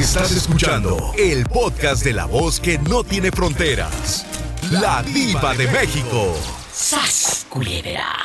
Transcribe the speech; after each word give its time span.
Estás 0.00 0.32
escuchando 0.32 1.12
el 1.18 1.44
podcast 1.44 2.02
de 2.02 2.14
la 2.14 2.24
voz 2.24 2.58
que 2.58 2.78
no 2.78 3.04
tiene 3.04 3.30
fronteras. 3.30 4.24
La 4.70 5.02
diva 5.02 5.54
de 5.54 5.68
México. 5.68 6.34
¡Sas, 6.72 7.46
culebra! 7.50 8.16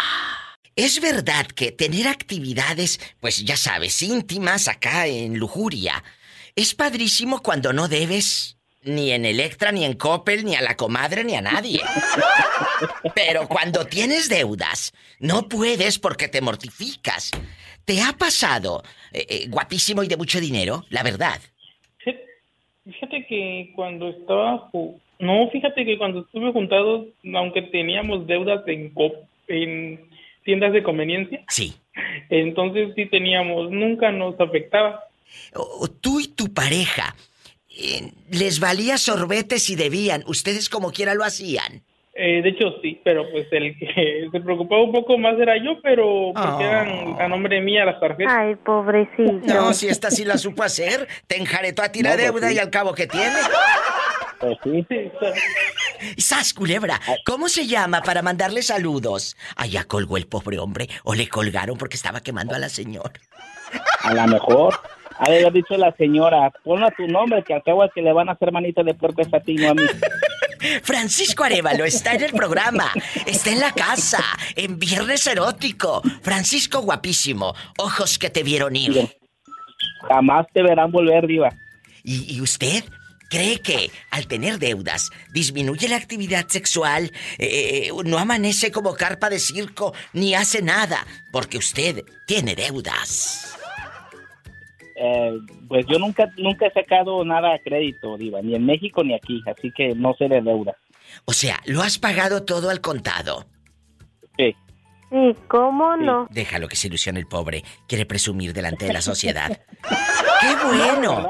Es 0.74 1.02
verdad 1.02 1.46
que 1.48 1.74
tener 1.74 2.08
actividades, 2.08 3.02
pues 3.20 3.44
ya 3.44 3.58
sabes, 3.58 4.02
íntimas 4.02 4.70
acá 4.70 5.08
en 5.08 5.38
lujuria, 5.38 6.02
es 6.56 6.74
padrísimo 6.74 7.44
cuando 7.44 7.74
no 7.74 7.90
debes 7.90 8.56
ni 8.82 9.12
en 9.12 9.26
Electra, 9.26 9.74
ni 9.74 9.84
en 9.84 9.96
Coppel, 9.96 10.46
ni 10.46 10.56
a 10.56 10.62
la 10.62 10.78
comadre, 10.78 11.26
ni 11.26 11.36
a 11.36 11.42
nadie. 11.42 11.82
Pero 13.16 13.50
cuando 13.50 13.86
tienes 13.86 14.30
deudas, 14.30 14.94
no 15.20 15.50
puedes 15.50 16.00
porque 16.00 16.30
te 16.30 16.40
mortificas. 16.40 17.32
¿Te 17.84 18.02
ha 18.02 18.14
pasado 18.14 18.82
eh, 19.12 19.26
eh, 19.30 19.48
guapísimo 19.50 20.04
y 20.04 20.08
de 20.08 20.16
mucho 20.16 20.40
dinero? 20.40 20.86
La 20.90 21.04
verdad. 21.04 21.42
Fíjate 22.86 23.26
que 23.26 23.72
cuando 23.76 24.10
estaba... 24.10 24.70
No, 25.20 25.50
fíjate 25.50 25.86
que 25.86 25.98
cuando 25.98 26.22
estuve 26.22 26.52
juntados, 26.52 27.08
aunque 27.34 27.62
teníamos 27.64 28.28
deudas 28.28 28.68
en, 28.68 28.92
en 29.48 30.00
tiendas 30.44 30.74
de 30.74 30.84
conveniencia. 30.84 31.44
Sí. 31.50 31.76
Entonces 32.30 32.94
sí 32.96 33.06
teníamos, 33.08 33.72
nunca 33.72 34.12
nos 34.12 34.40
afectaba. 34.40 35.04
tú 36.02 36.20
y 36.20 36.28
tu 36.28 36.54
pareja, 36.54 37.16
eh, 37.70 38.12
¿les 38.30 38.60
valía 38.60 38.98
sorbetes 38.98 39.70
y 39.70 39.76
debían? 39.76 40.24
¿Ustedes 40.28 40.70
como 40.70 40.92
quiera 40.92 41.16
lo 41.16 41.24
hacían? 41.24 41.84
Eh, 42.18 42.42
de 42.42 42.50
hecho, 42.50 42.76
sí, 42.82 43.02
pero 43.04 43.30
pues 43.30 43.46
el 43.52 43.78
que 43.78 44.30
se 44.32 44.40
preocupaba 44.40 44.82
un 44.84 44.94
poco 44.94 45.18
más 45.18 45.38
era 45.38 45.58
yo, 45.58 45.82
pero 45.84 46.32
porque 46.34 46.64
ah. 46.64 46.82
eran 46.82 47.22
a 47.22 47.28
nombre 47.28 47.60
mía 47.60 47.84
las 47.84 48.00
tarjetas. 48.00 48.34
Ay, 48.34 48.56
pobrecito. 48.56 49.54
No, 49.54 49.74
si 49.74 49.90
esta 49.90 50.10
sí 50.10 50.24
la 50.24 50.38
supo 50.38 50.64
hacer, 50.64 51.10
te 51.28 51.38
enjaretó 51.38 51.82
a 51.82 51.92
ti 51.92 52.02
la 52.02 52.12
pues 52.12 52.24
deuda 52.24 52.54
y 52.54 52.58
al 52.58 52.70
cabo 52.70 52.94
que 52.94 53.08
tiene. 53.08 53.36
Pues 54.40 54.58
sí. 54.64 54.86
Sas, 56.18 56.54
culebra, 56.54 57.02
¿cómo 57.26 57.50
se 57.50 57.68
llama 57.68 58.02
para 58.02 58.22
mandarle 58.22 58.62
saludos? 58.62 59.36
Allá 59.58 59.84
colgó 59.84 60.18
el 60.18 60.28
pobre 60.28 60.60
hombre, 60.60 60.88
o 61.04 61.16
le 61.16 61.28
colgaron 61.28 61.78
porque 61.78 61.96
estaba 61.96 62.22
quemando 62.22 62.56
a 62.56 62.60
la 62.60 62.70
señora. 62.70 63.12
A 64.04 64.14
lo 64.14 64.28
mejor. 64.28 64.80
Ha 65.18 65.50
dicho 65.50 65.78
la 65.78 65.94
señora, 65.96 66.52
ponla 66.64 66.92
tu 66.92 67.08
nombre, 67.08 67.44
que 67.44 67.54
al 67.54 67.64
cabo 67.64 67.86
es 67.86 67.92
que 67.94 68.02
le 68.02 68.12
van 68.12 68.28
a 68.30 68.34
hacer 68.34 68.52
manita 68.52 68.84
de 68.84 68.94
puerco 68.94 69.22
a 69.32 69.40
ti, 69.40 69.56
no 69.56 69.70
a 69.70 69.74
mí. 69.74 69.84
Francisco 70.84 71.44
Arevalo 71.44 71.86
está 71.86 72.14
en 72.14 72.24
el 72.24 72.32
programa, 72.32 72.92
está 73.26 73.52
en 73.52 73.60
la 73.60 73.72
casa, 73.72 74.24
en 74.56 74.80
Viernes 74.80 75.26
Erótico. 75.28 76.02
Francisco 76.22 76.82
guapísimo, 76.82 77.54
ojos 77.78 78.18
que 78.18 78.30
te 78.30 78.44
vieron 78.44 78.76
ir. 78.76 79.18
Jamás 80.08 80.48
te 80.54 80.62
verán 80.64 80.92
volver, 80.92 81.28
diva. 81.28 81.50
¿Y, 82.04 82.40
usted? 82.42 82.84
¿Cree 83.30 83.60
que 83.60 83.90
al 84.12 84.28
tener 84.28 84.60
deudas 84.60 85.10
disminuye 85.34 85.90
la 85.90 85.96
actividad 85.96 86.48
sexual? 86.48 87.12
Eh, 87.40 87.88
eh, 87.88 87.92
no 88.06 88.20
amanece 88.20 88.72
como 88.72 88.94
carpa 88.94 89.30
de 89.30 89.40
circo 89.40 89.94
ni 90.14 90.36
hace 90.36 90.62
nada 90.62 91.06
porque 91.32 91.58
usted 91.58 92.04
tiene 92.28 92.54
deudas. 92.54 93.55
Eh, 94.96 95.40
pues 95.68 95.86
yo 95.88 96.00
nunca 96.00 96.30
nunca 96.38 96.68
he 96.68 96.72
sacado 96.72 97.24
nada 97.26 97.54
a 97.54 97.60
crédito, 97.60 98.18
Diva, 98.18 98.42
ni 98.42 98.56
en 98.56 98.66
México 98.66 99.04
ni 99.04 99.14
aquí, 99.14 99.42
así 99.46 99.72
que 99.72 99.94
no 99.94 100.14
sé 100.14 100.30
de 100.30 100.42
deuda. 100.42 100.76
O 101.26 101.34
sea, 101.34 101.60
¿lo 101.66 101.82
has 101.82 102.00
pagado 102.00 102.44
todo 102.44 102.70
al 102.70 102.82
contado? 102.82 103.46
Sí. 104.38 104.56
Sí, 105.10 105.36
¿cómo 105.48 105.96
no? 105.98 106.28
Déjalo 106.32 106.68
que 106.68 106.76
se 106.76 106.88
ilusione 106.88 107.20
el 107.20 107.28
pobre. 107.28 107.64
Quiere 107.88 108.06
presumir 108.06 108.54
delante 108.54 108.86
de 108.86 108.94
la 108.94 109.02
sociedad. 109.02 109.50
¡Qué 110.42 110.56
bueno! 110.66 111.30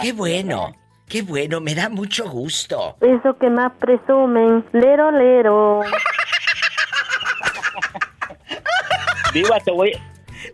¡Qué 0.00 0.12
bueno! 0.12 0.74
¡Qué 1.08 1.22
bueno! 1.22 1.60
Me 1.60 1.74
da 1.74 1.88
mucho 1.88 2.28
gusto. 2.30 2.96
Eso 3.00 3.36
que 3.38 3.50
más 3.50 3.72
presumen. 3.78 4.64
Lero, 4.72 5.10
lero. 5.10 5.80
Diva, 9.32 9.58
te 9.60 9.70
voy, 9.70 9.92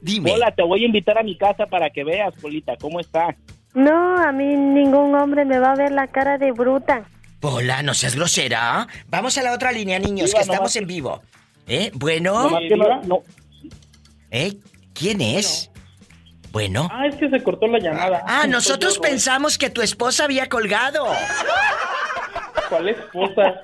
Dime. 0.02 0.32
Hola, 0.32 0.50
te 0.50 0.64
voy 0.64 0.82
a 0.82 0.86
invitar 0.86 1.16
a 1.16 1.22
mi 1.22 1.36
casa 1.36 1.66
para 1.66 1.88
que 1.90 2.02
veas, 2.02 2.34
Polita, 2.34 2.76
¿cómo 2.76 2.98
está? 2.98 3.36
No, 3.72 4.18
a 4.18 4.32
mí 4.32 4.44
ningún 4.44 5.14
hombre 5.14 5.44
me 5.44 5.60
va 5.60 5.72
a 5.72 5.76
ver 5.76 5.92
la 5.92 6.08
cara 6.08 6.38
de 6.38 6.50
bruta. 6.50 7.04
Pola, 7.38 7.82
no 7.84 7.94
seas 7.94 8.16
grosera. 8.16 8.88
Vamos 9.06 9.38
a 9.38 9.42
la 9.42 9.52
otra 9.52 9.70
línea, 9.70 10.00
niños, 10.00 10.34
que 10.34 10.40
estamos 10.40 10.74
en 10.74 10.88
vivo. 10.88 11.22
¿Eh? 11.68 11.92
Bueno. 11.94 12.50
No, 13.04 13.22
¿Eh? 14.32 14.56
¿Quién 14.92 15.20
es? 15.20 15.70
Bueno. 16.50 16.88
Ah, 16.90 17.06
es 17.06 17.14
que 17.14 17.30
se 17.30 17.40
cortó 17.42 17.68
la 17.68 17.78
llamada. 17.78 18.24
Ah, 18.26 18.46
nosotros 18.48 18.98
pensamos 18.98 19.56
que 19.56 19.70
tu 19.70 19.82
esposa 19.82 20.24
había 20.24 20.48
colgado. 20.48 21.06
¿Cuál 22.68 22.88
esposa? 22.88 23.54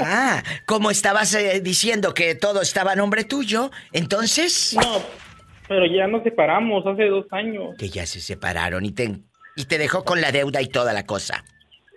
Ah, 0.00 0.42
como 0.66 0.90
estabas 0.90 1.34
eh, 1.34 1.60
diciendo 1.60 2.12
que 2.12 2.34
todo 2.34 2.60
estaba 2.60 2.92
a 2.92 2.96
nombre 2.96 3.24
tuyo, 3.24 3.70
entonces... 3.92 4.74
No, 4.74 5.02
pero 5.68 5.86
ya 5.86 6.06
nos 6.06 6.22
separamos 6.22 6.86
hace 6.86 7.06
dos 7.06 7.26
años. 7.30 7.76
Que 7.78 7.88
ya 7.88 8.06
se 8.06 8.20
separaron 8.20 8.84
y 8.84 8.92
te, 8.92 9.10
y 9.56 9.64
te 9.66 9.78
dejó 9.78 10.04
con 10.04 10.20
la 10.20 10.32
deuda 10.32 10.62
y 10.62 10.68
toda 10.68 10.92
la 10.92 11.04
cosa. 11.04 11.44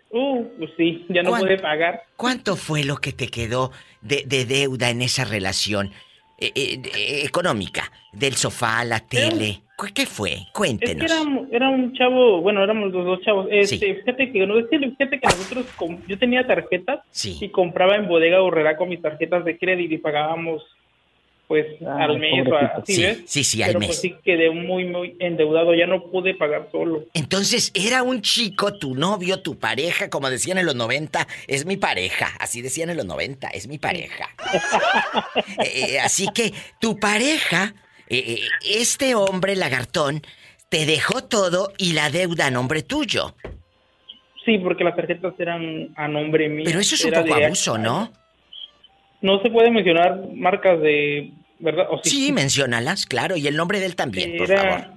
Uh, 0.09 0.43
pues 0.57 0.71
sí, 0.77 1.05
ya 1.09 1.23
no 1.23 1.31
puede 1.31 1.57
pagar. 1.57 2.03
¿Cuánto 2.17 2.55
fue 2.55 2.83
lo 2.83 2.97
que 2.97 3.13
te 3.13 3.27
quedó 3.27 3.71
de, 4.01 4.25
deuda 4.45 4.89
en 4.89 5.01
esa 5.01 5.23
relación 5.23 5.91
eh, 6.37 6.51
eh, 6.53 7.23
económica? 7.23 7.91
Del 8.11 8.33
sofá, 8.33 8.83
la 8.83 8.99
tele. 8.99 9.61
¿Qué 9.95 10.05
fue? 10.05 10.37
Cuéntenos. 10.53 11.05
Es 11.05 11.11
que 11.11 11.55
era, 11.55 11.69
un 11.69 11.93
chavo, 11.93 12.41
bueno, 12.41 12.63
éramos 12.63 12.91
los 12.91 13.05
dos 13.05 13.21
chavos. 13.21 13.47
Este, 13.49 13.95
fíjate, 13.95 14.31
que, 14.31 14.45
no, 14.45 14.55
fíjate 14.67 15.19
que 15.19 15.27
nosotros, 15.27 15.65
yo 16.07 16.19
tenía 16.19 16.45
tarjetas 16.45 16.99
y 17.23 17.49
compraba 17.49 17.95
en 17.95 18.07
bodega 18.07 18.41
horrera 18.41 18.77
con 18.77 18.89
mis 18.89 19.01
tarjetas 19.01 19.43
de 19.43 19.57
crédito 19.57 19.95
y 19.95 19.97
pagábamos 19.97 20.63
pues 21.51 21.67
ah, 21.85 22.06
al 22.06 22.17
mes 22.17 22.47
así, 22.78 22.94
sí, 22.94 23.01
¿ves? 23.01 23.23
Sí, 23.25 23.44
sí, 23.44 23.62
al 23.62 23.72
Pero 23.72 23.79
mes. 23.81 23.88
Pues 23.89 24.00
sí 24.00 24.16
quedé 24.23 24.51
muy, 24.51 24.85
muy 24.85 25.17
endeudado, 25.19 25.75
ya 25.75 25.85
no 25.85 26.06
pude 26.06 26.34
pagar 26.34 26.69
solo. 26.72 27.03
Entonces, 27.13 27.73
era 27.75 28.03
un 28.03 28.22
chico, 28.22 28.75
tu 28.75 28.95
novio, 28.95 29.41
tu 29.41 29.59
pareja, 29.59 30.09
como 30.09 30.29
decían 30.29 30.59
en 30.59 30.66
los 30.66 30.75
90, 30.75 31.28
es 31.47 31.66
mi 31.66 31.75
pareja, 31.75 32.29
así 32.40 32.61
decían 32.61 32.90
en 32.90 32.95
los 32.95 33.06
90, 33.06 33.50
es 33.50 33.67
mi 33.67 33.79
pareja. 33.79 34.29
Eh, 35.66 36.00
así 36.00 36.28
que, 36.34 36.53
tu 36.79 36.97
pareja, 37.00 37.73
eh, 38.07 38.23
eh, 38.25 38.40
este 38.63 39.13
hombre 39.16 39.57
lagartón, 39.57 40.22
te 40.69 40.85
dejó 40.85 41.25
todo 41.25 41.73
y 41.78 41.91
la 41.91 42.09
deuda 42.09 42.47
a 42.47 42.51
nombre 42.51 42.81
tuyo. 42.81 43.35
Sí, 44.45 44.57
porque 44.59 44.85
las 44.85 44.95
tarjetas 44.95 45.34
eran 45.38 45.90
a 45.97 46.07
nombre 46.07 46.47
mío. 46.47 46.63
Pero 46.66 46.79
eso 46.79 46.95
es 46.95 47.03
un 47.03 47.11
poco 47.11 47.34
abuso, 47.34 47.78
¿no? 47.78 48.09
No 49.22 49.40
se 49.41 49.51
puede 49.51 49.69
mencionar 49.69 50.19
marcas 50.34 50.81
de 50.81 51.31
¿verdad? 51.61 51.88
sí? 52.03 52.31
menciónalas, 52.31 53.05
claro, 53.05 53.38
y 53.38 53.47
el 53.47 53.55
nombre 53.55 53.79
de 53.79 53.85
él 53.85 53.95
también, 53.95 54.38
por 54.38 54.47
favor. 54.47 54.88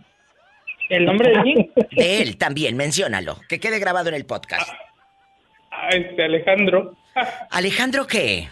¿El 0.90 1.04
nombre 1.04 1.30
de 1.30 1.42
quién? 1.42 1.72
De 1.92 2.22
él 2.22 2.36
también, 2.36 2.76
menciónalo, 2.76 3.40
que 3.48 3.60
quede 3.60 3.78
grabado 3.78 4.08
en 4.08 4.14
el 4.14 4.26
podcast. 4.26 4.68
Ah, 5.70 5.88
este, 5.90 6.24
Alejandro. 6.24 6.96
¿Alejandro 7.50 8.06
qué? 8.06 8.48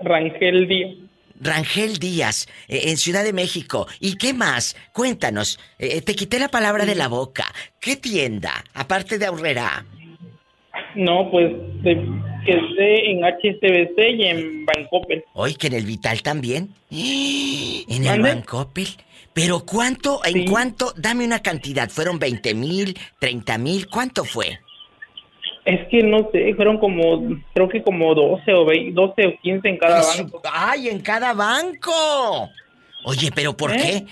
Rangel 0.00 0.68
Díaz. 0.68 0.96
Rangel 1.40 1.98
Díaz, 1.98 2.48
eh, 2.68 2.82
en 2.86 2.96
Ciudad 2.96 3.24
de 3.24 3.32
México. 3.32 3.86
¿Y 4.00 4.16
qué 4.16 4.34
más? 4.34 4.76
Cuéntanos. 4.92 5.58
Eh, 5.78 6.00
te 6.02 6.14
quité 6.14 6.38
la 6.38 6.48
palabra 6.48 6.84
de 6.84 6.94
la 6.94 7.08
boca. 7.08 7.44
¿Qué 7.80 7.96
tienda, 7.96 8.52
aparte 8.74 9.18
de 9.18 9.26
Aurrera? 9.26 9.84
No, 10.94 11.30
pues 11.30 11.52
que 11.82 11.96
esté 12.52 13.10
en 13.10 13.24
HSBC 13.24 13.98
y 14.18 14.24
en 14.24 14.66
Bancoppel. 14.66 15.24
Hoy 15.34 15.54
que 15.54 15.68
en 15.68 15.74
el 15.74 15.84
Vital 15.84 16.22
también. 16.22 16.70
En 17.90 18.06
el 18.06 18.20
Bancoppel. 18.20 18.86
Pero 19.32 19.60
¿cuánto? 19.64 20.20
¿En 20.24 20.46
cuánto? 20.46 20.92
Dame 20.96 21.24
una 21.24 21.40
cantidad. 21.40 21.88
¿Fueron 21.88 22.18
20 22.18 22.54
mil? 22.54 22.98
¿30 23.20 23.58
mil? 23.58 23.88
¿Cuánto 23.88 24.24
fue? 24.24 24.58
Es 25.64 25.86
que 25.88 26.02
no 26.02 26.28
sé, 26.32 26.54
fueron 26.54 26.78
como, 26.78 27.22
creo 27.54 27.68
que 27.68 27.82
como 27.82 28.14
12 28.14 28.52
o 28.54 28.64
20, 28.64 28.92
12 28.92 29.26
o 29.26 29.40
15 29.42 29.68
en 29.68 29.76
cada 29.76 30.02
banco. 30.02 30.42
¡Ay, 30.50 30.88
en 30.88 31.00
cada 31.00 31.34
banco! 31.34 32.50
Oye, 33.04 33.30
pero 33.34 33.56
¿por 33.56 33.72
¿Eh? 33.72 33.76
qué? 33.76 34.06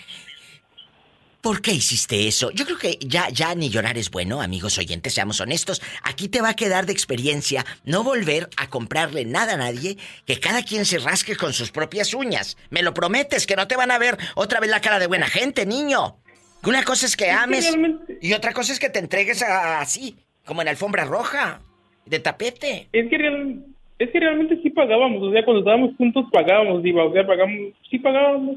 ¿Por 1.46 1.62
qué 1.62 1.70
hiciste 1.70 2.26
eso? 2.26 2.50
Yo 2.50 2.64
creo 2.64 2.76
que 2.76 2.98
ya, 2.98 3.28
ya 3.28 3.54
ni 3.54 3.70
llorar 3.70 3.96
es 3.96 4.10
bueno, 4.10 4.42
amigos 4.42 4.78
oyentes, 4.78 5.14
seamos 5.14 5.40
honestos. 5.40 5.80
Aquí 6.02 6.28
te 6.28 6.40
va 6.40 6.48
a 6.48 6.56
quedar 6.56 6.86
de 6.86 6.92
experiencia 6.92 7.64
no 7.84 8.02
volver 8.02 8.48
a 8.56 8.68
comprarle 8.68 9.24
nada 9.24 9.54
a 9.54 9.56
nadie, 9.56 9.96
que 10.26 10.40
cada 10.40 10.64
quien 10.64 10.84
se 10.84 10.98
rasque 10.98 11.36
con 11.36 11.52
sus 11.52 11.70
propias 11.70 12.14
uñas. 12.14 12.56
Me 12.70 12.82
lo 12.82 12.92
prometes, 12.94 13.46
que 13.46 13.54
no 13.54 13.68
te 13.68 13.76
van 13.76 13.92
a 13.92 13.98
ver 13.98 14.16
otra 14.34 14.58
vez 14.58 14.70
la 14.70 14.80
cara 14.80 14.98
de 14.98 15.06
buena 15.06 15.28
gente, 15.28 15.66
niño. 15.66 16.16
Una 16.64 16.82
cosa 16.82 17.06
es 17.06 17.16
que 17.16 17.30
ames 17.30 17.78
y 18.20 18.32
otra 18.32 18.52
cosa 18.52 18.72
es 18.72 18.80
que 18.80 18.90
te 18.90 18.98
entregues 18.98 19.40
así, 19.44 20.16
como 20.44 20.62
en 20.62 20.68
alfombra 20.68 21.04
roja, 21.04 21.60
de 22.06 22.18
tapete. 22.18 22.88
Es 22.92 23.08
que, 23.08 23.60
es 24.00 24.10
que 24.10 24.18
realmente 24.18 24.60
sí 24.64 24.70
pagábamos, 24.70 25.22
o 25.22 25.30
sea, 25.30 25.44
cuando 25.44 25.60
estábamos 25.60 25.96
juntos 25.96 26.24
pagábamos, 26.32 26.82
diva, 26.82 27.04
o 27.04 27.12
sea, 27.12 27.24
pagamos, 27.24 27.72
sí 27.88 28.00
pagábamos. 28.00 28.56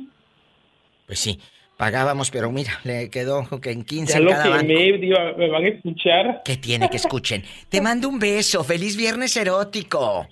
Pues 1.06 1.20
sí. 1.20 1.40
Pagábamos, 1.80 2.30
pero 2.30 2.52
mira, 2.52 2.78
le 2.84 3.10
quedó 3.10 3.48
que 3.62 3.72
en 3.72 3.86
15 3.86 4.12
ya 4.12 4.20
lo 4.20 4.32
cada 4.32 4.62
me 4.62 5.50
van 5.50 5.64
a 5.64 5.68
escuchar. 5.70 6.42
Que 6.44 6.58
tiene 6.58 6.90
que 6.90 6.98
escuchen. 6.98 7.42
Te 7.70 7.80
mando 7.88 8.10
un 8.10 8.20
beso. 8.20 8.66
Feliz 8.66 8.98
viernes 8.98 9.38
erótico. 9.38 10.28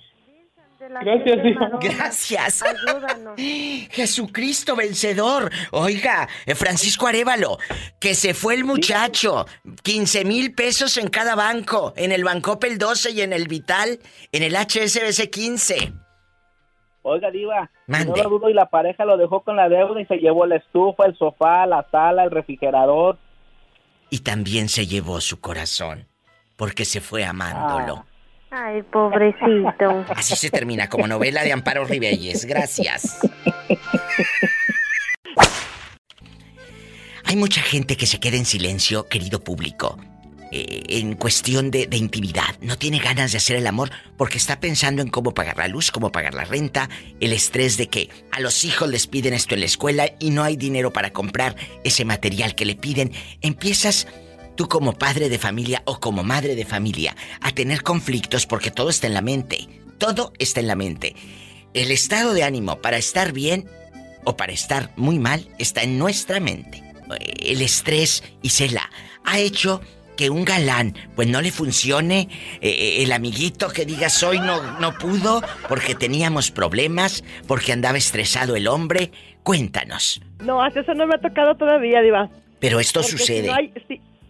Gracias, 0.78 1.46
hijo. 1.46 1.78
Gracias. 1.80 2.64
Jesucristo 3.90 4.76
vencedor. 4.76 5.50
Oiga, 5.70 6.28
eh, 6.44 6.54
Francisco 6.54 7.06
Arevalo, 7.06 7.56
que 7.98 8.14
se 8.14 8.34
fue 8.34 8.54
el 8.54 8.64
muchacho. 8.64 9.46
15 9.84 10.26
mil 10.26 10.52
pesos 10.52 10.98
en 10.98 11.08
cada 11.08 11.34
banco. 11.34 11.94
En 11.96 12.12
el 12.12 12.24
Bancopel 12.24 12.76
12 12.76 13.12
y 13.12 13.22
en 13.22 13.32
el 13.32 13.48
Vital. 13.48 14.00
En 14.32 14.42
el 14.42 14.54
HSBC 14.54 15.30
15. 15.30 16.07
Oiga, 17.08 17.30
Diva. 17.30 17.70
No 17.86 18.16
lo 18.16 18.28
dudo 18.28 18.50
y 18.50 18.54
la 18.54 18.66
pareja 18.66 19.04
lo 19.04 19.16
dejó 19.16 19.40
con 19.40 19.56
la 19.56 19.68
deuda 19.68 20.00
y 20.00 20.06
se 20.06 20.16
llevó 20.16 20.46
la 20.46 20.56
estufa, 20.56 21.06
el 21.06 21.16
sofá, 21.16 21.66
la 21.66 21.86
sala, 21.90 22.24
el 22.24 22.30
refrigerador. 22.30 23.18
Y 24.10 24.20
también 24.20 24.68
se 24.68 24.86
llevó 24.86 25.20
su 25.20 25.40
corazón. 25.40 26.06
Porque 26.56 26.84
se 26.84 27.00
fue 27.00 27.24
amándolo. 27.24 28.04
Ah. 28.04 28.04
Ay, 28.50 28.82
pobrecito. 28.82 30.04
Así 30.08 30.34
se 30.34 30.50
termina 30.50 30.88
como 30.88 31.06
novela 31.06 31.42
de 31.42 31.52
Amparo 31.52 31.84
Ribelles. 31.84 32.46
Gracias. 32.46 33.20
Hay 37.24 37.36
mucha 37.36 37.60
gente 37.60 37.96
que 37.98 38.06
se 38.06 38.18
queda 38.20 38.38
en 38.38 38.46
silencio, 38.46 39.06
querido 39.06 39.44
público, 39.44 39.98
eh, 40.50 40.82
en 40.88 41.14
cuestión 41.14 41.70
de, 41.70 41.86
de, 41.86 41.96
intimidad. 41.96 42.58
No 42.60 42.78
tiene 42.78 42.98
ganas 42.98 43.32
de 43.32 43.38
hacer 43.38 43.56
el 43.56 43.66
amor 43.66 43.90
porque 44.16 44.38
está 44.38 44.60
pensando 44.60 45.02
en 45.02 45.08
cómo 45.08 45.34
pagar 45.34 45.58
la 45.58 45.68
luz, 45.68 45.90
cómo 45.90 46.10
pagar 46.10 46.34
la 46.34 46.44
renta, 46.44 46.88
el 47.20 47.32
estrés 47.32 47.76
de 47.76 47.88
que 47.88 48.08
a 48.30 48.40
los 48.40 48.64
hijos 48.64 48.88
les 48.88 49.06
piden 49.06 49.34
esto 49.34 49.54
en 49.54 49.60
la 49.60 49.66
escuela 49.66 50.12
y 50.18 50.30
no 50.30 50.42
hay 50.44 50.56
dinero 50.56 50.92
para 50.92 51.12
comprar 51.12 51.56
ese 51.84 52.04
material 52.04 52.54
que 52.54 52.64
le 52.64 52.76
piden. 52.76 53.12
Empiezas 53.42 54.06
tú 54.56 54.68
como 54.68 54.92
padre 54.92 55.28
de 55.28 55.38
familia 55.38 55.82
o 55.84 56.00
como 56.00 56.24
madre 56.24 56.56
de 56.56 56.64
familia 56.64 57.14
a 57.40 57.52
tener 57.52 57.82
conflictos 57.82 58.46
porque 58.46 58.70
todo 58.70 58.90
está 58.90 59.06
en 59.06 59.14
la 59.14 59.22
mente. 59.22 59.68
Todo 59.98 60.32
está 60.38 60.60
en 60.60 60.66
la 60.66 60.76
mente. 60.76 61.14
El 61.74 61.90
estado 61.90 62.34
de 62.34 62.42
ánimo 62.42 62.80
para 62.80 62.96
estar 62.96 63.32
bien 63.32 63.68
o 64.24 64.36
para 64.36 64.52
estar 64.52 64.92
muy 64.96 65.18
mal 65.18 65.48
está 65.58 65.82
en 65.82 65.98
nuestra 65.98 66.40
mente. 66.40 66.82
El 67.38 67.62
estrés, 67.62 68.24
y 68.42 68.48
Isela, 68.48 68.90
ha 69.24 69.38
hecho 69.38 69.80
que 70.18 70.28
un 70.28 70.44
galán 70.44 70.94
pues 71.14 71.28
no 71.28 71.40
le 71.40 71.50
funcione 71.50 72.28
eh, 72.60 72.68
eh, 72.68 73.02
el 73.04 73.12
amiguito 73.12 73.68
que 73.68 73.86
diga 73.86 74.08
soy 74.08 74.40
no 74.40 74.78
no 74.80 74.92
pudo 74.92 75.40
porque 75.68 75.94
teníamos 75.94 76.50
problemas 76.50 77.24
porque 77.46 77.72
andaba 77.72 77.96
estresado 77.96 78.56
el 78.56 78.66
hombre 78.66 79.12
cuéntanos. 79.48 80.20
No 80.44 80.62
hasta 80.62 80.80
eso 80.80 80.92
no 80.92 81.06
me 81.06 81.14
ha 81.14 81.18
tocado 81.18 81.54
todavía 81.54 82.02
diva. 82.02 82.28
Pero 82.60 82.80
esto 82.80 83.02
sucede. 83.02 83.48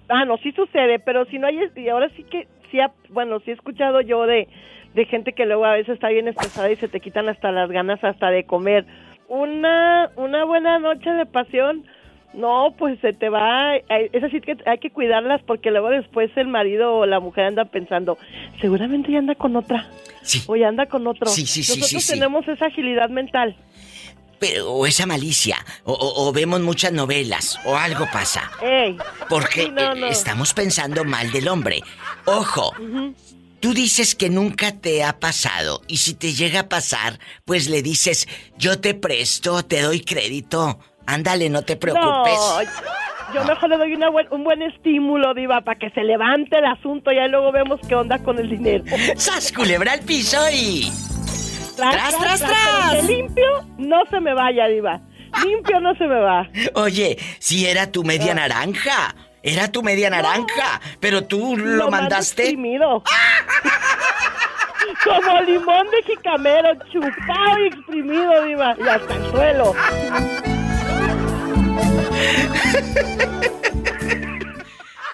Ah, 0.09 0.25
no, 0.25 0.39
sí 0.39 0.53
sucede, 0.53 1.01
pero 1.01 1.27
si 1.27 1.39
no 1.39 1.49
hay, 1.49 1.59
y 1.77 1.89
ahora 1.89 2.09
sí 2.17 2.25
que, 2.25 2.47
sí, 2.71 2.79
bueno, 3.11 3.41
sí 3.41 3.51
he 3.51 3.55
escuchado 3.55 4.01
yo 4.01 4.27
de, 4.27 4.49
de 4.95 5.05
gente 5.05 5.33
que 5.33 5.45
luego 5.45 5.67
a 5.67 5.75
veces 5.75 5.95
está 5.95 6.09
bien 6.09 6.29
estresada 6.29 6.71
y 6.71 6.77
se 6.77 6.89
te 6.89 7.01
quitan 7.01 7.29
hasta 7.29 7.53
las 7.53 7.71
ganas 7.71 8.03
hasta 8.03 8.31
de 8.31 8.45
comer. 8.45 8.87
Una, 9.29 10.11
una 10.17 10.45
buena 10.45 10.79
noche 10.79 11.11
de 11.11 11.27
pasión, 11.27 11.85
no, 12.39 12.75
pues 12.79 12.99
se 13.01 13.13
te 13.13 13.29
va, 13.29 13.77
es 13.77 14.23
así 14.23 14.41
que 14.41 14.57
hay 14.65 14.79
que 14.79 14.91
cuidarlas 14.91 15.43
porque 15.43 15.71
luego 15.71 15.91
después 15.91 16.31
el 16.37 16.49
marido 16.49 16.95
o 16.95 17.07
la 17.07 17.21
mujer 17.21 17.45
anda 17.45 17.65
pensando, 17.67 18.17
seguramente 18.61 19.13
ya 19.13 19.19
anda 19.19 19.35
con 19.35 19.57
otra. 19.57 19.87
Sí. 20.23 20.43
O 20.47 20.57
ya 20.57 20.69
anda 20.69 20.87
con 20.87 21.07
otro. 21.07 21.27
Sí, 21.27 21.47
sí, 21.47 21.63
sí, 21.63 21.79
Nosotros 21.79 22.07
tenemos 22.07 22.47
esa 22.49 22.67
agilidad 22.67 23.09
mental 23.09 23.57
o 24.65 24.87
esa 24.87 25.07
malicia, 25.07 25.65
o, 25.85 26.33
vemos 26.33 26.61
muchas 26.61 26.93
novelas, 26.93 27.59
o 27.65 27.77
algo 27.77 28.07
pasa. 28.13 28.51
Porque 29.29 29.63
eh, 29.63 30.09
estamos 30.11 30.55
pensando 30.55 31.05
mal 31.05 31.31
del 31.33 31.49
hombre. 31.49 31.83
Ojo, 32.25 32.73
tú 33.61 33.75
dices 33.75 34.15
que 34.15 34.31
nunca 34.31 34.73
te 34.73 35.03
ha 35.03 35.19
pasado, 35.19 35.83
y 35.89 35.97
si 35.99 36.15
te 36.15 36.33
llega 36.33 36.61
a 36.61 36.69
pasar, 36.69 37.19
pues 37.45 37.69
le 37.69 37.83
dices, 37.83 38.29
yo 38.57 38.81
te 38.81 38.95
presto, 38.95 39.65
te 39.65 39.83
doy 39.83 40.01
crédito. 40.01 40.79
Ándale, 41.09 41.49
no 41.49 41.63
te 41.63 41.75
preocupes. 41.77 42.39
yo 43.35 43.43
mejor 43.45 43.71
le 43.71 43.79
doy 43.79 43.99
un 44.31 44.45
buen 44.45 44.61
estímulo, 44.61 45.33
Diva, 45.33 45.63
para 45.63 45.79
que 45.79 45.89
se 45.91 46.05
levante 46.05 46.59
el 46.59 46.67
asunto 46.67 47.11
y 47.11 47.19
ahí 47.19 47.31
luego 47.31 47.51
vemos 47.51 47.81
qué 47.89 47.95
onda 47.95 48.19
con 48.19 48.39
el 48.39 48.51
dinero. 48.51 48.85
¡Sas, 49.17 49.51
culebra 49.51 49.95
el 49.95 50.01
piso 50.01 50.37
y... 50.53 50.93
Tras, 51.77 52.19
tras, 52.19 52.41
tras. 52.41 53.05
limpio, 53.05 53.47
no 53.79 54.05
se 54.11 54.21
me 54.21 54.35
vaya, 54.35 54.67
Diva. 54.67 55.01
Limpio 55.43 55.81
no 55.81 55.95
se 55.95 56.07
me 56.07 56.21
va. 56.21 56.47
Oye, 56.75 57.17
si 57.39 57.67
era 57.67 57.91
tu 57.91 58.05
media 58.05 58.33
ah. 58.33 58.35
naranja. 58.35 59.15
Era 59.43 59.73
tu 59.73 59.83
media 59.83 60.11
naranja, 60.11 60.81
pero 61.01 61.25
tú 61.25 61.57
lo, 61.57 61.91
mandaste. 61.91 62.43
Exprimido. 62.43 63.03
Como 65.05 65.41
limón 65.43 65.87
de 65.91 66.03
jicamero, 66.03 66.71
chupado 66.93 67.59
y 67.61 67.69
exprimido, 67.69 68.45
Diva. 68.45 68.75
Y 68.79 68.89
hasta 68.89 69.15
el 69.15 69.31
suelo. 69.31 69.75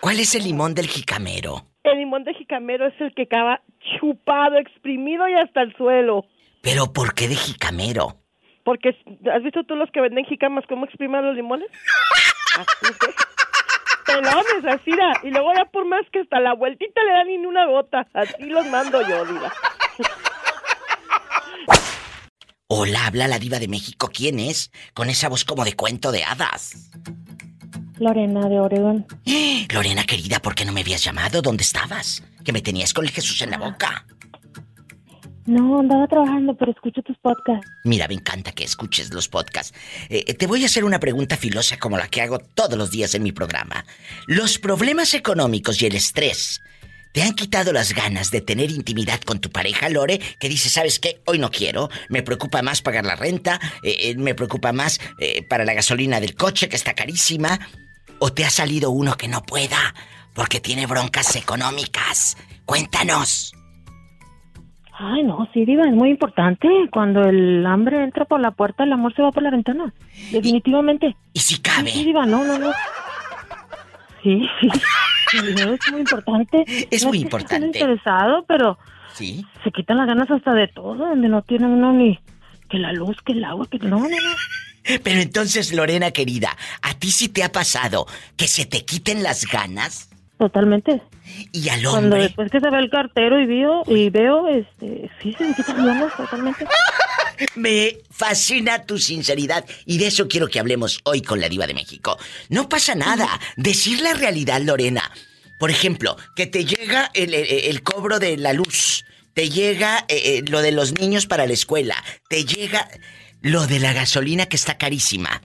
¿Cuál 0.01 0.21
es 0.21 0.35
el 0.35 0.45
limón 0.45 0.75
del 0.75 0.87
jicamero? 0.87 1.63
El 1.83 1.99
limón 1.99 2.25
de 2.25 2.35
jicamero 2.35 2.87
es 2.87 2.95
el 3.01 3.15
que 3.15 3.23
acaba 3.23 3.61
chupado, 3.99 4.59
exprimido 4.59 5.29
y 5.29 5.35
hasta 5.35 5.63
el 5.63 5.75
suelo. 5.77 6.27
¿Pero 6.63 6.93
por 6.93 7.15
qué 7.15 7.29
de 7.29 7.35
jicamero? 7.35 8.17
Porque, 8.65 8.97
¿has 9.33 9.43
visto 9.43 9.65
tú 9.65 9.77
los 9.77 9.91
que 9.91 10.01
venden 10.01 10.25
jicamas 10.25 10.65
cómo 10.69 10.87
exprimen 10.87 11.25
los 11.25 11.37
limones? 11.37 11.69
Pelones, 14.07 14.65
así 14.69 14.91
da. 14.91 15.13
Y 15.23 15.31
luego 15.31 15.53
ya 15.55 15.65
por 15.67 15.87
más 15.87 16.03
que 16.13 16.21
hasta 16.21 16.41
la 16.41 16.55
vueltita 16.55 17.03
le 17.03 17.13
dan 17.13 17.27
ni 17.27 17.47
una 17.47 17.67
gota. 17.67 18.07
Así 18.13 18.45
los 18.45 18.67
mando 18.69 19.01
yo, 19.07 19.25
diva. 19.27 19.53
Hola, 22.77 23.07
habla 23.07 23.29
la 23.29 23.39
diva 23.39 23.61
de 23.61 23.69
México. 23.69 24.11
¿Quién 24.13 24.41
es? 24.41 24.73
Con 24.95 25.09
esa 25.09 25.29
voz 25.29 25.45
como 25.45 25.65
de 25.65 25.75
cuento 25.75 26.11
de 26.11 26.25
hadas. 26.25 26.91
Lorena 28.01 28.49
de 28.49 28.59
Oregón. 28.59 29.07
Lorena 29.73 30.03
querida, 30.03 30.41
¿por 30.43 30.57
qué 30.57 30.65
no 30.65 30.73
me 30.73 30.81
habías 30.81 31.05
llamado? 31.05 31.41
¿Dónde 31.41 31.63
estabas? 31.63 32.25
Que 32.45 32.53
me 32.53 32.63
tenías 32.63 32.93
con 32.93 33.05
el 33.05 33.13
Jesús 33.13 33.41
en 33.43 33.53
la 33.53 33.59
boca. 33.59 34.05
No, 35.47 35.79
andaba 35.79 36.09
trabajando, 36.09 36.57
pero 36.57 36.73
escucho 36.73 37.01
tus 37.03 37.17
podcasts. 37.19 37.65
Mira, 37.85 38.09
me 38.09 38.15
encanta 38.15 38.51
que 38.51 38.65
escuches 38.65 39.15
los 39.15 39.29
podcasts. 39.29 39.73
Eh, 40.09 40.35
te 40.35 40.49
voy 40.49 40.65
a 40.65 40.67
hacer 40.67 40.85
una 40.85 40.99
pregunta 40.99 41.37
filosa 41.37 41.79
como 41.79 41.97
la 41.97 42.09
que 42.09 42.23
hago 42.23 42.41
todos 42.41 42.77
los 42.77 42.91
días 42.91 43.15
en 43.15 43.23
mi 43.23 43.31
programa. 43.31 43.85
¿Los 44.27 44.59
problemas 44.59 45.15
económicos 45.15 45.81
y 45.81 45.87
el 45.87 45.95
estrés 45.95 46.61
te 47.15 47.23
han 47.23 47.35
quitado 47.35 47.73
las 47.73 47.95
ganas 47.95 48.33
de 48.33 48.41
tener 48.41 48.73
intimidad 48.73 49.21
con 49.21 49.41
tu 49.41 49.49
pareja, 49.49 49.89
Lore? 49.89 50.21
Que 50.41 50.49
dice, 50.49 50.69
¿sabes 50.69 50.99
qué? 50.99 51.23
Hoy 51.27 51.39
no 51.39 51.53
quiero. 51.53 51.89
Me 52.09 52.25
preocupa 52.25 52.61
más 52.61 52.83
pagar 52.83 53.05
la 53.05 53.15
renta. 53.15 53.61
Eh, 53.85 53.97
eh, 54.01 54.17
me 54.17 54.35
preocupa 54.35 54.73
más 54.73 54.99
para 55.49 55.65
la 55.65 55.75
gasolina 55.75 56.19
del 56.19 56.35
coche, 56.35 56.69
que 56.69 56.75
está 56.75 56.95
carísima. 56.95 57.61
¿O 58.19 58.33
te 58.33 58.45
ha 58.45 58.51
salido 58.51 58.91
uno 58.91 59.17
que 59.17 59.29
no 59.29 59.43
pueda 59.43 59.95
porque 60.35 60.59
tiene 60.59 60.87
broncas 60.87 61.37
económicas? 61.37 62.37
Cuéntanos. 62.65 63.55
Ay, 64.99 65.23
no, 65.23 65.49
sí, 65.53 65.65
Diva, 65.65 65.85
es 65.85 65.95
muy 65.95 66.11
importante. 66.11 66.69
Cuando 66.93 67.23
el 67.23 67.65
hambre 67.65 68.03
entra 68.03 68.25
por 68.25 68.41
la 68.41 68.51
puerta, 68.51 68.83
el 68.83 68.93
amor 68.93 69.15
se 69.15 69.23
va 69.23 69.31
por 69.31 69.45
la 69.45 69.51
ventana. 69.51 69.95
Definitivamente. 70.33 71.15
¿Y, 71.33 71.39
si 71.39 71.61
cabe? 71.61 71.93
Sí, 71.93 72.05
Diva, 72.05 72.27
no, 72.27 72.45
no, 72.45 72.59
no. 72.59 72.73
Sí, 74.25 74.49
sí. 74.61 75.39
es 75.39 75.93
muy 75.93 76.01
importante. 76.01 76.65
Es 76.91 77.05
muy 77.05 77.21
importante. 77.21 77.67
interesado, 77.67 78.45
pero. 78.49 78.79
Sí. 79.13 79.47
Se 79.63 79.71
quitan 79.71 79.99
las 79.99 80.07
ganas 80.09 80.29
hasta 80.29 80.53
de 80.55 80.67
todo, 80.67 80.95
donde 80.95 81.29
no 81.29 81.43
tiene 81.43 81.67
uno 81.67 81.93
ni. 81.93 82.19
Que 82.69 82.79
la 82.79 82.93
luz, 82.93 83.17
que 83.25 83.33
el 83.33 83.45
agua, 83.45 83.69
que. 83.71 83.79
No, 83.79 84.01
no, 84.01 84.09
no. 84.09 84.35
Pero 85.03 85.21
entonces, 85.21 85.73
Lorena 85.73 86.11
querida, 86.11 86.57
¿a 86.83 86.95
ti 86.95 87.11
sí 87.11 87.29
te 87.29 87.43
ha 87.43 87.53
pasado 87.53 88.07
que 88.37 88.49
se 88.49 88.67
te 88.67 88.85
quiten 88.85 89.23
las 89.23 89.47
ganas? 89.47 90.11
Totalmente. 90.39 91.01
Y 91.53 91.69
al 91.69 91.87
hombre. 91.87 92.01
Cuando 92.01 92.17
después 92.17 92.51
que 92.51 92.61
se 92.61 92.71
ve 92.71 92.79
el 92.79 92.91
cartero 92.91 93.41
y 93.41 93.47
veo, 93.47 93.83
y 93.87 94.11
veo, 94.11 94.49
este, 94.49 95.11
sí, 95.23 95.35
se 95.39 95.45
me 95.45 95.55
quitan 95.55 95.87
ganas 95.87 96.17
totalmente. 96.17 96.67
Me 97.55 97.99
fascina 98.11 98.85
tu 98.85 98.99
sinceridad 98.99 99.65
y 99.87 99.99
de 99.99 100.09
eso 100.09 100.29
quiero 100.29 100.49
que 100.49 100.61
hablemos 100.61 101.01
hoy 101.05 101.23
con 101.23 101.41
la 101.41 101.49
diva 101.49 101.67
de 101.67 101.75
México. 101.75 102.19
No 102.49 102.69
pasa 102.69 102.95
nada. 102.95 103.29
Decir 103.57 104.01
la 104.01 104.15
realidad, 104.15 104.61
Lorena. 104.63 105.11
Por 105.59 105.71
ejemplo, 105.71 106.17
que 106.35 106.47
te 106.47 106.65
llega 106.65 107.11
el, 107.15 107.83
cobro 107.83 108.19
de 108.19 108.37
la 108.37 108.53
luz, 108.53 109.05
te 109.35 109.49
llega 109.49 110.05
eh, 110.09 110.39
eh, 110.39 110.45
lo 110.49 110.63
de 110.63 110.73
los 110.73 110.99
niños 110.99 111.27
para 111.27 111.47
la 111.47 111.53
escuela, 111.53 111.97
te 112.29 112.45
llega 112.45 112.89
lo 113.41 113.67
de 113.67 113.79
la 113.79 113.93
gasolina 113.93 114.47
que 114.47 114.57
está 114.57 114.77
carísima. 114.77 115.43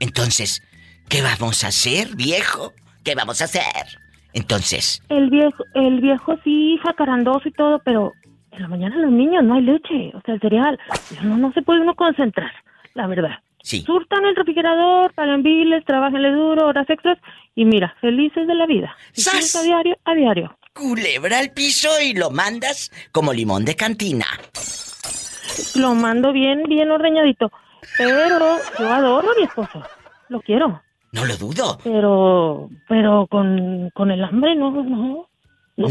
Entonces, 0.00 0.62
¿qué 1.08 1.22
vamos 1.22 1.64
a 1.64 1.68
hacer, 1.68 2.14
viejo? 2.14 2.72
¿Qué 3.04 3.14
vamos 3.14 3.40
a 3.40 3.44
hacer? 3.44 3.98
Entonces. 4.32 5.02
El 5.08 5.30
viejo, 5.30 5.64
el 5.74 6.00
viejo 6.00 6.36
sí 6.44 6.78
jacarandoso 6.82 7.48
y 7.48 7.52
todo, 7.52 7.80
pero 7.84 8.12
en 8.52 8.62
la 8.62 8.68
mañana 8.68 8.96
los 8.96 9.10
niños 9.10 9.44
no 9.44 9.54
hay 9.54 9.62
leche, 9.62 10.12
o 10.14 10.20
sea, 10.22 10.34
el 10.34 10.40
cereal. 10.40 10.78
No, 11.22 11.36
no 11.36 11.52
se 11.52 11.62
puede 11.62 11.80
uno 11.80 11.94
concentrar, 11.94 12.52
la 12.94 13.06
verdad. 13.06 13.38
Sí. 13.62 13.82
Surtan 13.82 14.24
el 14.24 14.36
refrigerador, 14.36 15.12
pagan 15.14 15.42
biles, 15.42 15.84
trabajenle 15.84 16.30
duro, 16.32 16.66
horas 16.66 16.88
extras 16.88 17.18
y 17.54 17.64
mira, 17.64 17.94
felices 18.00 18.46
de 18.46 18.54
la 18.54 18.66
vida. 18.66 18.96
¿Sas? 19.12 19.56
A 19.56 19.62
diario, 19.62 19.96
a 20.04 20.14
diario. 20.14 20.56
Culebra 20.72 21.38
al 21.38 21.50
piso 21.50 21.88
y 22.00 22.14
lo 22.14 22.30
mandas 22.30 22.90
como 23.12 23.32
limón 23.32 23.64
de 23.64 23.74
cantina. 23.74 24.26
Lo 25.74 25.94
mando 25.94 26.32
bien, 26.32 26.62
bien 26.64 26.90
ordeñadito. 26.90 27.50
Pero 27.96 28.58
yo 28.78 28.92
adoro 28.92 29.30
a 29.30 29.34
mi 29.38 29.44
esposo. 29.44 29.82
Lo 30.28 30.40
quiero. 30.40 30.82
No 31.12 31.24
lo 31.24 31.36
dudo. 31.36 31.78
Pero, 31.82 32.68
pero 32.88 33.26
con, 33.28 33.90
con 33.94 34.10
el 34.10 34.22
hambre 34.22 34.54
no, 34.54 34.70
no. 34.70 35.28
No, 35.78 35.88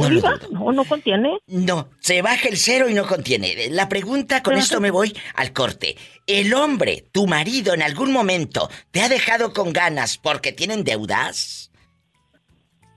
no, 0.51 0.71
no, 0.73 0.83
contiene. 0.83 1.39
No, 1.47 1.87
se 1.99 2.21
baja 2.21 2.49
el 2.49 2.57
cero 2.57 2.89
y 2.89 2.93
no 2.93 3.07
contiene. 3.07 3.69
La 3.69 3.87
pregunta, 3.87 4.43
con 4.43 4.57
esto 4.57 4.81
me 4.81 4.91
voy 4.91 5.15
al 5.35 5.53
corte. 5.53 5.95
¿El 6.27 6.53
hombre, 6.53 7.05
tu 7.13 7.25
marido, 7.25 7.73
en 7.73 7.81
algún 7.81 8.11
momento 8.11 8.69
te 8.91 9.01
ha 9.01 9.07
dejado 9.07 9.53
con 9.53 9.71
ganas 9.71 10.17
porque 10.17 10.51
tienen 10.51 10.83
deudas? 10.83 11.71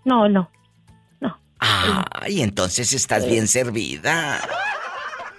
No, 0.05 0.29
no. 0.29 0.51
No. 1.21 1.41
Ah, 1.61 2.27
y 2.29 2.43
entonces 2.43 2.93
estás 2.93 3.25
bien 3.25 3.47
servida. 3.47 4.41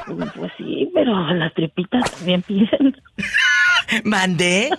Pues 0.05 0.53
sí, 0.57 0.89
pero 0.93 1.33
las 1.33 1.53
tripitas 1.53 2.09
también 2.11 2.43
piden. 2.43 2.95
¿Mandé? 4.05 4.69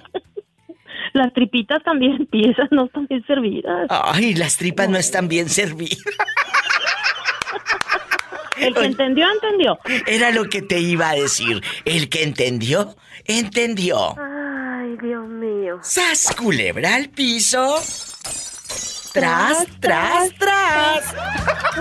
Las 1.12 1.32
tripitas 1.32 1.82
también 1.82 2.26
piezas 2.30 2.68
no 2.70 2.86
están 2.86 3.06
bien 3.06 3.24
servidas. 3.26 3.86
Ay, 3.90 4.34
las 4.34 4.56
tripas 4.56 4.88
no 4.88 4.98
están 4.98 5.28
bien 5.28 5.48
servidas. 5.48 5.98
El 8.58 8.74
que 8.74 8.84
entendió, 8.84 9.26
entendió. 9.32 9.78
Era 10.06 10.30
lo 10.30 10.44
que 10.44 10.62
te 10.62 10.78
iba 10.78 11.10
a 11.10 11.14
decir. 11.14 11.62
El 11.84 12.08
que 12.08 12.22
entendió, 12.22 12.94
entendió. 13.24 14.14
Ay, 14.18 14.96
Dios 15.02 15.26
mío. 15.26 15.78
¡Sas, 15.82 16.34
culebra 16.36 16.94
al 16.94 17.08
piso! 17.08 17.80
¡Tras, 19.12 19.66
tras, 19.80 20.30
tras! 20.38 21.14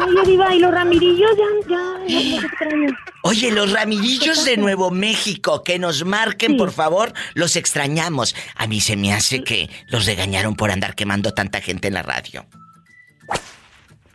Oye, 0.01 0.21
Diva, 0.25 0.53
¿y 0.53 0.59
los 0.59 0.71
ramirillos 0.71 1.31
ya, 1.37 1.69
ya, 1.69 2.07
ya, 2.07 2.41
extraño? 2.45 2.89
Oye, 3.23 3.51
los 3.51 3.71
ramirillos 3.71 4.43
de 4.43 4.57
Nuevo 4.57 4.91
México, 4.91 5.63
que 5.63 5.79
nos 5.79 6.03
marquen, 6.03 6.57
por 6.57 6.71
favor, 6.71 7.13
los 7.33 7.55
extrañamos. 7.55 8.35
A 8.55 8.67
mí 8.67 8.81
se 8.81 8.97
me 8.97 9.13
hace 9.13 9.43
que 9.43 9.69
los 9.87 10.05
regañaron 10.05 10.55
por 10.55 10.71
andar 10.71 10.95
quemando 10.95 11.33
tanta 11.33 11.61
gente 11.61 11.87
en 11.87 11.93
la 11.93 12.03
radio. 12.03 12.45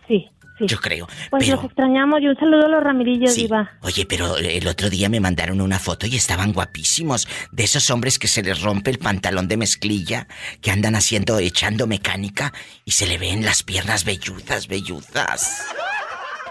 Sí. 0.07 0.29
Yo 0.61 0.79
creo. 0.79 1.07
Pues 1.31 1.49
los 1.49 1.63
extrañamos 1.65 2.21
y 2.23 2.29
un 2.29 2.37
saludo 2.37 2.67
a 2.67 2.69
los 2.69 2.83
Ramirillos, 2.83 3.35
Diva. 3.35 3.73
Oye, 3.83 4.07
pero 4.07 4.37
el 4.39 4.67
otro 4.69 4.89
día 4.89 5.09
me 5.09 5.21
mandaron 5.21 5.61
una 5.61 5.79
foto 5.79 6.07
y 6.07 6.17
estaban 6.17 6.53
guapísimos. 6.53 7.29
De 7.53 7.65
esos 7.65 7.91
hombres 7.91 8.19
que 8.19 8.29
se 8.29 8.43
les 8.43 8.63
rompe 8.63 8.91
el 8.91 8.99
pantalón 8.99 9.49
de 9.49 9.57
mezclilla, 9.57 10.29
que 10.63 10.71
andan 10.71 10.95
haciendo, 10.95 11.39
echando 11.39 11.87
mecánica 11.87 12.53
y 12.85 12.93
se 12.93 13.07
le 13.07 13.19
ven 13.19 13.45
las 13.45 13.63
piernas 13.63 14.05
velludas, 14.05 14.69
velludas. 14.69 15.67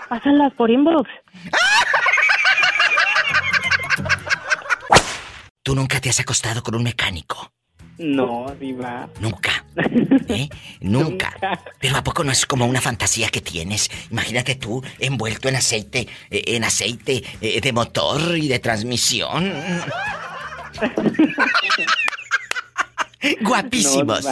Pásalas 0.09 0.53
por 0.53 0.69
inbox. 0.69 1.09
¿Tú 5.63 5.73
nunca 5.73 5.99
te 5.99 6.09
has 6.09 6.19
acostado 6.19 6.61
con 6.61 6.75
un 6.75 6.83
mecánico? 6.83 7.51
No, 7.97 8.53
Diva. 8.59 9.09
Nunca. 9.19 9.65
¿Eh? 10.27 10.49
Nunca. 10.81 11.33
Pero 11.79 11.97
¿a 11.97 12.03
poco 12.03 12.23
no 12.23 12.31
es 12.31 12.45
como 12.45 12.65
una 12.65 12.81
fantasía 12.81 13.29
que 13.29 13.41
tienes? 13.41 13.89
Imagínate 14.11 14.55
tú 14.55 14.83
envuelto 14.99 15.47
en 15.47 15.55
aceite, 15.55 16.07
eh, 16.29 16.43
en 16.47 16.63
aceite 16.63 17.23
eh, 17.41 17.61
de 17.61 17.73
motor 17.73 18.37
y 18.37 18.47
de 18.47 18.59
transmisión. 18.59 19.51
Guapísimos. 23.41 24.25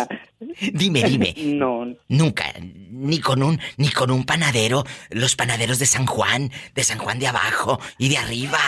dime, 0.74 1.04
dime. 1.04 1.34
No. 1.38 1.88
Nunca, 2.10 2.54
ni 2.60 3.20
con 3.20 3.42
un, 3.44 3.60
ni 3.78 3.90
con 3.90 4.12
un 4.12 4.24
panadero, 4.26 4.84
los 5.10 5.36
panaderos 5.36 5.80
de 5.80 5.86
San 5.86 6.06
Juan, 6.06 6.52
de 6.76 6.84
San 6.84 7.00
Juan 7.00 7.20
de 7.20 7.28
abajo 7.28 7.80
y 7.98 8.10
de 8.10 8.18
arriba. 8.18 8.60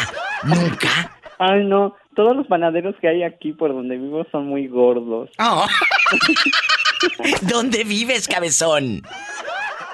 Nunca. 0.43 1.17
Ay, 1.37 1.65
no. 1.65 1.95
Todos 2.15 2.35
los 2.35 2.47
panaderos 2.47 2.95
que 3.01 3.07
hay 3.07 3.23
aquí 3.23 3.51
por 3.51 3.73
donde 3.73 3.97
vivo 3.97 4.25
son 4.31 4.47
muy 4.47 4.67
gordos. 4.67 5.29
Oh. 5.39 5.67
¿Dónde 7.41 7.83
vives, 7.83 8.27
cabezón? 8.27 9.01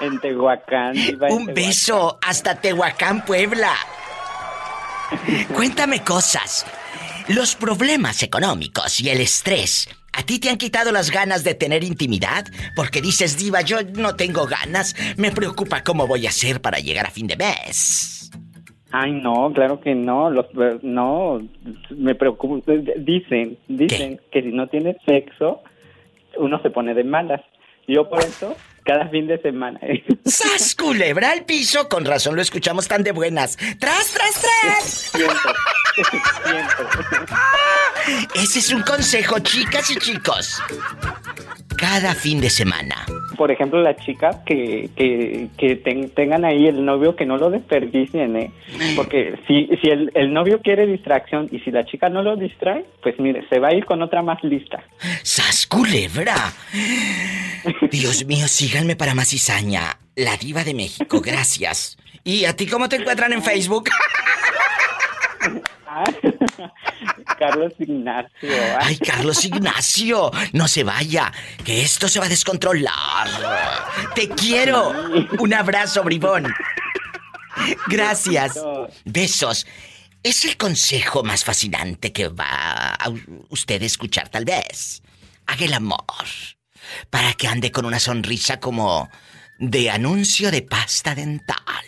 En 0.00 0.20
Tehuacán. 0.20 0.94
Un 1.30 1.46
beso 1.46 2.18
hasta 2.22 2.60
Tehuacán, 2.60 3.24
Puebla. 3.24 3.72
Cuéntame 5.54 6.02
cosas. 6.02 6.66
Los 7.28 7.54
problemas 7.54 8.22
económicos 8.22 9.00
y 9.00 9.10
el 9.10 9.20
estrés, 9.20 9.88
¿a 10.12 10.22
ti 10.22 10.38
te 10.38 10.50
han 10.50 10.58
quitado 10.58 10.90
las 10.90 11.10
ganas 11.10 11.44
de 11.44 11.54
tener 11.54 11.84
intimidad? 11.84 12.46
Porque 12.74 13.00
dices, 13.00 13.36
diva, 13.36 13.60
yo 13.60 13.78
no 13.94 14.16
tengo 14.16 14.46
ganas, 14.46 14.96
me 15.16 15.30
preocupa 15.30 15.84
cómo 15.84 16.06
voy 16.06 16.26
a 16.26 16.30
hacer 16.30 16.60
para 16.60 16.78
llegar 16.78 17.06
a 17.06 17.10
fin 17.10 17.26
de 17.26 17.36
mes. 17.36 18.30
Ay, 18.92 19.12
no, 19.12 19.50
claro 19.54 19.80
que 19.80 19.94
no, 19.94 20.30
los, 20.30 20.46
no, 20.82 21.40
me 21.90 22.14
preocupa. 22.14 22.72
Dicen, 22.98 23.56
dicen 23.66 24.20
que 24.30 24.42
si 24.42 24.48
no 24.48 24.68
tienes 24.68 24.96
sexo, 25.06 25.62
uno 26.36 26.60
se 26.60 26.70
pone 26.70 26.92
de 26.92 27.02
malas. 27.02 27.40
Yo 27.88 28.08
por 28.08 28.20
eso, 28.20 28.54
cada 28.84 29.08
fin 29.08 29.26
de 29.26 29.40
semana. 29.40 29.80
¡Sas, 30.24 30.74
culebra 30.74 31.30
al 31.30 31.46
piso! 31.46 31.88
Con 31.88 32.04
razón 32.04 32.36
lo 32.36 32.42
escuchamos 32.42 32.86
tan 32.86 33.02
de 33.02 33.12
buenas. 33.12 33.56
¡Tras, 33.56 34.12
tras, 34.12 34.42
tras! 34.42 34.84
Siempre, 34.84 35.38
siempre. 36.44 36.82
Ese 38.42 38.58
es 38.58 38.72
un 38.72 38.82
consejo, 38.82 39.38
chicas 39.38 39.90
y 39.90 39.96
chicos 39.96 40.62
cada 41.76 42.14
fin 42.14 42.40
de 42.40 42.50
semana. 42.50 43.06
Por 43.36 43.50
ejemplo, 43.50 43.80
las 43.80 43.96
chicas 43.96 44.36
que, 44.46 44.90
que, 44.96 46.08
tengan 46.14 46.44
ahí 46.44 46.66
el 46.66 46.84
novio 46.84 47.16
que 47.16 47.26
no 47.26 47.36
lo 47.36 47.50
desperdicien, 47.50 48.36
¿eh? 48.36 48.50
Porque 48.94 49.34
si, 49.46 49.68
si 49.80 49.88
el, 49.88 50.10
el, 50.14 50.32
novio 50.32 50.60
quiere 50.62 50.86
distracción 50.86 51.48
y 51.50 51.58
si 51.60 51.70
la 51.70 51.84
chica 51.84 52.08
no 52.08 52.22
lo 52.22 52.36
distrae, 52.36 52.84
pues 53.02 53.18
mire, 53.18 53.46
se 53.48 53.58
va 53.58 53.68
a 53.68 53.74
ir 53.74 53.84
con 53.84 54.02
otra 54.02 54.22
más 54.22 54.42
lista. 54.44 54.82
¡Sas 55.22 55.66
culebra! 55.66 56.34
Dios 57.90 58.26
mío, 58.26 58.48
síganme 58.48 58.96
para 58.96 59.14
más 59.14 59.28
cizaña. 59.28 59.98
La 60.14 60.36
diva 60.36 60.64
de 60.64 60.74
México, 60.74 61.20
gracias. 61.20 61.96
¿Y 62.24 62.44
a 62.44 62.54
ti 62.54 62.66
cómo 62.66 62.88
te 62.88 62.96
encuentran 62.96 63.32
en 63.32 63.42
Facebook? 63.42 63.88
Carlos 67.38 67.72
Ignacio. 67.78 68.78
Ay, 68.80 68.96
Carlos 68.98 69.44
Ignacio, 69.44 70.30
no 70.52 70.68
se 70.68 70.84
vaya, 70.84 71.32
que 71.64 71.82
esto 71.82 72.08
se 72.08 72.18
va 72.18 72.26
a 72.26 72.28
descontrolar. 72.28 73.28
Te 74.14 74.28
quiero. 74.28 74.92
Un 75.38 75.54
abrazo, 75.54 76.02
bribón. 76.02 76.52
Gracias. 77.88 78.58
Besos. 79.04 79.66
Es 80.22 80.44
el 80.44 80.56
consejo 80.56 81.24
más 81.24 81.44
fascinante 81.44 82.12
que 82.12 82.28
va 82.28 82.94
a 82.94 83.12
usted 83.48 83.82
escuchar, 83.82 84.28
tal 84.28 84.44
vez. 84.44 85.02
Haga 85.46 85.64
el 85.64 85.74
amor. 85.74 85.98
Para 87.10 87.32
que 87.34 87.48
ande 87.48 87.72
con 87.72 87.86
una 87.86 87.98
sonrisa 87.98 88.60
como 88.60 89.08
de 89.58 89.90
anuncio 89.90 90.50
de 90.50 90.62
pasta 90.62 91.14
dental. 91.14 91.84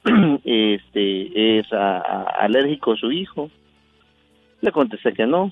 Este, 0.43 1.59
es 1.59 1.67
alérgico 1.71 2.93
a 2.93 2.97
su 2.97 3.11
hijo. 3.11 3.49
Le 4.61 4.71
contesté 4.71 5.13
que 5.13 5.25
no. 5.25 5.51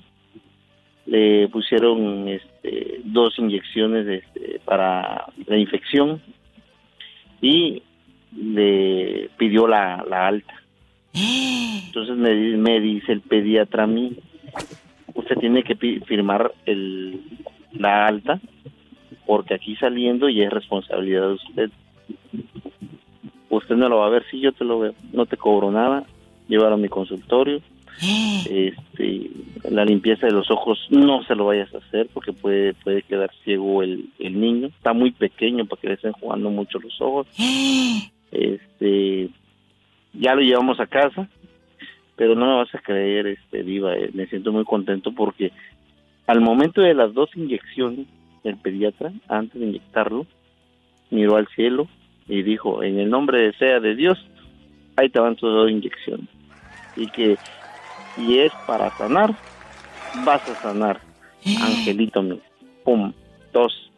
Le 1.06 1.48
pusieron 1.48 2.28
este, 2.28 3.00
dos 3.04 3.38
inyecciones 3.38 4.06
este, 4.08 4.60
para 4.64 5.26
la 5.46 5.56
infección 5.56 6.20
y 7.40 7.82
le 8.36 9.30
pidió 9.36 9.68
la, 9.68 10.04
la 10.08 10.26
alta. 10.26 10.54
Entonces 11.14 12.16
me, 12.16 12.34
me 12.56 12.80
dice 12.80 13.12
el 13.12 13.20
pediatra 13.20 13.84
a 13.84 13.86
mí, 13.86 14.16
usted 15.14 15.36
tiene 15.36 15.62
que 15.62 15.76
firmar 16.06 16.52
el, 16.66 17.20
la 17.72 18.06
alta 18.06 18.40
porque 19.26 19.54
aquí 19.54 19.76
saliendo 19.76 20.28
y 20.28 20.42
es 20.42 20.50
responsabilidad 20.50 21.28
de 21.28 21.34
usted. 21.34 21.70
Usted 23.50 23.76
no 23.76 23.88
lo 23.88 23.98
va 23.98 24.06
a 24.06 24.10
ver, 24.10 24.24
si 24.30 24.40
yo 24.40 24.52
te 24.52 24.64
lo 24.64 24.80
veo, 24.80 24.94
no 25.12 25.26
te 25.26 25.36
cobro 25.36 25.70
nada, 25.70 26.04
llevar 26.48 26.72
a 26.72 26.76
mi 26.76 26.88
consultorio. 26.88 27.60
Este, 28.50 29.30
la 29.70 29.86
limpieza 29.86 30.26
de 30.26 30.32
los 30.32 30.50
ojos 30.50 30.86
no 30.90 31.24
se 31.24 31.34
lo 31.34 31.46
vayas 31.46 31.74
a 31.74 31.78
hacer 31.78 32.08
porque 32.12 32.34
puede 32.34 32.74
puede 32.74 33.00
quedar 33.00 33.30
ciego 33.42 33.82
el, 33.82 34.10
el 34.18 34.38
niño. 34.38 34.66
Está 34.68 34.92
muy 34.92 35.12
pequeño 35.12 35.64
para 35.64 35.80
que 35.80 35.88
le 35.88 35.94
estén 35.94 36.12
jugando 36.12 36.50
mucho 36.50 36.78
los 36.78 37.00
ojos. 37.00 37.26
Este, 38.30 39.30
ya 40.12 40.34
lo 40.34 40.42
llevamos 40.42 40.78
a 40.78 40.86
casa 40.86 41.26
pero 42.16 42.34
no 42.34 42.46
me 42.46 42.54
vas 42.56 42.74
a 42.74 42.80
creer, 42.80 43.26
este, 43.26 43.62
Diva, 43.62 43.94
eh, 43.94 44.10
me 44.12 44.26
siento 44.26 44.50
muy 44.50 44.64
contento 44.64 45.12
porque 45.12 45.52
al 46.26 46.40
momento 46.40 46.80
de 46.80 46.94
las 46.94 47.12
dos 47.14 47.30
inyecciones, 47.36 48.06
el 48.42 48.56
pediatra, 48.56 49.12
antes 49.28 49.60
de 49.60 49.66
inyectarlo, 49.66 50.26
miró 51.10 51.36
al 51.36 51.46
cielo 51.48 51.86
y 52.28 52.42
dijo, 52.42 52.82
en 52.82 52.98
el 52.98 53.10
nombre 53.10 53.38
de 53.38 53.52
sea 53.54 53.80
de 53.80 53.94
Dios, 53.94 54.18
ahí 54.96 55.08
te 55.08 55.20
van 55.20 55.36
tus 55.36 55.52
dos 55.52 55.70
inyecciones. 55.70 56.28
Y 56.96 57.08
que, 57.08 57.36
y 58.16 58.38
es 58.38 58.52
para 58.66 58.90
sanar, 58.96 59.34
vas 60.24 60.48
a 60.48 60.54
sanar, 60.56 61.00
angelito 61.44 62.22
mío. 62.22 62.40
Pum, 62.84 63.12
dos. 63.52 63.90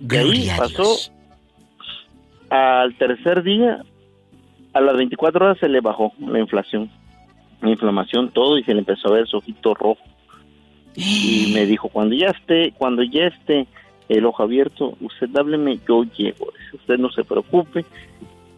De 0.00 0.18
ahí 0.18 0.48
pasó 0.56 0.96
al 2.50 2.94
tercer 2.96 3.42
día, 3.42 3.82
a 4.74 4.80
las 4.80 4.96
24 4.96 5.44
horas 5.44 5.58
se 5.58 5.68
le 5.68 5.80
bajó 5.80 6.12
la 6.18 6.38
inflación 6.38 6.90
inflamación, 7.70 8.30
todo, 8.30 8.58
y 8.58 8.64
se 8.64 8.74
le 8.74 8.80
empezó 8.80 9.08
a 9.08 9.12
ver 9.12 9.26
su 9.26 9.36
ojito 9.36 9.74
rojo. 9.74 10.02
Y 10.94 11.52
me 11.54 11.64
dijo, 11.66 11.88
cuando 11.88 12.14
ya 12.14 12.28
esté, 12.28 12.72
cuando 12.76 13.02
ya 13.02 13.26
esté 13.26 13.66
el 14.12 14.26
ojo 14.26 14.42
abierto, 14.42 14.96
usted 15.00 15.28
hábleme, 15.36 15.80
yo 15.88 16.04
llego. 16.04 16.52
Usted 16.72 16.98
no 16.98 17.10
se 17.10 17.24
preocupe, 17.24 17.84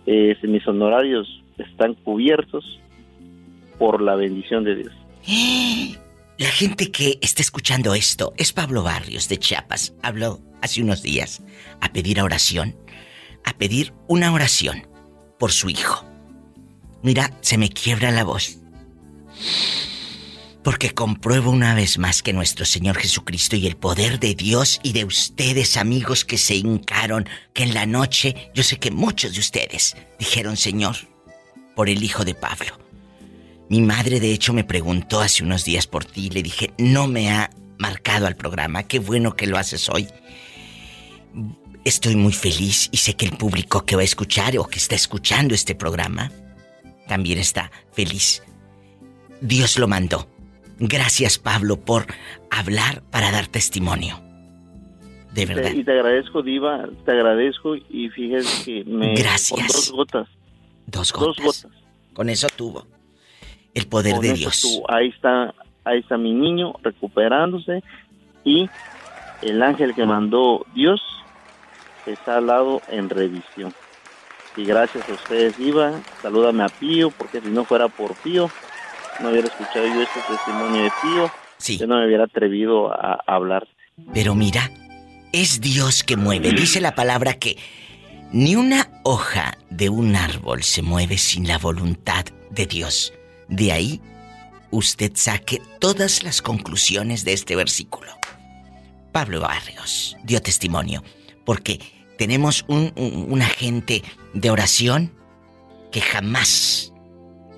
eh, 0.07 0.37
mis 0.43 0.67
honorarios 0.67 1.43
están 1.59 1.95
cubiertos 1.95 2.81
por 3.79 4.03
la 4.03 4.17
bendición 4.17 4.65
de 4.65 4.77
Dios. 4.77 4.93
La 6.37 6.49
gente 6.49 6.91
que 6.91 7.19
está 7.23 7.43
escuchando 7.43 7.95
esto 7.95 8.33
es 8.37 8.53
Pablo 8.53 8.83
Barrios 8.83 9.29
de 9.29 9.39
Chiapas. 9.39 9.95
Habló 10.03 10.41
hace 10.63 10.83
unos 10.83 11.01
días 11.01 11.45
a 11.81 11.93
pedir 11.93 12.21
oración, 12.21 12.75
a 13.45 13.57
pedir 13.57 13.93
una 14.09 14.33
oración 14.33 14.83
por 15.39 15.53
su 15.53 15.71
hijo. 15.71 16.05
Mira, 17.05 17.31
se 17.41 17.57
me 17.57 17.69
quiebra 17.69 18.11
la 18.11 18.25
voz. 18.25 18.59
Porque 20.65 20.95
compruebo 20.95 21.51
una 21.51 21.75
vez 21.75 21.99
más 21.99 22.23
que 22.23 22.33
nuestro 22.33 22.65
Señor 22.65 22.97
Jesucristo 22.97 23.55
y 23.55 23.67
el 23.67 23.77
poder 23.77 24.19
de 24.19 24.35
Dios 24.35 24.81
y 24.83 24.93
de 24.93 25.05
ustedes 25.05 25.77
amigos 25.77 26.25
que 26.25 26.39
se 26.39 26.57
hincaron, 26.57 27.29
que 27.53 27.65
en 27.65 27.75
la 27.75 27.85
noche 27.85 28.51
yo 28.55 28.63
sé 28.63 28.79
que 28.79 28.91
muchos 28.91 29.35
de 29.35 29.41
ustedes 29.41 29.95
dijeron 30.19 30.57
Señor 30.57 30.97
por 31.77 31.91
el 31.91 32.03
hijo 32.03 32.25
de 32.25 32.35
Pablo. 32.35 32.79
Mi 33.69 33.83
madre 33.83 34.21
de 34.21 34.33
hecho 34.33 34.55
me 34.55 34.65
preguntó 34.65 35.21
hace 35.21 35.45
unos 35.45 35.65
días 35.65 35.87
por 35.87 36.07
ti, 36.07 36.31
le 36.31 36.43
dije, 36.43 36.73
no 36.79 37.09
me 37.09 37.31
ha 37.31 37.51
marcado 37.79 38.27
al 38.27 38.37
programa, 38.37 38.85
qué 38.85 38.99
bueno 38.99 39.37
que 39.37 39.47
lo 39.47 39.59
haces 39.59 39.91
hoy. 39.91 40.09
Estoy 41.85 42.17
muy 42.17 42.33
feliz 42.33 42.89
y 42.91 42.97
sé 42.97 43.15
que 43.15 43.27
el 43.27 43.37
público 43.37 43.85
que 43.85 43.97
va 43.97 44.03
a 44.03 44.07
escuchar 44.07 44.57
o 44.57 44.67
que 44.67 44.79
está 44.79 44.95
escuchando 44.95 45.55
este 45.55 45.75
programa 45.75 46.33
también 47.07 47.39
está 47.39 47.71
feliz 47.93 48.43
Dios 49.41 49.79
lo 49.79 49.87
mandó. 49.87 50.27
Gracias 50.79 51.39
Pablo 51.39 51.77
por 51.77 52.07
hablar 52.51 53.03
para 53.11 53.31
dar 53.31 53.47
testimonio. 53.47 54.21
De 55.33 55.47
verdad. 55.47 55.73
Y 55.73 55.83
te 55.83 55.93
agradezco, 55.93 56.43
Diva, 56.43 56.89
te 57.05 57.11
agradezco 57.11 57.75
y 57.75 58.09
fíjese 58.11 58.65
que 58.65 58.85
me... 58.85 59.15
Gracias. 59.15 59.67
dos 59.67 59.93
gotas. 59.93 60.29
Dos 60.87 61.13
gotas. 61.13 61.45
Dos 61.45 61.63
gotas. 61.65 61.81
Con 62.13 62.31
eso 62.31 62.47
tuvo 62.55 62.87
el 63.75 63.89
poder 63.89 64.17
de 64.19 64.35
Dios. 64.35 64.81
Ahí 64.89 65.09
está, 65.09 65.53
ahí 65.85 65.99
está 65.99 66.17
mi 66.17 66.33
niño 66.33 66.75
recuperándose 66.83 67.83
y 68.45 68.69
el 69.43 69.63
ángel 69.63 69.95
que 69.95 70.07
mandó 70.07 70.65
Dios 70.75 71.01
está 72.07 72.39
al 72.39 72.47
lado 72.47 72.81
en 72.89 73.11
revisión. 73.11 73.75
Y 74.57 74.65
gracias 74.65 75.09
a 75.09 75.13
ustedes, 75.15 75.59
Diva. 75.59 76.01
Salúdame 76.23 76.63
a 76.63 76.69
Pío, 76.69 77.11
porque 77.11 77.41
si 77.41 77.49
no 77.49 77.65
fuera 77.65 77.89
por 77.89 78.15
Pío, 78.15 78.49
no 79.21 79.31
hubiera 79.31 79.49
escuchado 79.49 79.87
yo 79.87 80.03
este 80.03 80.21
testimonio 80.29 80.83
de 80.83 80.93
tío, 81.03 81.31
sí. 81.59 81.79
yo 81.79 81.87
no 81.87 81.99
me 81.99 82.07
hubiera 82.07 82.25
atrevido 82.25 82.93
a, 82.93 83.21
hablar. 83.27 83.67
Pero 84.13 84.35
mira, 84.35 84.71
es 85.33 85.61
Dios 85.61 86.03
que 86.03 86.17
mueve. 86.17 86.53
Dice 86.53 86.81
la 86.81 86.95
palabra 86.95 87.35
que 87.35 87.57
ni 88.33 88.57
una 88.57 88.89
hoja 89.05 89.57
de 89.71 89.89
un 89.89 90.17
árbol 90.17 90.63
se 90.63 90.83
mueve 90.83 91.19
sin 91.19 91.47
la 91.47 91.59
voluntad 91.59 92.25
de 92.51 92.67
Dios. 92.67 93.13
De 93.49 93.73
ahí, 93.73 94.01
usted 94.71 95.13
saque 95.15 95.61
todas 95.79 96.23
las 96.23 96.43
conclusiones 96.43 97.25
de 97.25 97.33
este 97.33 97.55
versículo. 97.57 98.11
Pablo 99.13 99.41
Barrios 99.41 100.17
dio 100.25 100.43
testimonio, 100.43 101.05
porque 101.45 101.79
tenemos 102.19 102.65
un, 102.67 102.93
un 102.97 103.43
agente 103.43 104.03
de 104.33 104.51
oración 104.51 105.13
que 105.93 106.01
jamás 106.01 106.94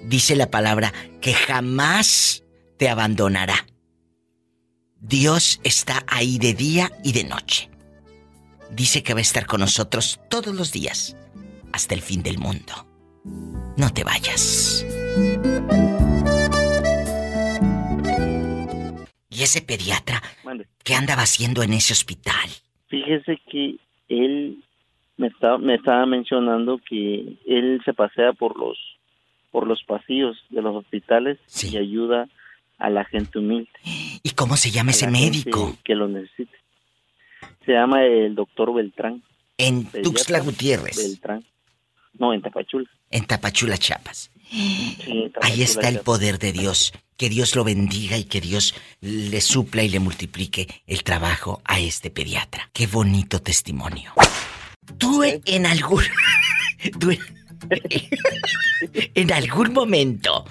dice 0.07 0.37
la 0.37 0.51
palabra 0.51 0.93
que 1.21 1.33
jamás 1.35 2.45
te 2.79 2.89
abandonará. 2.89 3.67
Dios 5.01 5.61
está 5.63 6.05
ahí 6.07 6.39
de 6.39 6.55
día 6.55 6.91
y 7.05 7.13
de 7.13 7.25
noche. 7.25 7.71
Dice 8.71 9.03
que 9.03 9.15
va 9.15 9.19
a 9.19 9.23
estar 9.23 9.47
con 9.47 9.61
nosotros 9.61 10.21
todos 10.29 10.55
los 10.55 10.73
días, 10.73 11.17
hasta 11.73 11.95
el 11.95 12.01
fin 12.01 12.23
del 12.23 12.39
mundo. 12.39 12.87
No 13.77 13.93
te 13.93 14.05
vayas. 14.05 14.85
¿Y 19.29 19.43
ese 19.43 19.61
pediatra? 19.61 20.23
¿Qué 20.83 20.95
andaba 20.95 21.23
haciendo 21.23 21.63
en 21.63 21.75
ese 21.75 21.93
hospital? 21.93 22.49
Fíjese 22.89 23.39
que 23.51 23.77
él 24.09 24.65
me 25.19 25.29
estaba, 25.29 25.59
me 25.59 25.75
estaba 25.75 26.07
mencionando 26.07 26.79
que 26.89 27.37
él 27.47 27.83
se 27.85 27.93
pasea 27.93 28.33
por 28.33 28.59
los 28.59 28.79
por 29.57 29.67
los 29.67 29.83
pasillos 29.85 30.37
de 30.51 30.61
los 30.61 30.77
hospitales 30.77 31.39
y 31.63 31.79
ayuda 31.79 32.29
a 32.77 32.91
la 32.91 33.07
gente 33.07 33.39
humilde. 33.39 33.71
¿Y 34.23 34.31
cómo 34.33 34.55
se 34.55 34.71
llama 34.71 34.91
ese 34.91 35.07
médico? 35.07 35.75
Que 35.83 35.95
lo 35.95 36.09
necesite. 36.09 36.55
Se 37.65 37.73
llama 37.73 38.05
el 38.05 38.35
doctor 38.35 38.75
Beltrán. 38.75 39.23
En 39.57 39.87
Tuxtla 39.87 40.41
Gutiérrez. 40.41 40.99
Beltrán. 40.99 41.43
No, 42.19 42.35
en 42.35 42.43
Tapachula. 42.43 42.87
En 43.11 43.25
Tapachula, 43.25 43.79
Chiapas. 43.79 44.31
Ahí 45.41 45.63
está 45.63 45.89
el 45.89 46.01
poder 46.01 46.39
de 46.39 46.53
Dios. 46.53 46.93
Que 47.17 47.31
Dios 47.31 47.57
lo 47.57 47.65
bendiga 47.65 48.19
y 48.19 48.25
que 48.25 48.43
Dios 48.43 48.75
le 49.01 49.41
supla 49.41 49.83
y 49.83 49.89
le 49.89 50.01
multiplique 50.01 50.69
el 50.87 51.03
trabajo 51.03 51.63
a 51.65 51.81
este 51.81 52.11
pediatra. 52.11 52.69
Qué 52.75 52.87
bonito 52.87 53.41
testimonio. 53.41 54.13
Tú 54.99 55.23
en 55.25 55.65
algún... 55.65 56.03
en 56.79 56.93
algún 59.33 59.73
momento 59.73 60.45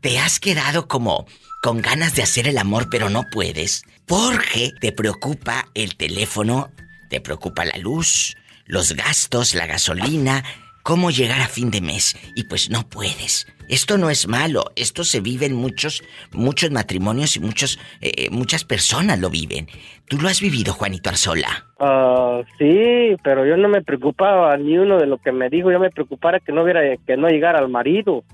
te 0.00 0.18
has 0.18 0.40
quedado 0.40 0.88
como 0.88 1.26
con 1.62 1.80
ganas 1.80 2.14
de 2.14 2.22
hacer 2.22 2.48
el 2.48 2.58
amor 2.58 2.88
pero 2.90 3.10
no 3.10 3.24
puedes 3.30 3.84
porque 4.06 4.72
te 4.80 4.92
preocupa 4.92 5.68
el 5.74 5.96
teléfono, 5.96 6.70
te 7.08 7.20
preocupa 7.20 7.64
la 7.64 7.78
luz, 7.78 8.36
los 8.66 8.92
gastos, 8.92 9.54
la 9.54 9.66
gasolina, 9.66 10.44
cómo 10.82 11.10
llegar 11.10 11.40
a 11.40 11.48
fin 11.48 11.70
de 11.70 11.80
mes 11.80 12.16
y 12.34 12.44
pues 12.44 12.70
no 12.70 12.88
puedes. 12.88 13.46
Esto 13.72 13.96
no 13.96 14.10
es 14.10 14.28
malo, 14.28 14.64
esto 14.76 15.02
se 15.02 15.20
vive 15.20 15.46
en 15.46 15.54
muchos, 15.54 16.04
muchos 16.30 16.70
matrimonios 16.70 17.36
y 17.36 17.40
muchos, 17.40 17.78
eh, 18.02 18.28
muchas 18.30 18.64
personas 18.64 19.18
lo 19.18 19.30
viven. 19.30 19.66
¿Tú 20.08 20.18
lo 20.20 20.28
has 20.28 20.42
vivido, 20.42 20.74
Juanito 20.74 21.08
Arzola? 21.08 21.64
Uh, 21.78 22.44
sí, 22.58 23.16
pero 23.24 23.46
yo 23.46 23.56
no 23.56 23.70
me 23.70 23.80
preocupaba 23.80 24.54
ni 24.58 24.76
uno 24.76 24.98
de 24.98 25.06
lo 25.06 25.16
que 25.16 25.32
me 25.32 25.48
dijo, 25.48 25.72
yo 25.72 25.80
me 25.80 25.88
preocupara 25.90 26.38
que 26.38 26.52
no 26.52 26.64
hubiera, 26.64 26.82
que 26.98 27.16
no 27.16 27.28
llegara 27.28 27.60
al 27.60 27.70
marido. 27.70 28.24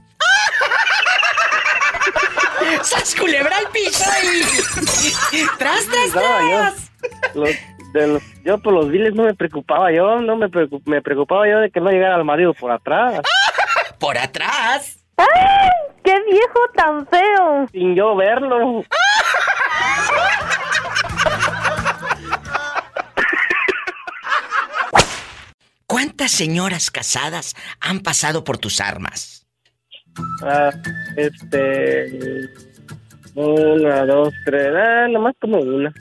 ¡Sas 2.82 3.14
culebra 3.14 3.58
al 3.58 3.70
piso 3.70 4.10
y... 4.24 5.38
¡Tras, 5.58 5.86
tras, 5.86 6.10
tras! 6.10 6.90
yo, 8.44 8.58
por 8.58 8.72
los 8.72 8.90
biles 8.90 9.14
no 9.14 9.22
me 9.22 9.34
preocupaba 9.34 9.92
yo, 9.92 10.20
no 10.20 10.34
me, 10.34 10.48
me 10.86 11.00
preocupaba 11.00 11.48
yo 11.48 11.60
de 11.60 11.70
que 11.70 11.80
no 11.80 11.92
llegara 11.92 12.16
al 12.16 12.24
marido 12.24 12.54
por 12.54 12.72
atrás. 12.72 13.20
¿Por 14.00 14.18
atrás? 14.18 14.97
¡Ay! 15.18 15.68
¡Qué 16.02 16.14
viejo 16.30 16.60
tan 16.74 17.06
feo! 17.06 17.68
Sin 17.72 17.94
yo 17.94 18.16
verlo. 18.16 18.82
¿Cuántas 25.86 26.30
señoras 26.30 26.90
casadas 26.90 27.54
han 27.80 28.00
pasado 28.00 28.44
por 28.44 28.58
tus 28.58 28.80
armas? 28.80 29.46
Ah, 30.42 30.70
este. 31.16 32.48
Una, 33.34 34.04
dos, 34.04 34.32
tres. 34.44 34.68
Ah, 34.76 35.06
nomás 35.08 35.34
como 35.40 35.58
una. 35.58 35.92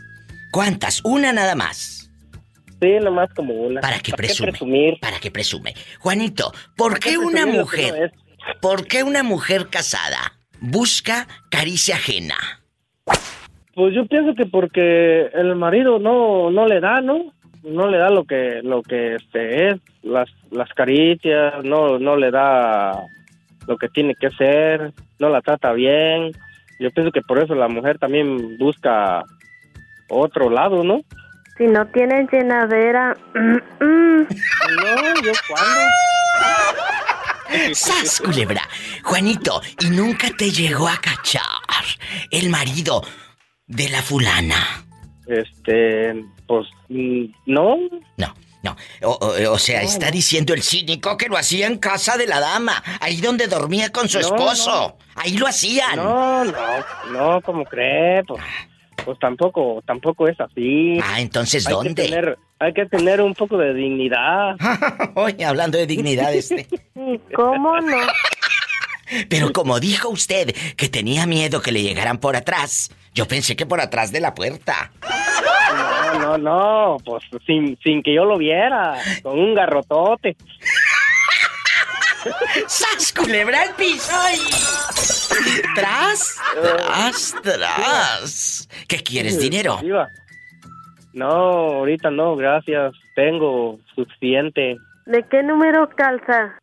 ¿Cuántas? 0.51 1.01
¿Una 1.03 1.33
nada 1.33 1.55
más? 1.55 2.09
Sí, 2.81 2.97
nomás 3.01 3.29
como 3.33 3.53
una. 3.53 3.81
¿Para 3.81 3.99
qué 3.99 4.11
presume? 4.13 4.97
¿Para 5.01 5.19
qué 5.19 5.31
presume? 5.31 5.73
Juanito, 5.99 6.51
¿por 6.75 6.99
qué 6.99 7.17
una 7.17 7.45
mujer... 7.45 8.13
¿Por 8.61 8.87
qué 8.87 9.03
una 9.03 9.23
mujer 9.23 9.67
casada 9.69 10.33
busca 10.59 11.27
caricia 11.49 11.95
ajena? 11.95 12.35
Pues 13.75 13.93
yo 13.93 14.05
pienso 14.07 14.33
que 14.33 14.45
porque 14.45 15.27
el 15.33 15.55
marido 15.55 15.99
no, 15.99 16.49
no 16.49 16.65
le 16.65 16.79
da, 16.79 17.01
¿no? 17.01 17.31
No 17.63 17.87
le 17.87 17.97
da 17.97 18.09
lo 18.09 18.23
que 18.23 18.61
lo 18.63 18.81
que 18.81 19.15
este 19.15 19.69
es, 19.69 19.75
las, 20.01 20.29
las 20.51 20.69
caricias, 20.73 21.63
no 21.63 21.99
no 21.99 22.15
le 22.15 22.31
da 22.31 22.91
lo 23.67 23.77
que 23.77 23.89
tiene 23.89 24.15
que 24.15 24.31
ser, 24.31 24.93
no 25.19 25.29
la 25.29 25.41
trata 25.41 25.73
bien. 25.73 26.31
Yo 26.79 26.89
pienso 26.91 27.11
que 27.11 27.21
por 27.21 27.39
eso 27.39 27.55
la 27.55 27.67
mujer 27.67 27.99
también 27.99 28.57
busca 28.57 29.23
otro 30.09 30.49
lado, 30.49 30.83
¿no? 30.83 31.01
Si 31.57 31.65
no 31.65 31.85
tienen 31.87 32.27
llenadera. 32.31 33.15
Mm, 33.33 33.83
mm. 33.83 34.21
No, 34.21 35.21
yo 35.23 35.31
cuándo. 35.49 36.06
¡Sas, 37.73 38.21
culebra! 38.21 38.67
Juanito, 39.03 39.61
¿y 39.79 39.89
nunca 39.89 40.29
te 40.37 40.51
llegó 40.51 40.87
a 40.87 40.97
cachar 40.97 41.43
el 42.31 42.49
marido 42.49 43.03
de 43.65 43.89
la 43.89 44.01
fulana? 44.01 44.85
Este, 45.27 46.13
pues, 46.47 46.67
mm, 46.89 47.25
no. 47.45 47.77
No, 48.17 48.35
no. 48.63 48.75
O, 49.03 49.59
sea, 49.59 49.81
está 49.81 50.09
diciendo 50.11 50.53
el 50.53 50.63
cínico 50.63 51.17
que 51.17 51.27
lo 51.27 51.37
hacía 51.37 51.67
en 51.67 51.77
casa 51.77 52.17
de 52.17 52.27
la 52.27 52.39
dama, 52.39 52.83
ahí 53.01 53.17
donde 53.21 53.47
dormía 53.47 53.91
con 53.91 54.09
su 54.09 54.19
esposo. 54.19 54.97
Ahí 55.15 55.37
lo 55.37 55.47
hacían. 55.47 55.97
No, 55.97 56.45
no, 56.45 56.53
no, 57.11 57.41
¿cómo 57.41 57.63
crees? 57.65 58.23
Pues, 58.27 58.41
pues 59.05 59.19
tampoco, 59.19 59.81
tampoco 59.85 60.27
es 60.27 60.39
así. 60.39 60.99
Ah, 61.03 61.19
entonces, 61.21 61.63
¿dónde? 61.63 62.35
hay 62.59 62.73
que 62.73 62.85
tener 62.85 63.21
un 63.21 63.33
poco 63.33 63.57
de 63.57 63.73
dignidad. 63.73 64.55
Oye, 65.15 65.45
hablando 65.45 65.77
de 65.77 65.87
dignidad, 65.87 66.33
este. 66.33 66.67
¿Cómo 67.35 67.79
no? 67.79 67.97
Pero 69.29 69.53
como 69.53 69.79
dijo 69.79 70.09
usted 70.09 70.53
que 70.75 70.89
tenía 70.89 71.25
miedo 71.25 71.61
que 71.61 71.71
le 71.71 71.81
llegaran 71.81 72.17
por 72.17 72.35
atrás, 72.35 72.91
yo 73.13 73.27
pensé 73.27 73.55
que 73.55 73.65
por 73.65 73.79
atrás 73.79 74.11
de 74.11 74.19
la 74.19 74.33
puerta. 74.33 74.91
No, 76.13 76.19
no, 76.19 76.37
no, 76.37 76.97
pues 77.05 77.23
sin, 77.45 77.77
sin 77.83 78.03
que 78.03 78.13
yo 78.13 78.25
lo 78.25 78.37
viera, 78.37 78.95
con 79.23 79.39
un 79.39 79.55
garrotote. 79.55 80.35
¡Sas, 82.67 83.13
culebra 83.13 83.63
el 83.63 83.73
piso! 83.75 84.11
¡Tras, 85.75 86.37
tras, 86.53 87.35
tras! 87.41 88.69
¿Qué 88.87 88.97
quieres, 88.97 89.39
dinero? 89.39 89.79
No, 91.13 91.27
ahorita 91.27 92.11
no, 92.11 92.35
gracias. 92.35 92.93
Tengo 93.15 93.79
suficiente. 93.95 94.77
¿De 95.05 95.23
qué 95.29 95.41
número 95.43 95.89
calza? 95.95 96.59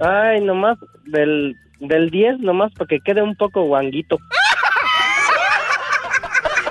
Ay, 0.00 0.40
nomás 0.40 0.78
del, 1.04 1.54
del 1.80 2.10
10, 2.10 2.40
nomás 2.40 2.72
para 2.72 2.88
que 2.88 3.00
quede 3.00 3.22
un 3.22 3.36
poco 3.36 3.62
guanguito. 3.62 4.18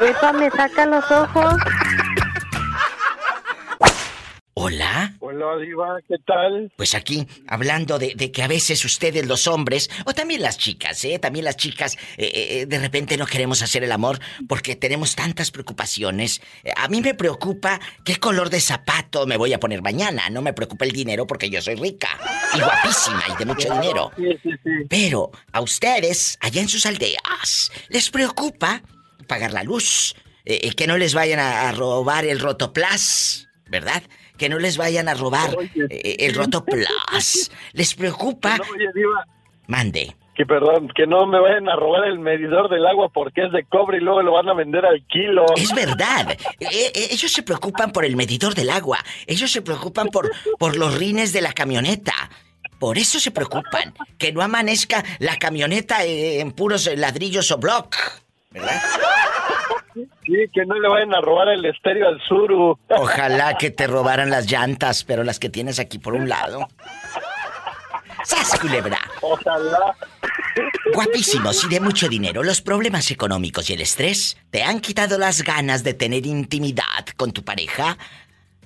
Epa, 0.01 0.33
me 0.33 0.49
saca 0.51 0.85
los 0.85 1.09
ojos. 1.11 1.55
Hola. 4.57 5.13
Hola, 5.19 5.57
Diva, 5.57 5.97
¿qué 6.07 6.15
tal? 6.25 6.71
Pues 6.77 6.95
aquí, 6.95 7.27
hablando 7.45 7.99
de, 7.99 8.15
que 8.31 8.41
a 8.41 8.47
veces 8.47 8.85
ustedes 8.85 9.25
los 9.27 9.47
hombres, 9.47 9.89
o 10.05 10.13
también 10.13 10.41
las 10.41 10.57
chicas, 10.57 11.03
¿eh? 11.03 11.19
También 11.19 11.43
las 11.43 11.57
chicas, 11.57 11.97
eh, 12.15 12.61
eh, 12.61 12.65
de 12.65 12.79
repente 12.79 13.17
no 13.17 13.25
queremos 13.25 13.61
hacer 13.61 13.83
el 13.83 13.91
amor 13.91 14.17
porque 14.47 14.77
tenemos 14.77 15.13
tantas 15.13 15.51
preocupaciones. 15.51 16.41
Eh, 16.63 16.71
a 16.77 16.87
mí 16.87 17.01
me 17.01 17.13
preocupa 17.13 17.81
qué 18.05 18.15
color 18.15 18.49
de 18.49 18.61
zapato 18.61 19.27
me 19.27 19.35
voy 19.35 19.51
a 19.51 19.59
poner 19.59 19.81
mañana. 19.81 20.29
No 20.29 20.41
me 20.41 20.53
preocupa 20.53 20.85
el 20.85 20.93
dinero 20.93 21.27
porque 21.27 21.49
yo 21.49 21.61
soy 21.61 21.75
rica 21.75 22.17
y 22.53 22.61
guapísima 22.61 23.23
y 23.33 23.37
de 23.37 23.45
mucho 23.45 23.73
dinero. 23.73 24.11
Sí, 24.15 24.39
sí, 24.41 24.51
sí. 24.63 24.71
Pero 24.89 25.31
a 25.51 25.59
ustedes, 25.59 26.37
allá 26.39 26.61
en 26.61 26.69
sus 26.69 26.85
aldeas, 26.85 27.73
les 27.89 28.09
preocupa 28.09 28.81
pagar 29.27 29.51
la 29.51 29.63
luz, 29.63 30.15
que 30.45 30.87
no 30.87 30.95
les 30.95 31.13
vayan 31.13 31.39
a, 31.39 31.67
a 31.67 31.73
robar 31.73 32.23
el 32.23 32.39
rotoplas, 32.39 33.49
¿verdad? 33.67 34.01
Que 34.37 34.49
no 34.49 34.59
les 34.59 34.77
vayan 34.77 35.07
a 35.07 35.13
robar 35.13 35.55
eh, 35.89 36.15
el 36.19 36.35
Rotoplas. 36.35 37.51
¿Les 37.73 37.95
preocupa? 37.95 38.57
oye, 38.73 38.89
Diva. 38.93 39.25
Mande. 39.67 40.15
Que 40.35 40.45
perdón, 40.45 40.89
que 40.93 41.07
no 41.07 41.25
me 41.25 41.39
vayan 41.39 41.69
a 41.69 41.77
robar 41.77 42.09
el 42.09 42.19
medidor 42.19 42.69
del 42.69 42.85
agua 42.85 43.09
porque 43.09 43.45
es 43.45 43.53
de 43.53 43.63
cobre 43.63 43.97
y 43.97 44.01
luego 44.01 44.21
lo 44.21 44.33
van 44.33 44.49
a 44.49 44.53
vender 44.53 44.85
al 44.85 45.05
kilo. 45.07 45.45
Es 45.55 45.73
verdad. 45.73 46.37
E, 46.59 46.65
e, 46.65 47.13
ellos 47.13 47.31
se 47.31 47.41
preocupan 47.41 47.93
por 47.93 48.03
el 48.03 48.17
medidor 48.17 48.53
del 48.53 48.69
agua. 48.69 48.99
Ellos 49.27 49.49
se 49.49 49.61
preocupan 49.61 50.09
por, 50.09 50.29
por 50.59 50.75
los 50.75 50.97
rines 50.97 51.31
de 51.31 51.41
la 51.41 51.53
camioneta. 51.53 52.13
Por 52.79 52.97
eso 52.97 53.17
se 53.21 53.31
preocupan. 53.31 53.93
Que 54.17 54.33
no 54.33 54.41
amanezca 54.41 55.05
la 55.19 55.37
camioneta 55.37 56.03
en 56.03 56.51
puros 56.51 56.89
ladrillos 56.97 57.49
o 57.51 57.57
block. 57.57 57.95
¿Verdad? 58.51 58.81
Sí, 60.25 60.33
que 60.53 60.65
no 60.65 60.75
le 60.79 60.87
vayan 60.89 61.13
a 61.13 61.21
robar 61.21 61.49
el 61.49 61.65
estéreo 61.65 62.07
al 62.07 62.19
suru. 62.21 62.77
Ojalá 62.89 63.57
que 63.57 63.69
te 63.69 63.87
robaran 63.87 64.29
las 64.29 64.49
llantas, 64.51 65.03
pero 65.03 65.23
las 65.23 65.39
que 65.39 65.49
tienes 65.49 65.79
aquí 65.79 65.99
por 65.99 66.13
un 66.13 66.27
lado. 66.27 66.67
¡Sas, 68.23 68.57
culebra! 68.59 68.99
Ojalá. 69.21 69.95
Guapísimos 70.93 71.63
y 71.65 71.69
de 71.69 71.79
mucho 71.79 72.07
dinero, 72.07 72.41
los 72.41 72.61
problemas 72.61 73.11
económicos 73.11 73.69
y 73.69 73.73
el 73.73 73.81
estrés 73.81 74.37
te 74.49 74.63
han 74.63 74.79
quitado 74.79 75.17
las 75.19 75.43
ganas 75.43 75.83
de 75.83 75.93
tener 75.93 76.25
intimidad 76.25 77.05
con 77.17 77.31
tu 77.31 77.43
pareja. 77.43 77.97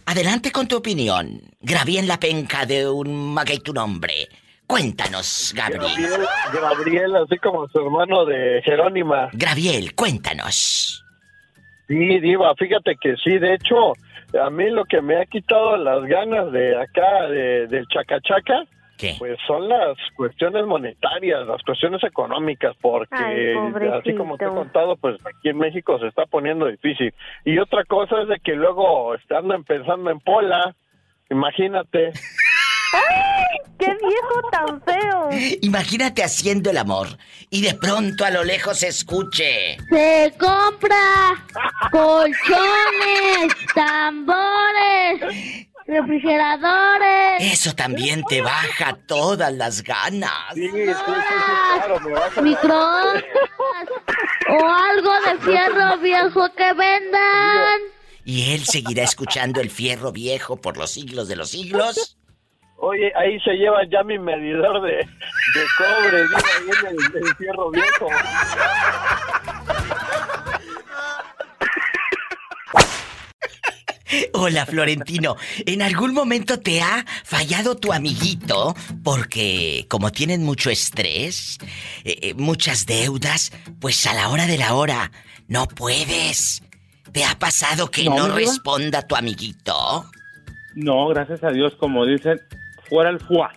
Adelante 0.05 0.51
con 0.51 0.67
tu 0.67 0.77
opinión. 0.77 1.41
Grabé 1.59 1.99
en 1.99 2.07
la 2.07 2.19
penca 2.19 2.65
de 2.65 2.87
un 2.89 3.33
maguey 3.33 3.59
tu 3.59 3.73
nombre. 3.73 4.29
Cuéntanos, 4.65 5.51
Gabriel. 5.55 5.81
Gabriel. 5.81 6.27
Gabriel, 6.53 7.15
así 7.17 7.37
como 7.39 7.67
su 7.67 7.79
hermano 7.79 8.25
de 8.25 8.61
Jerónima. 8.63 9.29
Gabriel, 9.33 9.93
cuéntanos. 9.95 11.03
Sí, 11.89 12.19
Diva, 12.19 12.53
fíjate 12.53 12.95
que 13.01 13.15
sí, 13.17 13.39
de 13.39 13.55
hecho, 13.55 13.93
a 14.39 14.49
mí 14.51 14.69
lo 14.69 14.85
que 14.85 15.01
me 15.01 15.17
ha 15.17 15.25
quitado 15.25 15.75
las 15.75 16.03
ganas 16.05 16.51
de 16.51 16.79
acá, 16.79 17.27
de, 17.27 17.65
del 17.65 17.87
chacachaca, 17.87 18.63
pues 19.17 19.39
son 19.47 19.67
las 19.67 19.97
cuestiones 20.15 20.67
monetarias, 20.67 21.47
las 21.47 21.63
cuestiones 21.63 22.03
económicas, 22.03 22.75
porque 22.79 23.55
así 23.91 24.13
como 24.13 24.37
te 24.37 24.45
he 24.45 24.49
contado, 24.49 24.97
pues 24.97 25.15
aquí 25.25 25.49
en 25.49 25.57
México 25.57 25.97
se 25.97 26.07
está 26.07 26.27
poniendo 26.27 26.67
difícil. 26.67 27.11
Y 27.43 27.57
otra 27.57 27.83
cosa 27.85 28.21
es 28.21 28.27
de 28.27 28.39
que 28.39 28.53
luego 28.55 29.15
estando 29.15 29.55
empezando 29.55 30.11
en 30.11 30.19
Pola, 30.19 30.75
imagínate. 31.31 32.11
¡Ay! 32.93 33.57
¡Qué 33.77 33.85
viejo 33.85 34.49
tan 34.51 34.81
feo! 34.81 35.29
Imagínate 35.61 36.23
haciendo 36.23 36.69
el 36.69 36.77
amor 36.77 37.17
y 37.49 37.61
de 37.61 37.73
pronto 37.75 38.25
a 38.25 38.29
lo 38.29 38.43
lejos 38.43 38.79
se 38.79 38.87
escuche. 38.87 39.77
Se 39.89 40.33
compra 40.37 41.45
colchones, 41.91 43.53
tambores, 43.73 45.55
refrigeradores. 45.87 47.53
Eso 47.53 47.73
también 47.73 48.23
te 48.23 48.41
baja 48.41 48.97
todas 49.07 49.53
las 49.53 49.83
ganas. 49.83 50.53
Sí, 50.53 50.69
sí, 50.69 50.85
sí, 50.85 50.93
claro, 50.95 51.99
me 52.01 52.41
Microondas 52.41 53.23
o 54.49 54.67
algo 54.67 55.11
de 55.25 55.39
fierro 55.39 55.97
viejo 55.99 56.49
que 56.55 56.73
vendan. 56.73 57.79
¿Y 58.25 58.53
él 58.53 58.65
seguirá 58.65 59.03
escuchando 59.03 59.61
el 59.61 59.69
fierro 59.69 60.11
viejo 60.11 60.57
por 60.57 60.77
los 60.77 60.91
siglos 60.91 61.27
de 61.27 61.35
los 61.35 61.49
siglos? 61.49 62.18
Oye, 62.81 63.11
ahí 63.15 63.39
se 63.41 63.51
lleva 63.55 63.83
ya 63.91 64.03
mi 64.03 64.17
medidor 64.17 64.81
de, 64.81 64.95
de 64.97 65.05
cobre, 65.77 66.21
digo, 66.21 66.37
ahí 66.37 66.69
en 66.91 67.23
el, 67.23 67.35
fierro 67.35 67.71
viejo. 67.71 68.07
Hola 74.33 74.65
Florentino, 74.65 75.35
¿en 75.65 75.81
algún 75.81 76.13
momento 76.13 76.59
te 76.59 76.81
ha 76.81 77.05
fallado 77.25 77.75
tu 77.75 77.91
amiguito? 77.91 78.73
Porque 79.03 79.85
como 79.89 80.11
tienen 80.11 80.43
mucho 80.43 80.69
estrés, 80.69 81.57
eh, 82.05 82.17
eh, 82.21 82.33
muchas 82.33 82.85
deudas, 82.85 83.51
pues 83.81 84.07
a 84.07 84.13
la 84.13 84.29
hora 84.29 84.47
de 84.47 84.57
la 84.57 84.73
hora 84.73 85.11
no 85.47 85.67
puedes. 85.67 86.63
¿Te 87.11 87.25
ha 87.25 87.37
pasado 87.37 87.91
que 87.91 88.05
no, 88.05 88.29
responda 88.29 89.01
tu 89.01 89.15
amiguito? 89.15 90.05
No, 90.75 91.07
gracias 91.07 91.43
a 91.43 91.49
Dios, 91.49 91.75
como 91.75 92.05
dicen, 92.05 92.39
fuera 92.89 93.09
el 93.09 93.19
fuá. 93.19 93.53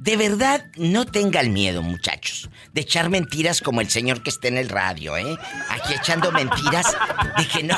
De 0.00 0.16
verdad, 0.16 0.64
no 0.76 1.04
tengan 1.04 1.52
miedo, 1.52 1.80
muchachos, 1.80 2.50
de 2.72 2.80
echar 2.80 3.08
mentiras 3.08 3.60
como 3.60 3.80
el 3.80 3.88
señor 3.88 4.24
que 4.24 4.30
está 4.30 4.48
en 4.48 4.58
el 4.58 4.68
radio, 4.68 5.16
¿eh? 5.16 5.36
Aquí 5.70 5.94
echando 5.94 6.32
mentiras 6.32 6.96
de 7.38 7.46
que 7.46 7.62
no. 7.62 7.76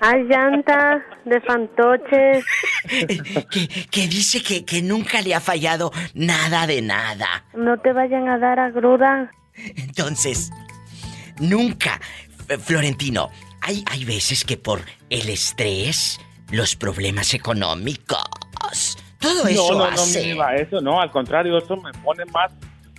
Hay 0.00 0.22
llanta 0.24 1.04
de 1.24 1.40
fantoches. 1.42 2.44
que, 3.90 4.08
dice 4.08 4.42
que, 4.42 4.64
que, 4.64 4.80
nunca 4.82 5.20
le 5.20 5.34
ha 5.34 5.40
fallado 5.40 5.92
nada 6.14 6.66
de 6.66 6.82
nada. 6.82 7.44
No 7.54 7.78
te 7.80 7.92
vayan 7.92 8.28
a 8.28 8.38
dar 8.38 8.58
a 8.60 8.70
gruda. 8.70 9.30
Entonces, 9.76 10.50
nunca, 11.38 12.00
Florentino, 12.60 13.30
hay, 13.60 13.84
hay 13.90 14.04
veces 14.04 14.44
que 14.44 14.56
por 14.56 14.82
el 15.10 15.28
estrés, 15.28 16.20
los 16.50 16.76
problemas 16.76 17.34
económicos, 17.34 18.24
todo 19.18 19.46
eso 19.46 19.72
no, 19.72 19.78
no, 19.78 19.84
hace. 19.84 20.34
No, 20.34 20.48
eso 20.50 20.80
no, 20.80 21.00
al 21.00 21.10
contrario, 21.10 21.58
eso 21.58 21.76
me 21.76 21.92
pone 21.92 22.24
más, 22.26 22.52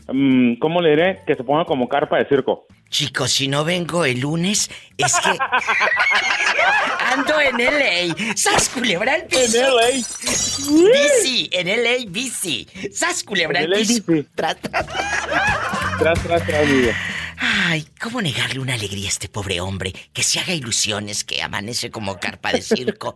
mm, 0.08 0.56
¿cómo 0.56 0.82
le 0.82 0.92
diré? 0.92 1.22
Que 1.26 1.36
se 1.36 1.44
ponga 1.44 1.66
como 1.66 1.88
carpa 1.88 2.18
de 2.18 2.28
circo. 2.28 2.68
Chicos, 2.90 3.32
si 3.32 3.48
no 3.48 3.66
vengo 3.66 4.06
el 4.06 4.22
lunes, 4.22 4.70
es 4.98 5.14
que. 5.20 5.30
Ando 7.12 7.40
en 7.40 7.58
LA. 7.58 8.36
¡Sas 8.36 8.70
culebra 8.70 9.16
el 9.16 9.24
piso! 9.26 9.58
En 9.58 9.76
LA. 9.76 9.88
Bici, 10.92 11.50
en 11.52 11.68
LA, 11.68 12.06
bici. 12.10 12.68
¡Sas 12.94 13.24
culebra 13.24 13.62
el 13.62 13.72
piso! 13.72 14.04
Tras, 14.36 14.58
tras. 14.58 14.86
Tras, 16.00 16.24
tras, 16.24 16.46
tras, 16.46 16.68
Ay, 17.70 17.86
¿cómo 18.00 18.22
negarle 18.22 18.62
una 18.62 18.76
alegría 18.76 19.08
a 19.08 19.10
este 19.10 19.28
pobre 19.28 19.60
hombre? 19.60 19.94
Que 20.14 20.24
se 20.24 20.40
haga 20.40 20.54
ilusiones, 20.54 21.26
que 21.26 21.44
amanece 21.44 21.92
como 21.92 22.18
carpa 22.18 22.54
de 22.54 22.62
circo. 22.62 23.14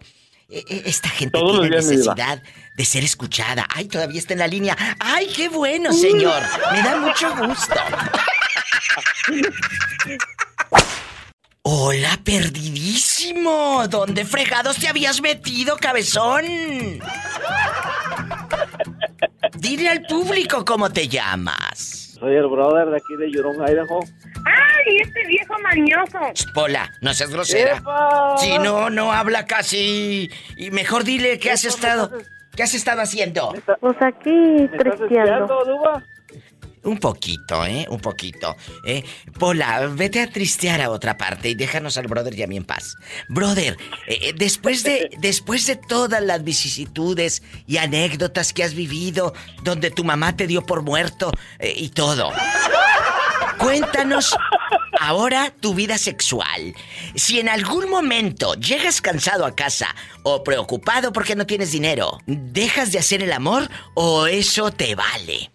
E, 0.50 0.58
e, 0.68 0.84
esta 0.88 1.08
gente 1.08 1.40
tiene 1.40 1.70
necesidad 1.70 2.44
de 2.76 2.84
ser 2.84 3.06
escuchada. 3.06 3.66
Ay, 3.74 3.86
todavía 3.86 4.20
está 4.20 4.34
en 4.34 4.40
la 4.40 4.48
línea. 4.48 4.76
Ay, 5.00 5.32
qué 5.34 5.48
bueno, 5.48 5.94
señor. 5.94 6.44
Me 6.74 6.84
da 6.84 6.98
mucho 6.98 7.34
gusto. 7.38 7.76
Hola, 11.62 12.20
perdidísimo. 12.22 13.88
¿Dónde 13.88 14.26
fregados 14.26 14.76
te 14.76 14.90
habías 14.90 15.22
metido, 15.22 15.78
cabezón? 15.78 16.44
Dile 19.58 19.88
al 19.88 20.02
público 20.02 20.66
cómo 20.66 20.90
te 20.90 21.08
llamas. 21.08 22.11
Soy 22.22 22.36
el 22.36 22.48
brother 22.48 22.88
de 22.90 22.98
aquí 22.98 23.16
de 23.18 23.32
Yurong, 23.32 23.68
Idaho. 23.68 24.00
¡Ay, 24.46 24.98
este 25.02 25.26
viejo 25.26 25.56
mañoso! 25.64 26.20
Pola, 26.54 26.92
no 27.02 27.16
seas 27.16 27.32
grosera. 27.32 27.82
Si 28.38 28.60
no, 28.60 28.92
no 28.92 29.12
habla 29.12 29.48
casi. 29.48 30.30
Y 30.56 30.70
mejor 30.70 31.04
dile 31.04 31.40
qué 31.40 31.50
has 31.50 31.66
estado. 31.66 32.12
¿Qué 32.56 32.62
has 32.62 32.76
estado 32.76 33.02
haciendo? 33.02 33.56
Pues 33.80 33.98
aquí 34.02 34.70
tristeando. 34.78 35.64
Un 36.84 36.98
poquito, 36.98 37.63
¿eh? 37.65 37.86
Un 37.89 38.00
poquito. 38.00 38.56
¿eh? 38.86 39.04
Pola, 39.38 39.88
vete 39.88 40.22
a 40.22 40.32
tristear 40.32 40.82
a 40.82 40.89
otra 40.89 41.17
parte 41.17 41.50
y 41.50 41.56
déjanos 41.56 41.98
al 41.98 42.08
brother 42.08 42.38
y 42.38 42.44
a 42.44 42.48
mí 42.48 42.58
en 42.58 42.63
paz. 42.63 42.96
Brother, 43.30 43.78
eh, 44.08 44.20
eh, 44.22 44.34
después, 44.36 44.84
de, 44.84 45.12
después 45.20 45.67
de 45.67 45.76
todas 45.76 46.24
las 46.24 46.44
vicisitudes 46.44 47.44
y 47.67 47.78
anécdotas 47.78 48.52
que 48.52 48.63
has 48.63 48.74
vivido, 48.74 49.34
donde 49.63 49.91
tu 49.91 50.04
mamá 50.04 50.36
te 50.36 50.48
dio 50.48 50.65
por 50.65 50.82
muerto 50.82 51.32
eh, 51.60 51.74
y 51.76 51.89
todo, 51.89 52.32
cuéntanos 53.60 54.36
ahora 55.00 55.54
tu 55.60 55.76
vida 55.76 56.00
sexual. 56.00 56.74
Si 57.15 57.39
en 57.39 57.50
algún 57.50 57.89
momento 57.91 58.56
llegas 58.56 59.02
cansado 59.02 59.46
a 59.46 59.56
casa 59.56 59.96
o 60.24 60.44
preocupado 60.44 61.13
porque 61.13 61.36
no 61.36 61.46
tienes 61.46 61.72
dinero, 61.72 62.20
¿dejas 62.26 62.91
de 62.91 63.00
hacer 63.00 63.22
el 63.22 63.34
amor 63.34 63.70
o 63.94 64.26
eso 64.26 64.72
te 64.72 64.96
vale? 64.96 65.52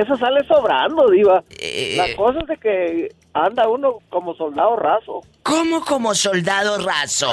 Eso 0.00 0.16
sale 0.16 0.46
sobrando, 0.46 1.08
Diva. 1.10 1.42
Eh, 1.58 1.94
La 1.96 2.14
cosa 2.16 2.40
es 2.40 2.46
de 2.46 2.56
que 2.58 3.14
anda 3.32 3.68
uno 3.68 3.98
como 4.08 4.34
soldado 4.34 4.76
raso. 4.76 5.20
¿Cómo 5.42 5.84
como 5.84 6.14
soldado 6.14 6.78
raso? 6.84 7.30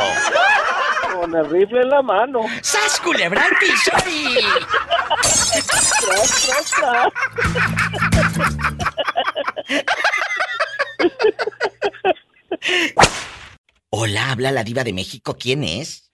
Con 1.14 1.36
el 1.36 1.50
rifle 1.50 1.82
en 1.82 1.90
la 1.90 2.02
mano. 2.02 2.42
¡Sas 2.62 3.00
culebra 3.02 3.46
el 3.46 3.56
piso 3.58 3.92
Hola, 13.90 14.32
habla 14.32 14.52
la 14.52 14.64
diva 14.64 14.84
de 14.84 14.94
México. 14.94 15.36
¿Quién 15.40 15.64
es? 15.64 16.12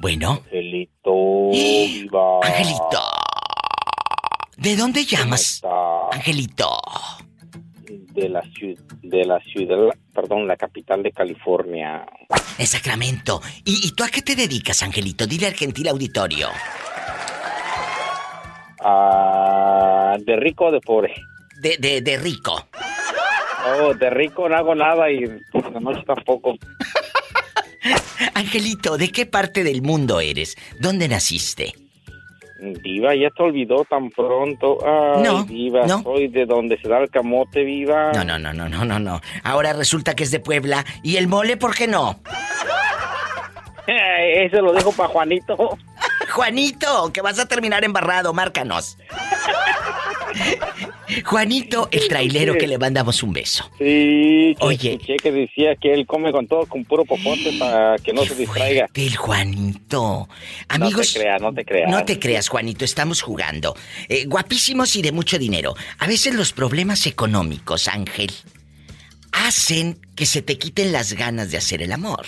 Bueno. 0.00 0.42
Angelito, 0.44 1.48
diva. 1.52 2.40
Angelito. 2.42 3.00
¿De 4.58 4.74
dónde 4.74 5.04
llamas, 5.04 5.62
Angelito? 6.10 6.80
De 7.86 8.28
la, 8.28 8.42
de 9.02 9.24
la 9.24 9.38
ciudad, 9.38 9.76
perdón, 10.12 10.48
la 10.48 10.56
capital 10.56 11.00
de 11.04 11.12
California. 11.12 12.04
En 12.58 12.66
Sacramento. 12.66 13.40
¿Y, 13.64 13.92
tú 13.92 14.02
a 14.02 14.08
qué 14.08 14.20
te 14.20 14.34
dedicas, 14.34 14.82
Angelito? 14.82 15.28
Dile 15.28 15.46
al 15.46 15.54
gentil 15.54 15.86
auditorio. 15.86 16.48
Ah, 18.80 20.16
de 20.18 20.36
rico 20.36 20.66
o 20.66 20.72
de 20.72 20.80
pobre. 20.80 21.14
De, 21.60 21.76
de, 21.78 22.00
de 22.00 22.16
rico. 22.16 22.66
Oh, 23.80 23.94
de 23.94 24.10
rico 24.10 24.48
no 24.48 24.56
hago 24.56 24.74
nada 24.74 25.08
y 25.08 25.20
por 25.52 25.72
la 25.72 25.78
noche 25.78 26.02
tampoco. 26.04 26.56
Angelito, 28.34 28.98
¿de 28.98 29.10
qué 29.10 29.24
parte 29.24 29.62
del 29.62 29.82
mundo 29.82 30.18
eres? 30.18 30.56
¿Dónde 30.80 31.06
naciste? 31.06 31.74
Viva, 32.60 33.14
ya 33.14 33.30
te 33.30 33.42
olvidó 33.42 33.84
tan 33.84 34.10
pronto. 34.10 34.78
Ay, 34.84 35.22
no, 35.22 35.44
viva, 35.44 35.86
soy 36.02 36.26
de 36.28 36.44
donde 36.44 36.76
se 36.80 36.88
da 36.88 36.98
el 36.98 37.08
camote, 37.08 37.62
viva. 37.62 38.12
No, 38.12 38.24
no, 38.24 38.38
no, 38.38 38.52
no, 38.52 38.68
no, 38.68 38.84
no, 38.84 38.98
no. 38.98 39.20
Ahora 39.44 39.72
resulta 39.72 40.16
que 40.16 40.24
es 40.24 40.30
de 40.32 40.40
Puebla. 40.40 40.84
¿Y 41.02 41.16
el 41.16 41.28
mole 41.28 41.56
por 41.56 41.74
qué 41.74 41.86
no? 41.86 42.20
ese 43.86 44.60
lo 44.60 44.72
dejo 44.72 44.92
para 44.92 45.08
Juanito. 45.08 45.56
Juanito, 46.32 47.12
que 47.12 47.20
vas 47.20 47.38
a 47.38 47.46
terminar 47.46 47.84
embarrado, 47.84 48.32
márcanos. 48.32 48.98
Juanito, 51.24 51.88
el 51.90 52.08
trailero 52.08 52.56
que 52.56 52.66
le 52.66 52.78
mandamos 52.78 53.22
un 53.22 53.32
beso. 53.32 53.70
Sí, 53.78 54.54
Oye. 54.60 54.98
que 54.98 55.32
decía 55.32 55.76
que 55.76 55.94
él 55.94 56.06
come 56.06 56.32
con 56.32 56.46
todo, 56.46 56.66
con 56.66 56.84
puro 56.84 57.04
popote 57.04 57.52
para 57.58 57.96
que 57.98 58.12
no 58.12 58.24
se 58.24 58.34
distraiga. 58.34 58.86
El 58.94 59.16
Juanito. 59.16 60.28
Amigos. 60.68 61.08
No 61.08 61.12
te 61.12 61.20
creas, 61.20 61.42
no 61.42 61.54
te 61.54 61.64
creas. 61.64 61.90
No 61.90 62.04
te 62.04 62.18
creas, 62.18 62.48
Juanito, 62.48 62.84
estamos 62.84 63.22
jugando. 63.22 63.74
Eh, 64.08 64.24
guapísimos 64.26 64.94
y 64.96 65.02
de 65.02 65.12
mucho 65.12 65.38
dinero. 65.38 65.74
A 65.98 66.06
veces 66.06 66.34
los 66.34 66.52
problemas 66.52 67.06
económicos, 67.06 67.88
Ángel, 67.88 68.30
hacen 69.32 69.98
que 70.14 70.26
se 70.26 70.42
te 70.42 70.58
quiten 70.58 70.92
las 70.92 71.14
ganas 71.14 71.50
de 71.50 71.58
hacer 71.58 71.82
el 71.82 71.92
amor. 71.92 72.26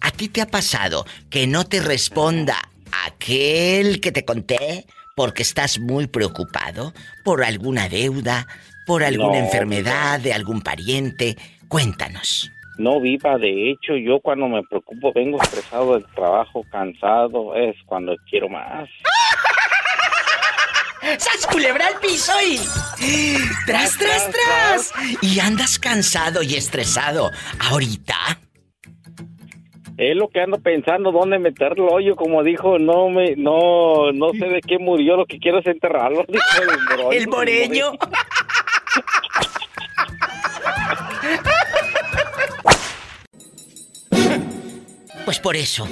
¿A 0.00 0.10
ti 0.10 0.28
te 0.28 0.40
ha 0.40 0.46
pasado 0.46 1.06
que 1.30 1.46
no 1.46 1.64
te 1.64 1.80
responda 1.80 2.70
aquel 3.06 4.00
que 4.00 4.12
te 4.12 4.24
conté? 4.24 4.86
Porque 5.14 5.42
estás 5.42 5.78
muy 5.78 6.06
preocupado 6.06 6.92
por 7.24 7.44
alguna 7.44 7.88
deuda, 7.88 8.46
por 8.86 9.04
alguna 9.04 9.38
enfermedad 9.38 10.20
de 10.20 10.32
algún 10.32 10.60
pariente. 10.60 11.36
Cuéntanos. 11.68 12.50
No, 12.76 13.00
viva, 13.00 13.38
de 13.38 13.70
hecho, 13.70 13.96
yo 13.96 14.18
cuando 14.20 14.48
me 14.48 14.62
preocupo 14.64 15.12
vengo 15.12 15.40
estresado 15.40 15.94
del 15.94 16.04
trabajo, 16.14 16.64
cansado, 16.70 17.54
es 17.54 17.76
cuando 17.86 18.16
quiero 18.28 18.48
más. 18.48 18.88
¡Sas 21.18 21.46
culebra 21.46 21.86
al 21.86 22.00
piso 22.00 22.32
y. 22.42 22.58
¡Tras, 23.66 23.96
tras, 23.96 24.30
tras! 24.30 24.92
Y 25.20 25.38
andas 25.38 25.78
cansado 25.78 26.42
y 26.42 26.56
estresado. 26.56 27.30
¿Ahorita? 27.60 28.40
Es 29.96 30.16
lo 30.16 30.28
que 30.28 30.40
ando 30.40 30.58
pensando, 30.58 31.12
dónde 31.12 31.38
meterlo 31.38 31.86
hoyo, 31.86 32.16
como 32.16 32.42
dijo, 32.42 32.78
no 32.78 33.08
me, 33.10 33.36
no, 33.36 34.10
no 34.12 34.32
sé 34.32 34.46
de 34.46 34.60
qué 34.60 34.78
murió, 34.78 35.16
lo 35.16 35.26
que 35.26 35.38
quiero 35.38 35.60
es 35.60 35.66
enterrarlo. 35.66 36.24
el 37.12 37.28
moreño. 37.28 37.92
Pues 45.24 45.38
por 45.38 45.56
eso, 45.56 45.88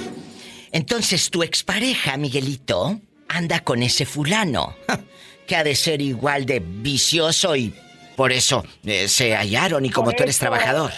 Entonces 0.71 1.31
tu 1.31 1.41
expareja, 1.41 2.17
Miguelito, 2.17 2.99
anda 3.29 3.61
con 3.61 3.81
ese 3.83 4.05
fulano, 4.05 4.75
que 5.47 5.55
ha 5.55 5.63
de 5.63 5.75
ser 5.75 6.01
igual 6.01 6.45
de 6.45 6.61
vicioso 6.63 7.55
y 7.55 7.73
por 8.15 8.31
eso 8.31 8.63
eh, 8.85 9.07
se 9.07 9.35
hallaron 9.35 9.85
y 9.85 9.89
como 9.89 10.11
tú 10.11 10.23
eres 10.23 10.37
trabajador. 10.37 10.91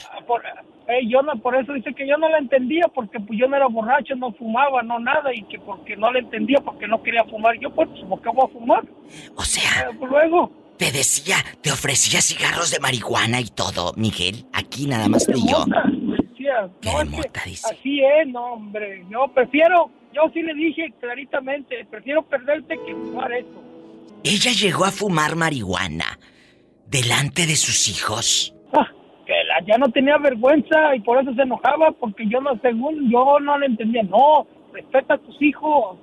Eh, 0.87 1.07
yo 1.07 1.21
no, 1.23 1.33
por 1.41 1.55
eso 1.55 1.73
dice 1.73 1.93
que 1.93 2.07
yo 2.07 2.15
no 2.17 2.29
la 2.29 2.37
entendía 2.37 2.87
porque 2.93 3.19
pues 3.19 3.39
yo 3.39 3.47
no 3.47 3.55
era 3.55 3.67
borracho, 3.67 4.15
no 4.15 4.31
fumaba, 4.33 4.83
no 4.83 4.99
nada 4.99 5.33
y 5.33 5.41
que 5.43 5.57
porque 5.59 5.95
no 5.97 6.11
la 6.11 6.19
entendía 6.19 6.59
porque 6.59 6.87
no 6.87 7.01
quería 7.01 7.23
fumar. 7.23 7.57
Yo 7.59 7.71
pues, 7.71 7.89
¿por 8.07 8.21
qué 8.21 8.29
voy 8.29 8.45
a 8.45 8.53
fumar? 8.53 8.83
O 9.35 9.43
sea, 9.43 9.89
pues, 9.97 10.11
luego 10.11 10.51
te 10.77 10.91
decía, 10.91 11.37
te 11.61 11.71
ofrecía 11.71 12.21
cigarros 12.21 12.71
de 12.71 12.79
marihuana 12.79 13.39
y 13.39 13.45
todo, 13.45 13.93
Miguel. 13.95 14.45
Aquí 14.53 14.87
nada 14.87 15.07
más 15.07 15.25
que 15.25 15.33
yo. 15.33 15.65
Así 17.65 18.01
es, 18.01 18.27
no, 18.27 18.53
hombre. 18.53 19.05
Yo 19.09 19.27
prefiero, 19.33 19.89
yo 20.13 20.23
sí 20.33 20.41
le 20.41 20.53
dije 20.53 20.93
claritamente, 20.99 21.85
prefiero 21.89 22.23
perderte 22.23 22.75
que 22.85 22.93
fumar 22.93 23.31
eso. 23.33 23.63
Ella 24.23 24.51
llegó 24.51 24.85
a 24.85 24.91
fumar 24.91 25.35
marihuana 25.35 26.19
delante 26.87 27.45
de 27.45 27.55
sus 27.55 27.87
hijos. 27.89 28.54
Que 29.25 29.33
la, 29.47 29.65
ya 29.65 29.77
no 29.77 29.89
tenía 29.89 30.17
vergüenza 30.17 30.95
y 30.95 30.99
por 30.99 31.21
eso 31.21 31.33
se 31.33 31.41
enojaba, 31.41 31.91
porque 31.91 32.27
yo 32.27 32.41
no, 32.41 32.57
según 32.61 33.09
yo 33.09 33.39
no 33.39 33.57
le 33.57 33.67
entendía. 33.67 34.03
No, 34.03 34.45
respeta 34.73 35.15
a 35.15 35.17
tus 35.17 35.41
hijos. 35.41 35.97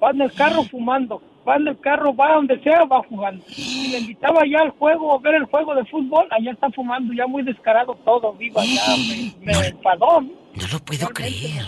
Van 0.00 0.16
en 0.16 0.22
el 0.22 0.32
carro 0.32 0.62
fumando 0.64 1.22
va 1.46 1.56
en 1.56 1.68
el 1.68 1.78
carro, 1.80 2.14
va 2.14 2.34
donde 2.34 2.60
sea, 2.62 2.84
va 2.84 3.02
jugando. 3.08 3.44
Y 3.56 3.88
le 3.88 3.98
invitaba 3.98 4.40
ya 4.50 4.62
al 4.62 4.70
juego, 4.70 5.14
a 5.14 5.18
ver 5.20 5.34
el 5.36 5.44
juego 5.44 5.74
de 5.74 5.84
fútbol, 5.84 6.26
allá 6.30 6.52
está 6.52 6.70
fumando, 6.70 7.14
ya 7.14 7.26
muy 7.26 7.42
descarado 7.42 7.94
todo, 8.04 8.32
viva, 8.34 8.62
ya 8.64 8.96
me, 8.96 9.34
me 9.44 9.52
no, 9.52 9.62
enfadó. 9.62 10.20
No 10.20 10.68
lo 10.72 10.78
puedo 10.80 11.08
creer. 11.08 11.64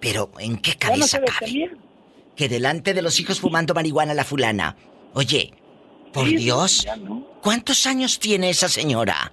Pero, 0.00 0.30
¿en 0.38 0.58
qué 0.58 0.74
cabeza 0.74 1.20
cabe? 1.20 1.72
Que 2.36 2.48
delante 2.48 2.94
de 2.94 3.02
los 3.02 3.18
hijos 3.18 3.40
fumando 3.40 3.74
marihuana 3.74 4.14
la 4.14 4.24
fulana. 4.24 4.76
Oye, 5.14 5.52
por 6.12 6.26
Dios, 6.26 6.86
¿cuántos 7.42 7.86
años 7.86 8.18
tiene 8.18 8.50
esa 8.50 8.68
señora? 8.68 9.32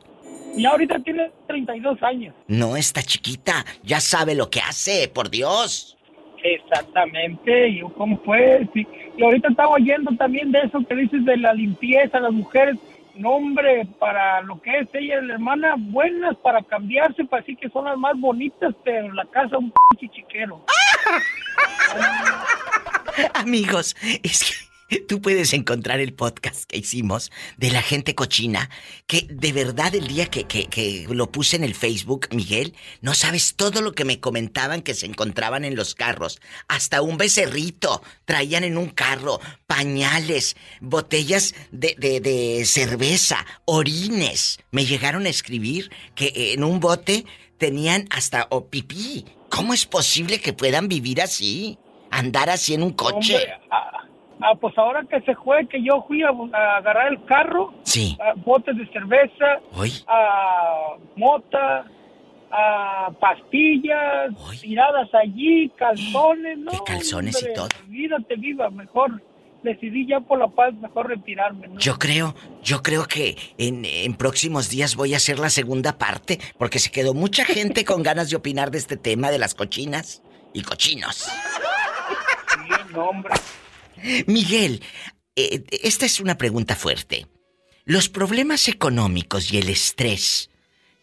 Y 0.56 0.66
ahorita 0.66 1.00
tiene 1.00 1.32
32 1.48 2.04
años. 2.04 2.36
No 2.48 2.78
está 2.78 3.02
chiquita, 3.02 3.66
ya 3.84 4.00
sabe 4.00 4.36
lo 4.36 4.50
que 4.50 4.60
hace, 4.60 5.08
por 5.08 5.30
Dios. 5.30 5.98
Exactamente, 6.44 7.70
y 7.70 7.82
cómo 7.98 8.20
fue, 8.26 8.68
y, 8.76 8.86
y 9.18 9.24
ahorita 9.24 9.50
estaba 9.50 9.70
oyendo 9.70 10.12
también 10.18 10.52
de 10.52 10.60
eso 10.60 10.86
que 10.88 10.96
dices 10.96 11.24
de 11.24 11.38
la 11.38 11.54
limpieza, 11.54 12.20
las 12.20 12.34
mujeres, 12.34 12.76
nombre 13.16 13.88
para 14.00 14.42
lo 14.42 14.62
que 14.62 14.80
es 14.80 14.88
ella 14.94 15.22
la 15.22 15.34
hermana, 15.34 15.76
buenas 15.78 16.36
para 16.38 16.62
cambiarse, 16.64 17.26
para 17.26 17.42
decir 17.42 17.58
que 17.58 17.70
son 17.70 17.86
las 17.86 17.98
más 17.98 18.20
bonitas, 18.20 18.74
pero 18.84 19.12
la 19.14 19.26
casa 19.26 19.58
un 19.58 19.72
chiquero. 19.98 20.66
Amigos, 23.36 23.96
es 24.24 24.44
que 24.44 24.73
Tú 25.08 25.22
puedes 25.22 25.54
encontrar 25.54 26.00
el 26.00 26.14
podcast 26.14 26.66
que 26.66 26.78
hicimos 26.78 27.32
de 27.58 27.72
la 27.72 27.82
gente 27.82 28.16
cochina, 28.16 28.70
que 29.08 29.28
de 29.30 29.52
verdad 29.52 29.94
el 29.96 30.08
día 30.08 30.28
que, 30.28 30.46
que, 30.46 31.06
lo 31.10 31.32
puse 31.32 31.56
en 31.56 31.64
el 31.64 31.76
Facebook, 31.76 32.28
Miguel, 32.32 32.74
no 33.02 33.14
sabes 33.14 33.56
todo 33.56 33.82
lo 33.82 33.94
que 33.94 34.06
me 34.06 34.20
comentaban 34.20 34.82
que 34.82 34.94
se 34.94 35.06
encontraban 35.06 35.66
en 35.66 35.76
los 35.76 35.96
carros. 35.96 36.40
Hasta 36.68 37.02
un 37.02 37.18
becerrito 37.18 38.02
traían 38.26 38.64
en 38.64 38.78
un 38.78 38.90
carro, 38.90 39.40
pañales, 39.68 40.56
botellas 40.82 41.56
de, 41.72 41.96
de, 42.00 42.66
cerveza, 42.66 43.46
orines. 43.66 44.60
Me 44.72 44.86
llegaron 44.86 45.26
a 45.26 45.30
escribir 45.30 45.92
que 46.16 46.54
en 46.54 46.64
un 46.64 46.80
bote 46.80 47.26
tenían 47.58 48.08
hasta 48.10 48.48
o 48.50 48.68
pipí. 48.68 49.26
¿Cómo 49.50 49.74
es 49.74 49.86
posible 49.86 50.40
que 50.40 50.54
puedan 50.54 50.88
vivir 50.88 51.22
así? 51.22 51.78
Andar 52.10 52.50
así 52.50 52.74
en 52.74 52.84
un 52.84 52.94
coche. 52.94 53.48
Ah, 54.42 54.56
pues 54.60 54.78
ahora 54.78 55.04
que 55.10 55.22
se 55.22 55.36
fue, 55.36 55.68
que 55.68 55.82
yo 55.82 56.04
fui 56.08 56.24
a, 56.24 56.30
agarrar 56.78 57.12
el 57.12 57.24
carro, 57.26 57.74
sí. 57.84 58.18
botes 58.38 58.76
de 58.76 58.86
cerveza, 58.88 59.60
a 60.08 60.96
mota, 61.16 61.86
a 62.52 63.12
pastillas, 63.20 64.32
tiradas 64.62 65.14
allí, 65.14 65.70
calzones, 65.78 66.58
¿no? 66.58 66.72
¿Qué 66.72 66.78
calzones 66.86 67.42
y 67.42 67.54
todo? 67.54 67.68
Olvídate, 67.88 68.36
viva, 68.36 68.70
mejor 68.70 69.22
decidí 69.64 70.08
ya 70.08 70.20
por 70.20 70.38
la 70.40 70.48
paz 70.50 70.74
mejor 70.76 71.08
retirarme. 71.08 71.68
¿no? 71.68 71.80
Yo 71.80 71.98
creo, 71.98 72.36
yo 72.62 72.84
creo 72.84 73.06
que 73.06 73.38
en, 73.58 73.86
en, 73.86 74.14
próximos 74.16 74.70
días 74.70 74.96
voy 74.96 75.14
a 75.14 75.18
hacer 75.18 75.40
la 75.40 75.50
segunda 75.50 75.98
parte, 75.98 76.40
porque 76.58 76.80
se 76.80 76.92
quedó 76.92 77.14
mucha 77.14 77.46
gente 77.46 77.86
con 77.86 78.04
ganas 78.04 78.30
de 78.30 78.36
opinar 78.36 78.72
de 78.72 78.78
este 78.78 78.98
tema 78.98 79.32
de 79.32 79.40
las 79.40 79.56
cochinas 79.56 80.22
y 80.54 80.62
cochinos. 80.62 81.16
Sí, 81.26 82.94
no, 82.94 83.06
hombre. 83.06 83.34
Miguel, 84.28 84.82
eh, 85.36 85.64
esta 85.84 86.06
es 86.06 86.20
una 86.20 86.38
pregunta 86.38 86.76
fuerte. 86.76 87.28
¿Los 87.86 88.10
problemas 88.10 88.68
económicos 88.68 89.52
y 89.52 89.58
el 89.58 89.70
estrés 89.70 90.50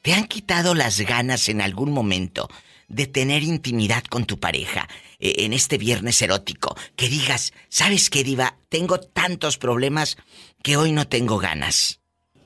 te 0.03 0.15
han 0.15 0.27
quitado 0.27 0.75
las 0.75 1.01
ganas 1.01 1.49
en 1.49 1.61
algún 1.61 1.93
momento 1.93 2.49
de 2.89 3.07
tener 3.07 3.43
intimidad 3.43 4.03
con 4.05 4.25
tu 4.25 4.39
pareja 4.39 4.89
eh, 5.19 5.35
en 5.39 5.53
este 5.53 5.79
viernes 5.79 6.21
erótico? 6.23 6.77
Que 6.97 7.09
digas, 7.09 7.53
¿sabes 7.69 8.09
qué, 8.11 8.25
Diva? 8.25 8.57
Tengo 8.69 8.99
tantos 8.99 9.59
problemas 9.59 10.17
que 10.63 10.77
hoy 10.77 10.93
no 10.93 11.07
tengo 11.07 11.39
ganas. 11.39 12.01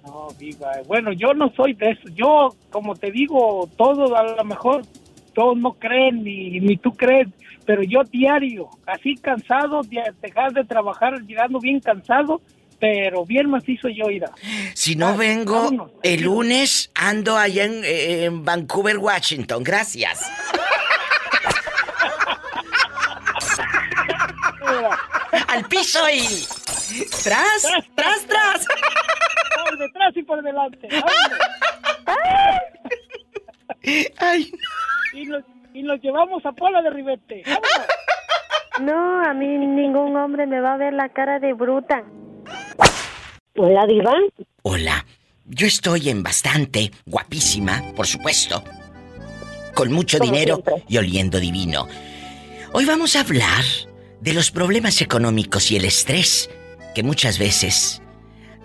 No, 0.04 0.28
Diva. 0.38 0.72
Bueno, 0.86 1.12
yo 1.12 1.32
no 1.34 1.52
soy 1.54 1.74
de 1.74 1.92
eso. 1.92 2.08
Yo, 2.14 2.54
como 2.70 2.96
te 2.96 3.10
digo, 3.10 3.68
todo 3.76 4.16
a 4.16 4.22
lo 4.22 4.44
mejor 4.44 4.84
todos 5.34 5.56
no 5.56 5.74
creen 5.74 6.24
ni, 6.24 6.60
ni 6.60 6.76
tú 6.76 6.92
crees 6.92 7.28
pero 7.66 7.82
yo 7.82 8.04
diario, 8.04 8.68
así 8.86 9.16
cansado, 9.16 9.80
dejar 10.20 10.52
de 10.52 10.64
trabajar, 10.64 11.20
llegando 11.22 11.58
bien 11.58 11.80
cansado, 11.80 12.40
pero 12.78 13.24
bien 13.24 13.48
macizo 13.48 13.88
yo 13.88 14.10
irá. 14.10 14.30
Si 14.74 14.96
no 14.96 15.16
vengo, 15.16 15.90
el 16.02 16.22
lunes 16.22 16.90
ando 16.94 17.36
allá 17.36 17.64
en, 17.64 18.44
Vancouver, 18.44 18.98
Washington. 18.98 19.62
Gracias. 19.62 20.20
Al 25.48 25.64
piso 25.66 26.00
y... 26.10 26.46
¡Tras! 27.22 27.62
¡Tras, 27.94 28.26
tras! 28.26 28.66
Por 29.64 29.78
detrás 29.78 30.16
y 30.16 30.22
por 30.22 30.42
delante. 30.42 30.88
Ay, 34.18 34.52
nos 35.84 36.00
llevamos 36.00 36.44
a 36.44 36.52
Pola 36.52 36.82
de 36.82 36.90
Ribete. 36.90 37.42
No, 38.80 39.22
a 39.24 39.32
mí 39.32 39.46
ningún 39.46 40.16
hombre 40.16 40.48
me 40.48 40.60
va 40.60 40.74
a 40.74 40.76
ver 40.76 40.94
la 40.94 41.08
cara 41.08 41.38
de 41.38 41.52
bruta. 41.52 42.02
Hola, 43.56 43.86
Diva. 43.86 44.12
Hola. 44.62 45.06
Yo 45.46 45.68
estoy 45.68 46.08
en 46.08 46.24
bastante, 46.24 46.90
guapísima, 47.06 47.82
por 47.94 48.08
supuesto. 48.08 48.64
Con 49.74 49.92
mucho 49.92 50.18
dinero 50.18 50.60
y 50.88 50.96
oliendo 50.96 51.38
divino. 51.38 51.86
Hoy 52.72 52.84
vamos 52.84 53.14
a 53.14 53.20
hablar 53.20 53.62
de 54.20 54.32
los 54.32 54.50
problemas 54.50 55.00
económicos 55.02 55.70
y 55.70 55.76
el 55.76 55.84
estrés 55.84 56.50
que 56.94 57.04
muchas 57.04 57.38
veces 57.38 58.02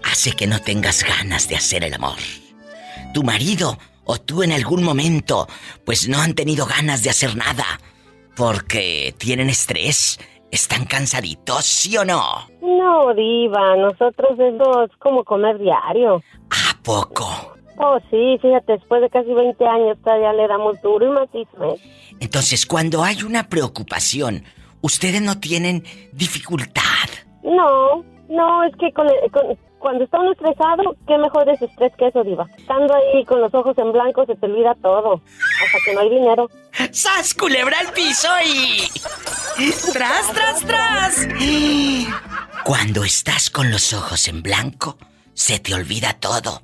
hace 0.03 0.31
que 0.31 0.47
no 0.47 0.59
tengas 0.59 1.03
ganas 1.03 1.49
de 1.49 1.55
hacer 1.57 1.83
el 1.83 1.93
amor. 1.93 2.17
Tu 3.13 3.23
marido 3.23 3.77
o 4.09 4.17
tú 4.17 4.41
en 4.41 4.51
algún 4.51 4.83
momento 4.83 5.47
pues 5.85 6.09
no 6.09 6.19
han 6.19 6.33
tenido 6.33 6.65
ganas 6.65 7.03
de 7.03 7.11
hacer 7.11 7.37
nada 7.37 7.63
porque 8.35 9.13
tienen 9.19 9.49
estrés, 9.51 10.17
están 10.49 10.85
cansaditos, 10.85 11.63
¿sí 11.63 11.95
o 11.95 12.03
no? 12.03 12.23
No, 12.59 13.13
diva, 13.13 13.75
nosotros 13.75 14.31
es 14.39 14.97
como 14.97 15.23
comer 15.23 15.59
diario. 15.59 16.23
¿A 16.49 16.81
poco? 16.81 17.27
Oh, 17.77 17.99
sí, 18.09 18.39
fíjate, 18.41 18.73
después 18.73 19.01
de 19.01 19.09
casi 19.09 19.31
20 19.31 19.63
años 19.65 19.97
todavía 20.03 20.33
le 20.33 20.47
damos 20.47 20.81
duro 20.81 21.05
y 21.05 21.09
macizo. 21.09 21.75
¿eh? 21.75 21.79
Entonces, 22.19 22.65
cuando 22.65 23.03
hay 23.03 23.21
una 23.21 23.47
preocupación, 23.47 24.43
¿ustedes 24.81 25.21
no 25.21 25.39
tienen 25.39 25.83
dificultad? 26.13 27.09
No, 27.43 28.03
no, 28.27 28.63
es 28.63 28.75
que 28.77 28.91
con, 28.91 29.07
con, 29.31 29.55
cuando 29.79 30.03
está 30.03 30.19
uno 30.19 30.31
estresado, 30.33 30.95
qué 31.07 31.17
mejor 31.17 31.49
es 31.49 31.61
estrés 31.61 31.93
que 31.97 32.07
eso, 32.07 32.23
Diva. 32.23 32.47
Estando 32.57 32.93
ahí 32.93 33.25
con 33.25 33.41
los 33.41 33.53
ojos 33.53 33.77
en 33.77 33.91
blanco 33.91 34.25
se 34.25 34.35
te 34.35 34.45
olvida 34.45 34.75
todo. 34.75 35.21
Hasta 35.63 35.77
que 35.85 35.93
no 35.93 36.01
hay 36.01 36.09
dinero. 36.09 36.49
¡Sas, 36.91 37.33
culebra 37.33 37.79
al 37.79 37.91
piso 37.93 38.27
y. 38.45 38.89
¡Tras, 39.93 40.31
tras, 40.33 40.59
tras! 40.65 41.27
Cuando 42.63 43.03
estás 43.03 43.49
con 43.49 43.71
los 43.71 43.93
ojos 43.93 44.27
en 44.27 44.43
blanco, 44.43 44.97
se 45.33 45.59
te 45.59 45.73
olvida 45.73 46.13
todo. 46.13 46.61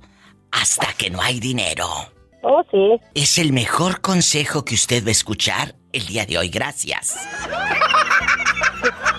Hasta 0.51 0.87
que 0.97 1.09
no 1.09 1.21
hay 1.21 1.39
dinero. 1.39 1.87
Oh, 2.43 2.63
sí. 2.69 3.01
Es 3.13 3.37
el 3.37 3.51
mejor 3.53 4.01
consejo 4.01 4.63
que 4.63 4.75
usted 4.75 5.03
va 5.03 5.09
a 5.09 5.11
escuchar 5.11 5.75
el 5.91 6.05
día 6.05 6.25
de 6.25 6.37
hoy. 6.37 6.49
Gracias. 6.49 7.17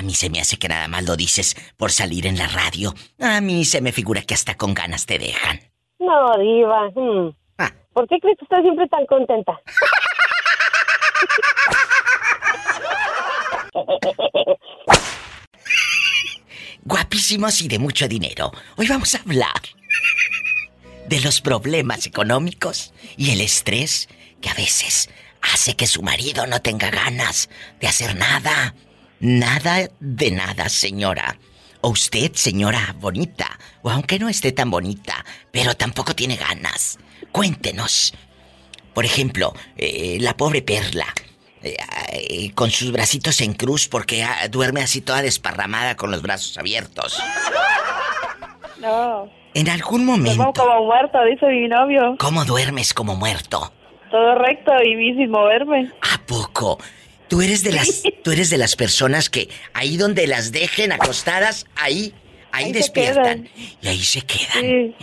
A 0.00 0.02
mí 0.02 0.14
se 0.14 0.30
me 0.30 0.40
hace 0.40 0.58
que 0.58 0.66
nada 0.66 0.88
más 0.88 1.04
lo 1.04 1.14
dices 1.14 1.54
por 1.76 1.92
salir 1.92 2.26
en 2.26 2.38
la 2.38 2.48
radio. 2.48 2.94
A 3.20 3.42
mí 3.42 3.66
se 3.66 3.82
me 3.82 3.92
figura 3.92 4.22
que 4.22 4.32
hasta 4.32 4.56
con 4.56 4.72
ganas 4.72 5.04
te 5.04 5.18
dejan. 5.18 5.60
No, 5.98 6.38
diva. 6.38 6.88
Hmm. 6.94 7.34
Ah. 7.58 7.70
¿Por 7.92 8.08
qué 8.08 8.18
crees 8.18 8.38
que 8.38 8.46
estoy 8.46 8.62
siempre 8.62 8.88
tan 8.88 9.04
contenta? 9.04 9.60
Guapísimos 16.84 17.60
y 17.60 17.68
de 17.68 17.78
mucho 17.78 18.08
dinero. 18.08 18.52
Hoy 18.78 18.88
vamos 18.88 19.14
a 19.14 19.18
hablar 19.18 19.60
de 21.08 21.20
los 21.20 21.42
problemas 21.42 22.06
económicos 22.06 22.94
y 23.18 23.32
el 23.32 23.42
estrés 23.42 24.08
que 24.40 24.48
a 24.48 24.54
veces 24.54 25.10
hace 25.52 25.76
que 25.76 25.86
su 25.86 26.00
marido 26.00 26.46
no 26.46 26.62
tenga 26.62 26.90
ganas 26.90 27.50
de 27.82 27.86
hacer 27.86 28.16
nada. 28.16 28.74
Nada 29.20 29.88
de 30.00 30.30
nada, 30.30 30.68
señora. 30.68 31.36
O 31.82 31.90
usted, 31.90 32.32
señora 32.34 32.94
bonita, 32.98 33.58
o 33.82 33.90
aunque 33.90 34.18
no 34.18 34.28
esté 34.28 34.52
tan 34.52 34.70
bonita, 34.70 35.24
pero 35.50 35.74
tampoco 35.74 36.14
tiene 36.14 36.36
ganas. 36.36 36.98
Cuéntenos. 37.32 38.14
Por 38.94 39.04
ejemplo, 39.04 39.52
eh, 39.76 40.18
la 40.20 40.36
pobre 40.36 40.62
Perla, 40.62 41.06
eh, 41.62 41.76
eh, 42.12 42.50
con 42.54 42.70
sus 42.70 42.92
bracitos 42.92 43.40
en 43.42 43.52
cruz 43.52 43.88
porque 43.88 44.22
ah, 44.22 44.48
duerme 44.48 44.80
así 44.80 45.02
toda 45.02 45.22
desparramada 45.22 45.96
con 45.96 46.10
los 46.10 46.22
brazos 46.22 46.56
abiertos. 46.56 47.22
No. 48.80 49.28
En 49.52 49.68
algún 49.68 50.06
momento. 50.06 50.52
como 50.56 50.84
muerto, 50.86 51.18
dice 51.24 51.46
mi 51.46 51.68
novio. 51.68 52.16
¿Cómo 52.18 52.44
duermes 52.46 52.94
como 52.94 53.16
muerto? 53.16 53.72
Todo 54.10 54.34
recto 54.36 54.72
y 54.82 55.14
sin 55.14 55.30
moverme. 55.30 55.92
¿A 56.00 56.18
poco? 56.26 56.78
Tú 57.30 57.40
eres 57.42 57.62
de 57.62 57.72
las, 57.72 58.02
tú 58.24 58.32
eres 58.32 58.50
de 58.50 58.58
las 58.58 58.74
personas 58.74 59.30
que 59.30 59.48
ahí 59.72 59.96
donde 59.96 60.26
las 60.26 60.50
dejen 60.50 60.90
acostadas, 60.90 61.64
ahí, 61.76 62.12
ahí, 62.50 62.72
despiertan. 62.72 63.48
Y 63.80 63.86
ahí 63.86 64.02
se 64.02 64.22
quedan. 64.22 64.96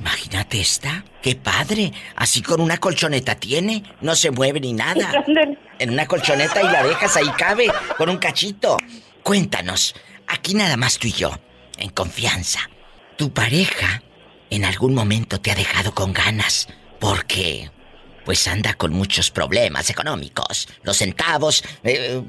Imagínate 0.00 0.60
esta, 0.60 1.04
qué 1.20 1.36
padre. 1.36 1.92
Así 2.16 2.40
con 2.40 2.62
una 2.62 2.78
colchoneta 2.78 3.34
tiene, 3.34 3.82
no 4.00 4.16
se 4.16 4.30
mueve 4.30 4.58
ni 4.58 4.72
nada. 4.72 5.12
En 5.78 5.90
una 5.90 6.06
colchoneta 6.06 6.62
y 6.62 6.66
la 6.66 6.84
dejas 6.84 7.16
ahí 7.16 7.28
cabe, 7.36 7.66
con 7.98 8.08
un 8.08 8.18
cachito. 8.18 8.76
Cuéntanos, 9.24 9.96
aquí 10.28 10.54
nada 10.54 10.76
más 10.76 10.96
tú 10.96 11.08
y 11.08 11.12
yo, 11.12 11.36
en 11.76 11.90
confianza. 11.90 12.60
Tu 13.16 13.32
pareja 13.32 14.00
en 14.48 14.64
algún 14.64 14.94
momento 14.94 15.40
te 15.40 15.50
ha 15.50 15.56
dejado 15.56 15.92
con 15.92 16.12
ganas 16.12 16.68
porque 17.00 17.68
pues 18.24 18.46
anda 18.48 18.74
con 18.74 18.92
muchos 18.92 19.30
problemas 19.30 19.90
económicos. 19.90 20.68
Los 20.82 20.98
centavos 20.98 21.64
eh, 21.82 22.22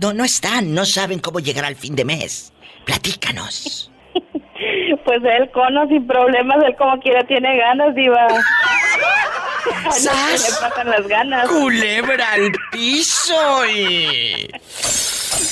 no, 0.00 0.12
no 0.12 0.24
están, 0.24 0.74
no 0.74 0.84
saben 0.84 1.18
cómo 1.18 1.40
llegar 1.40 1.64
al 1.64 1.76
fin 1.76 1.94
de 1.94 2.04
mes. 2.04 2.52
Platícanos. 2.84 3.90
Pues 5.04 5.20
él 5.24 5.50
cono 5.52 5.88
sin 5.88 6.06
problemas, 6.06 6.62
él 6.64 6.76
como 6.76 6.96
quiera 7.00 7.26
tiene 7.26 7.56
ganas, 7.56 7.92
diva. 7.94 8.28
¡Sas! 9.90 10.60
le 10.62 10.68
pasan 10.68 10.90
las 10.90 11.08
ganas. 11.08 11.48
¡Culebra 11.48 12.32
al 12.32 12.52
piso! 12.70 13.66
Y... 13.66 14.48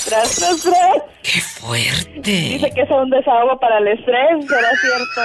Tras, 0.04 0.36
tras, 0.36 0.62
tras. 0.62 1.02
¡Qué 1.22 1.40
fuerte! 1.40 2.20
Dice 2.22 2.70
que 2.74 2.82
es 2.82 2.90
un 2.90 3.10
desahogo 3.10 3.58
para 3.58 3.78
el 3.78 3.88
estrés, 3.88 4.46
¿será 4.46 4.70
cierto? 4.80 5.20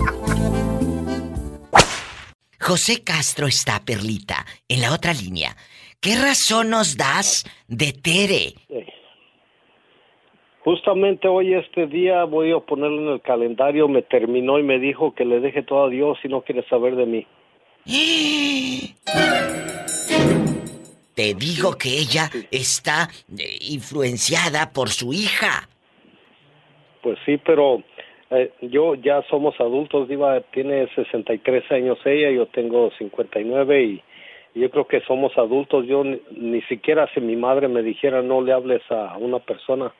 José 2.66 3.04
Castro 3.04 3.46
está, 3.46 3.78
Perlita, 3.86 4.44
en 4.68 4.80
la 4.80 4.92
otra 4.92 5.12
línea. 5.12 5.54
¿Qué 6.00 6.16
razón 6.16 6.70
nos 6.70 6.96
das 6.96 7.44
de 7.68 7.92
Tere? 7.92 8.54
Justamente 10.64 11.28
hoy, 11.28 11.54
este 11.54 11.86
día, 11.86 12.24
voy 12.24 12.50
a 12.50 12.58
ponerlo 12.58 13.02
en 13.02 13.08
el 13.14 13.22
calendario. 13.22 13.86
Me 13.86 14.02
terminó 14.02 14.58
y 14.58 14.64
me 14.64 14.80
dijo 14.80 15.14
que 15.14 15.24
le 15.24 15.38
deje 15.38 15.62
todo 15.62 15.86
a 15.86 15.90
Dios 15.90 16.18
y 16.24 16.28
no 16.28 16.40
quiere 16.40 16.66
saber 16.68 16.96
de 16.96 17.06
mí. 17.06 17.24
Te 21.14 21.34
digo 21.34 21.78
que 21.78 21.90
ella 21.90 22.28
está 22.50 23.08
eh, 23.38 23.58
influenciada 23.60 24.72
por 24.72 24.88
su 24.88 25.12
hija. 25.12 25.68
Pues 27.00 27.16
sí, 27.24 27.38
pero 27.38 27.84
eh, 28.30 28.52
yo 28.60 28.94
ya 28.94 29.22
somos 29.30 29.54
adultos, 29.60 30.08
Diva, 30.08 30.40
tiene 30.52 30.88
63 30.94 31.70
años 31.70 31.98
ella, 32.04 32.30
yo 32.30 32.46
tengo 32.46 32.90
59 32.98 33.82
y, 33.84 34.02
y 34.54 34.60
yo 34.60 34.70
creo 34.70 34.86
que 34.86 35.00
somos 35.02 35.36
adultos. 35.38 35.86
Yo 35.86 36.02
ni, 36.04 36.62
siquiera 36.62 37.08
si 37.14 37.20
mi 37.20 37.36
madre 37.36 37.68
me 37.68 37.82
dijera 37.82 38.22
no 38.22 38.40
le 38.42 38.52
hables 38.52 38.82
a 38.90 39.16
una 39.18 39.38
persona, 39.38 39.92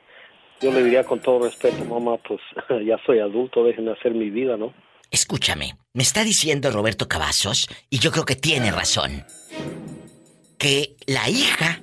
yo 0.59 0.71
le 0.71 0.83
diría 0.83 1.03
con 1.03 1.19
todo 1.19 1.45
respeto, 1.45 1.85
mamá, 1.85 2.17
pues 2.17 2.41
ya 2.85 2.97
soy 3.05 3.19
adulto, 3.19 3.63
déjenme 3.63 3.91
hacer 3.91 4.13
mi 4.13 4.29
vida, 4.29 4.57
¿no? 4.57 4.73
Escúchame, 5.09 5.75
me 5.93 6.03
está 6.03 6.25
diciendo 6.25 6.69
Roberto 6.69 7.07
Cavazos, 7.07 7.69
y 7.89 7.99
yo 7.99 8.11
creo 8.11 8.25
que 8.25 8.35
tiene 8.35 8.71
razón, 8.71 9.23
que 10.59 10.97
la 11.05 11.29
hija 11.29 11.81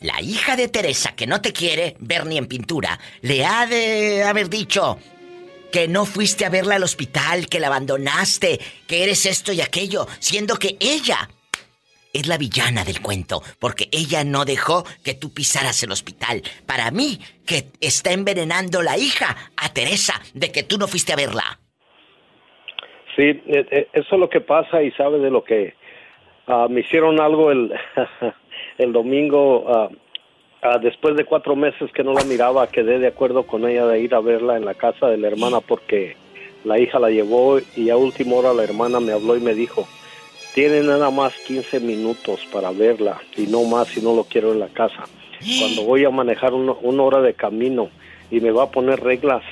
la 0.00 0.20
hija 0.20 0.56
de 0.56 0.68
Teresa, 0.68 1.14
que 1.16 1.26
no 1.26 1.40
te 1.40 1.52
quiere 1.52 1.96
ver 2.00 2.26
ni 2.26 2.36
en 2.36 2.46
pintura, 2.46 2.98
le 3.22 3.44
ha 3.44 3.66
de 3.66 4.22
haber 4.24 4.48
dicho, 4.48 4.98
que 5.72 5.88
no 5.88 6.04
fuiste 6.04 6.44
a 6.44 6.50
verla 6.50 6.76
al 6.76 6.82
hospital, 6.82 7.46
que 7.48 7.60
la 7.60 7.68
abandonaste, 7.68 8.58
que 8.86 9.02
eres 9.02 9.26
esto 9.26 9.52
y 9.52 9.60
aquello, 9.60 10.06
siendo 10.18 10.56
que 10.56 10.76
ella 10.80 11.28
es 12.12 12.26
la 12.26 12.38
villana 12.38 12.84
del 12.84 13.02
cuento, 13.02 13.42
porque 13.60 13.88
ella 13.92 14.24
no 14.24 14.44
dejó 14.44 14.84
que 15.04 15.14
tú 15.14 15.34
pisaras 15.34 15.82
el 15.82 15.92
hospital. 15.92 16.42
Para 16.66 16.90
mí, 16.90 17.18
que 17.46 17.64
está 17.80 18.12
envenenando 18.12 18.82
la 18.82 18.96
hija 18.96 19.36
a 19.56 19.72
Teresa 19.72 20.14
de 20.32 20.50
que 20.50 20.62
tú 20.62 20.78
no 20.78 20.88
fuiste 20.88 21.12
a 21.12 21.16
verla. 21.16 21.60
Sí, 23.14 23.22
eh, 23.22 23.66
eh, 23.70 23.88
eso 23.92 24.14
es 24.14 24.18
lo 24.18 24.28
que 24.28 24.40
pasa 24.40 24.82
y 24.82 24.90
sabe 24.92 25.18
de 25.18 25.30
lo 25.30 25.44
que 25.44 25.74
ah, 26.46 26.68
me 26.70 26.80
hicieron 26.80 27.20
algo 27.20 27.50
el, 27.50 27.72
el 28.78 28.92
domingo. 28.92 29.64
Ah, 29.68 29.88
Ah, 30.68 30.78
después 30.78 31.14
de 31.14 31.24
cuatro 31.24 31.54
meses 31.54 31.92
que 31.92 32.02
no 32.02 32.12
la 32.12 32.24
miraba, 32.24 32.66
quedé 32.66 32.98
de 32.98 33.06
acuerdo 33.06 33.46
con 33.46 33.68
ella 33.68 33.86
de 33.86 34.00
ir 34.00 34.16
a 34.16 34.20
verla 34.20 34.56
en 34.56 34.64
la 34.64 34.74
casa 34.74 35.06
de 35.06 35.16
la 35.16 35.28
hermana 35.28 35.60
porque 35.60 36.16
la 36.64 36.76
hija 36.80 36.98
la 36.98 37.08
llevó 37.08 37.60
y 37.76 37.90
a 37.90 37.96
última 37.96 38.34
hora 38.34 38.52
la 38.52 38.64
hermana 38.64 38.98
me 38.98 39.12
habló 39.12 39.36
y 39.36 39.40
me 39.40 39.54
dijo, 39.54 39.86
tiene 40.54 40.80
nada 40.80 41.10
más 41.10 41.34
15 41.46 41.78
minutos 41.78 42.40
para 42.52 42.72
verla 42.72 43.20
y 43.36 43.42
no 43.42 43.62
más 43.62 43.86
si 43.88 44.00
no 44.00 44.16
lo 44.16 44.24
quiero 44.24 44.52
en 44.52 44.58
la 44.58 44.66
casa. 44.66 45.04
Cuando 45.60 45.84
voy 45.84 46.04
a 46.04 46.10
manejar 46.10 46.52
una 46.52 47.02
hora 47.02 47.20
de 47.20 47.34
camino 47.34 47.88
y 48.32 48.40
me 48.40 48.50
va 48.50 48.64
a 48.64 48.70
poner 48.70 48.98
reglas 48.98 49.44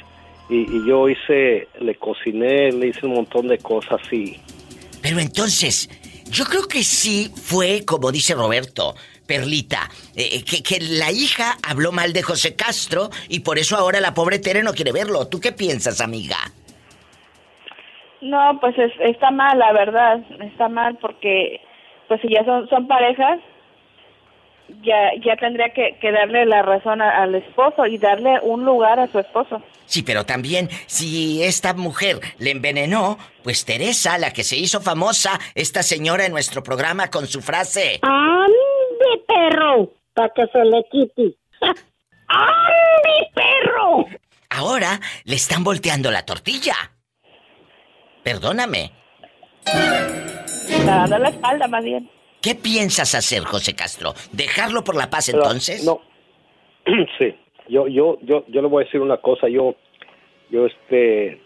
y, 0.48 0.62
y, 0.62 0.88
yo 0.88 1.08
hice, 1.08 1.68
le 1.80 1.94
cociné, 1.94 2.72
le 2.72 2.88
hice 2.88 3.06
un 3.06 3.14
montón 3.14 3.46
de 3.46 3.58
cosas 3.58 4.00
y... 4.10 4.36
Pero 5.00 5.20
entonces, 5.20 5.88
yo 6.28 6.44
creo 6.44 6.66
que 6.66 6.82
sí 6.82 7.30
fue 7.34 7.84
como 7.84 8.10
dice 8.10 8.34
Roberto, 8.34 8.96
Perlita, 9.27 9.89
eh, 10.14 10.45
que, 10.45 10.62
que, 10.62 10.79
la 10.81 11.11
hija 11.11 11.57
habló 11.62 11.93
mal 11.93 12.12
de 12.12 12.22
José 12.22 12.55
Castro 12.57 13.11
y 13.29 13.41
por 13.41 13.59
eso 13.59 13.77
ahora 13.77 14.01
la 14.01 14.14
pobre 14.14 14.39
Tere 14.39 14.62
no 14.62 14.75
quiere 14.75 14.93
verlo. 14.93 15.27
¿Tú 15.29 15.41
qué 15.41 15.53
piensas, 15.53 16.01
amiga? 16.01 16.37
No, 18.20 18.59
pues 18.59 18.75
está 19.01 19.31
mal, 19.31 19.59
la 19.59 19.72
verdad. 19.72 20.20
Está 20.41 20.68
mal 20.68 20.97
porque, 21.01 21.61
pues 22.09 22.20
si 22.22 22.29
ya 22.29 22.45
son, 22.45 22.68
son 22.70 22.87
parejas, 22.89 23.39
ya, 24.83 25.11
ya 25.22 25.37
tendría 25.37 25.70
que, 25.75 25.99
darle 26.11 26.47
la 26.47 26.62
razón 26.62 27.03
al 27.03 27.35
esposo 27.35 27.87
y 27.87 27.99
darle 27.99 28.41
un 28.43 28.64
lugar 28.64 28.99
a 28.99 29.09
su 29.09 29.18
esposo. 29.18 29.62
Sí, 29.87 30.03
pero 30.03 30.25
también 30.25 30.70
si 30.87 31.43
esta 31.43 31.75
mujer 31.75 32.20
le 32.39 32.51
envenenó, 32.51 33.18
pues 33.43 33.66
Teresa, 33.66 34.16
la 34.16 34.33
que 34.33 34.43
se 34.43 34.57
hizo 34.57 34.81
famosa, 34.81 35.39
esta 35.55 35.83
señora 35.83 36.25
en 36.25 36.33
nuestro 36.33 36.62
programa 36.62 37.11
con 37.11 37.27
su 37.27 37.43
frase... 37.43 38.01
¡Ande, 39.05 39.24
perro! 39.26 39.92
Para 40.14 40.28
que 40.30 40.46
se 40.46 40.64
le 40.64 40.84
quite. 40.90 41.36
¡Ande, 42.28 43.30
perro! 43.34 44.07
Ahora 44.50 45.00
le 45.24 45.34
están 45.34 45.64
volteando 45.64 46.11
la 46.11 46.24
tortilla. 46.24 46.74
Perdóname. 48.22 48.92
Está 49.64 50.96
dando 50.96 51.18
la 51.18 51.28
espalda, 51.28 51.66
más 51.68 51.84
bien. 51.84 52.11
¿Qué 52.40 52.55
piensas 52.55 53.14
hacer, 53.14 53.44
José 53.44 53.74
Castro? 53.74 54.14
¿Dejarlo 54.32 54.84
por 54.84 54.96
la 54.96 55.11
paz 55.11 55.28
entonces? 55.28 55.84
No. 55.84 56.00
sí. 57.18 57.34
Yo, 57.68 57.88
yo, 57.88 58.18
yo, 58.22 58.44
yo 58.48 58.62
le 58.62 58.68
voy 58.68 58.82
a 58.82 58.86
decir 58.86 59.00
una 59.00 59.16
cosa. 59.16 59.48
Yo, 59.48 59.74
yo, 60.50 60.66
este, 60.66 61.40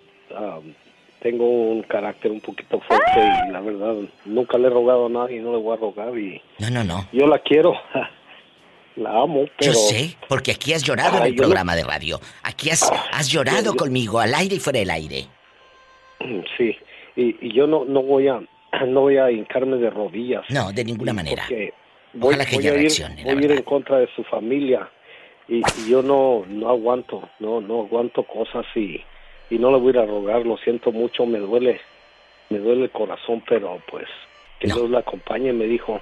tengo 1.21 1.49
un 1.49 1.83
carácter 1.83 2.31
un 2.31 2.41
poquito 2.41 2.81
fuerte 2.81 3.21
y 3.49 3.53
la 3.53 3.61
verdad 3.61 3.95
nunca 4.25 4.59
le 4.59 4.67
he 4.69 4.71
rogado 4.71 5.07
a 5.07 5.09
nadie, 5.09 5.41
no 5.41 5.53
le 5.53 5.59
voy 5.59 5.77
a 5.77 5.81
rogar 5.81 6.17
y. 6.19 6.41
No, 6.59 6.71
no, 6.71 6.85
no. 6.85 7.09
Yo 7.13 7.27
la 7.27 7.39
quiero. 7.39 7.75
la 8.97 9.11
amo, 9.11 9.47
pero. 9.59 9.73
Yo 9.73 9.79
sé, 9.79 10.17
porque 10.29 10.53
aquí 10.53 10.73
has 10.73 10.83
llorado 10.83 11.19
en 11.19 11.25
el 11.25 11.35
programa 11.35 11.75
de 11.75 11.85
radio. 11.85 12.21
Aquí 12.43 12.71
has, 12.71 12.91
has 13.13 13.29
llorado 13.29 13.75
conmigo, 13.75 14.21
al 14.21 14.35
aire 14.35 14.57
y 14.57 14.59
fuera 14.61 14.79
del 14.79 14.91
aire. 14.91 15.27
Sí, 16.57 16.77
y, 17.17 17.37
y 17.47 17.53
yo 17.55 17.67
no, 17.67 17.85
no 17.85 18.03
voy 18.03 18.29
a 18.29 18.41
no 18.87 19.03
voy 19.03 19.17
a 19.17 19.31
hincarme 19.31 19.77
de 19.77 19.91
rodillas. 19.91 20.45
No, 20.51 20.73
de 20.73 20.85
ninguna 20.85 21.13
manera. 21.13 21.45
Voy, 22.15 22.35
Ojalá 22.35 22.47
que 22.47 22.57
voy 22.57 22.67
a 22.67 22.77
ir, 22.77 22.93
voy 23.25 23.35
a 23.35 23.45
ir 23.45 23.53
en 23.53 23.63
contra 23.63 23.99
de 23.99 24.09
su 24.17 24.25
familia 24.25 24.89
y, 25.47 25.63
yo 25.89 26.03
no 26.03 26.45
no 26.49 26.69
aguanto, 26.69 27.29
no 27.39 27.61
no 27.61 27.83
aguanto 27.83 28.23
cosas 28.23 28.65
y, 28.75 29.01
y 29.51 29.59
no 29.59 29.71
le 29.71 29.79
voy 29.79 29.89
a 29.89 29.91
ir 29.91 29.99
a 29.99 30.07
rogar, 30.07 30.47
lo 30.47 30.57
siento 30.59 30.93
mucho, 30.93 31.27
me 31.27 31.39
duele, 31.39 31.81
me 32.51 32.59
duele 32.59 32.85
el 32.85 32.91
corazón, 32.91 33.43
pero 33.49 33.81
pues 33.91 34.09
que 34.59 34.67
Dios 34.67 34.91
la 34.91 35.01
acompañe. 35.01 35.53
Me 35.53 35.67
dijo, 35.67 36.01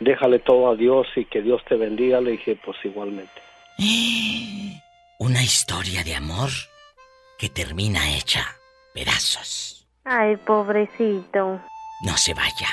déjale 0.00 0.38
todo 0.40 0.70
a 0.70 0.76
Dios 0.76 1.06
y 1.16 1.24
que 1.24 1.42
Dios 1.42 1.62
te 1.68 1.76
bendiga. 1.76 2.20
Le 2.20 2.32
dije, 2.32 2.58
pues 2.64 2.76
igualmente. 2.84 3.32
Una 5.18 5.42
historia 5.42 6.02
de 6.02 6.14
amor 6.14 6.50
que 7.38 7.48
termina 7.48 8.16
hecha 8.16 8.44
pedazos. 8.92 9.86
Ay, 10.04 10.36
pobrecito. 10.36 11.60
No 12.04 12.16
se 12.16 12.34
vaya. 12.34 12.68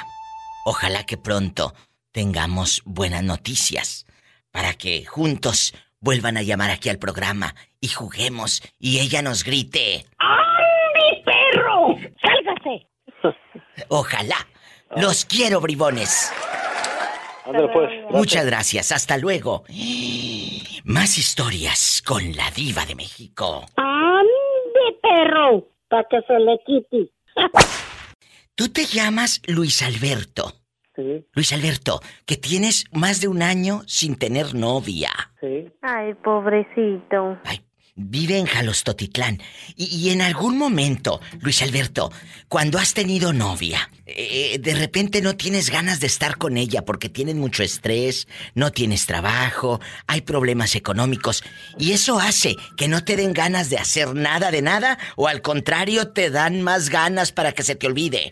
Ojalá 0.65 1.05
que 1.05 1.17
pronto 1.17 1.73
tengamos 2.11 2.81
buenas 2.85 3.23
noticias 3.23 4.05
para 4.51 4.73
que 4.73 5.05
juntos 5.05 5.75
vuelvan 6.01 6.37
a 6.37 6.41
llamar 6.41 6.71
aquí 6.71 6.89
al 6.89 6.97
programa 6.97 7.55
y 7.79 7.89
juguemos 7.89 8.61
y 8.79 8.99
ella 8.99 9.21
nos 9.21 9.43
grite. 9.43 10.05
¡Ay, 10.17 11.23
perro! 11.23 11.95
¡Sálgase! 12.21 12.87
Ojalá. 13.89 14.35
Los 14.95 15.25
quiero, 15.25 15.61
bribones. 15.61 16.31
Pues. 17.45 17.89
Muchas 18.11 18.45
gracias. 18.45 18.91
Hasta 18.91 19.17
luego. 19.17 19.63
Más 20.83 21.17
historias 21.17 22.01
con 22.05 22.35
la 22.35 22.49
diva 22.51 22.85
de 22.85 22.95
México. 22.95 23.65
¡Ande, 23.75 24.99
perro! 25.01 25.67
Para 25.87 26.03
que 26.09 26.21
se 26.27 26.39
le 26.39 26.59
quite. 26.65 27.11
Tú 28.55 28.69
te 28.69 28.85
llamas 28.85 29.41
Luis 29.47 29.81
Alberto. 29.81 30.58
Sí. 30.99 31.25
Luis 31.33 31.53
Alberto, 31.53 32.01
que 32.25 32.35
tienes 32.35 32.85
más 32.91 33.21
de 33.21 33.29
un 33.29 33.41
año 33.41 33.83
sin 33.87 34.15
tener 34.17 34.53
novia. 34.53 35.11
Sí. 35.39 35.71
Ay, 35.81 36.13
pobrecito. 36.15 37.37
Ay, 37.45 37.61
vive 37.95 38.37
en 38.37 38.45
Jalostotitlán. 38.45 39.41
Y, 39.75 40.09
en 40.09 40.21
algún 40.21 40.57
momento, 40.57 41.21
Luis 41.39 41.61
Alberto, 41.61 42.11
cuando 42.47 42.79
has 42.79 42.93
tenido 42.93 43.33
novia, 43.33 43.89
eh, 44.05 44.57
de 44.59 44.73
repente 44.73 45.21
no 45.21 45.35
tienes 45.35 45.69
ganas 45.69 45.99
de 45.99 46.07
estar 46.07 46.37
con 46.37 46.57
ella 46.57 46.83
porque 46.83 47.09
tienen 47.09 47.39
mucho 47.39 47.63
estrés, 47.63 48.27
no 48.55 48.71
tienes 48.71 49.05
trabajo, 49.05 49.79
hay 50.07 50.21
problemas 50.21 50.75
económicos. 50.75 51.43
Y 51.77 51.91
eso 51.91 52.19
hace 52.19 52.55
que 52.77 52.87
no 52.87 53.03
te 53.03 53.15
den 53.15 53.33
ganas 53.33 53.69
de 53.69 53.77
hacer 53.77 54.15
nada 54.15 54.51
de 54.51 54.61
nada 54.61 54.97
o 55.15 55.27
al 55.27 55.41
contrario 55.41 56.09
te 56.09 56.29
dan 56.29 56.61
más 56.61 56.89
ganas 56.89 57.31
para 57.31 57.51
que 57.51 57.63
se 57.63 57.75
te 57.75 57.87
olvide. 57.87 58.31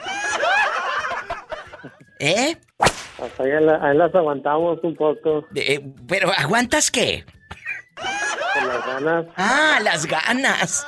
¿Eh? 2.19 2.57
Hasta 2.79 3.43
ahí, 3.43 3.95
las 3.95 4.13
aguantamos 4.13 4.79
un 4.83 4.95
poco. 4.95 5.45
Eh, 5.55 5.81
¿Pero 6.07 6.31
aguantas 6.37 6.91
qué? 6.91 7.25
las 7.97 8.85
ganas. 8.85 9.25
Ah, 9.35 9.79
las 9.83 10.05
ganas. 10.05 10.85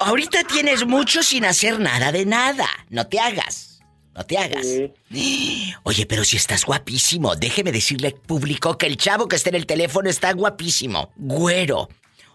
Ahorita 0.00 0.44
tienes 0.44 0.86
mucho 0.86 1.22
sin 1.22 1.44
hacer 1.44 1.78
nada 1.80 2.12
de 2.12 2.24
nada. 2.26 2.66
No 2.88 3.06
te 3.06 3.20
hagas. 3.20 3.80
No 4.14 4.24
te 4.24 4.38
hagas. 4.38 4.66
Oye, 5.84 6.06
pero 6.06 6.24
si 6.24 6.36
estás 6.36 6.64
guapísimo, 6.64 7.34
déjeme 7.36 7.72
decirle 7.72 8.12
público 8.12 8.76
que 8.76 8.86
el 8.86 8.96
chavo 8.96 9.28
que 9.28 9.36
está 9.36 9.48
en 9.50 9.56
el 9.56 9.66
teléfono 9.66 10.08
está 10.10 10.32
guapísimo. 10.32 11.10
Güero. 11.16 11.88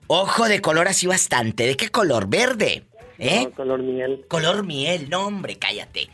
Ojo 0.08 0.48
de 0.48 0.62
color 0.62 0.88
así 0.88 1.06
bastante. 1.06 1.66
¿De 1.68 1.76
qué 1.76 1.90
color? 1.90 2.28
¿Verde? 2.28 2.86
¿Eh? 3.20 3.50
color 3.56 3.82
miel. 3.82 4.26
Color 4.28 4.64
miel, 4.64 5.10
no 5.10 5.26
hombre, 5.26 5.58
cállate. 5.58 6.08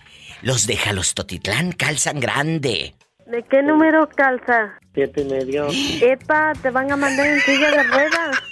Los 0.43 0.67
de 0.67 0.77
Totitlán 1.15 1.71
calzan 1.71 2.19
grande. 2.19 2.95
¿De 3.27 3.43
qué 3.43 3.63
número 3.63 4.09
calza? 4.09 4.77
Siete 4.93 5.21
y 5.21 5.25
medio. 5.25 5.67
Epa, 6.01 6.51
te 6.61 6.69
van 6.69 6.91
a 6.91 6.97
mandar 6.97 7.27
en 7.27 7.39
silla 7.39 7.71
de 7.71 7.83
ruedas. 7.83 8.43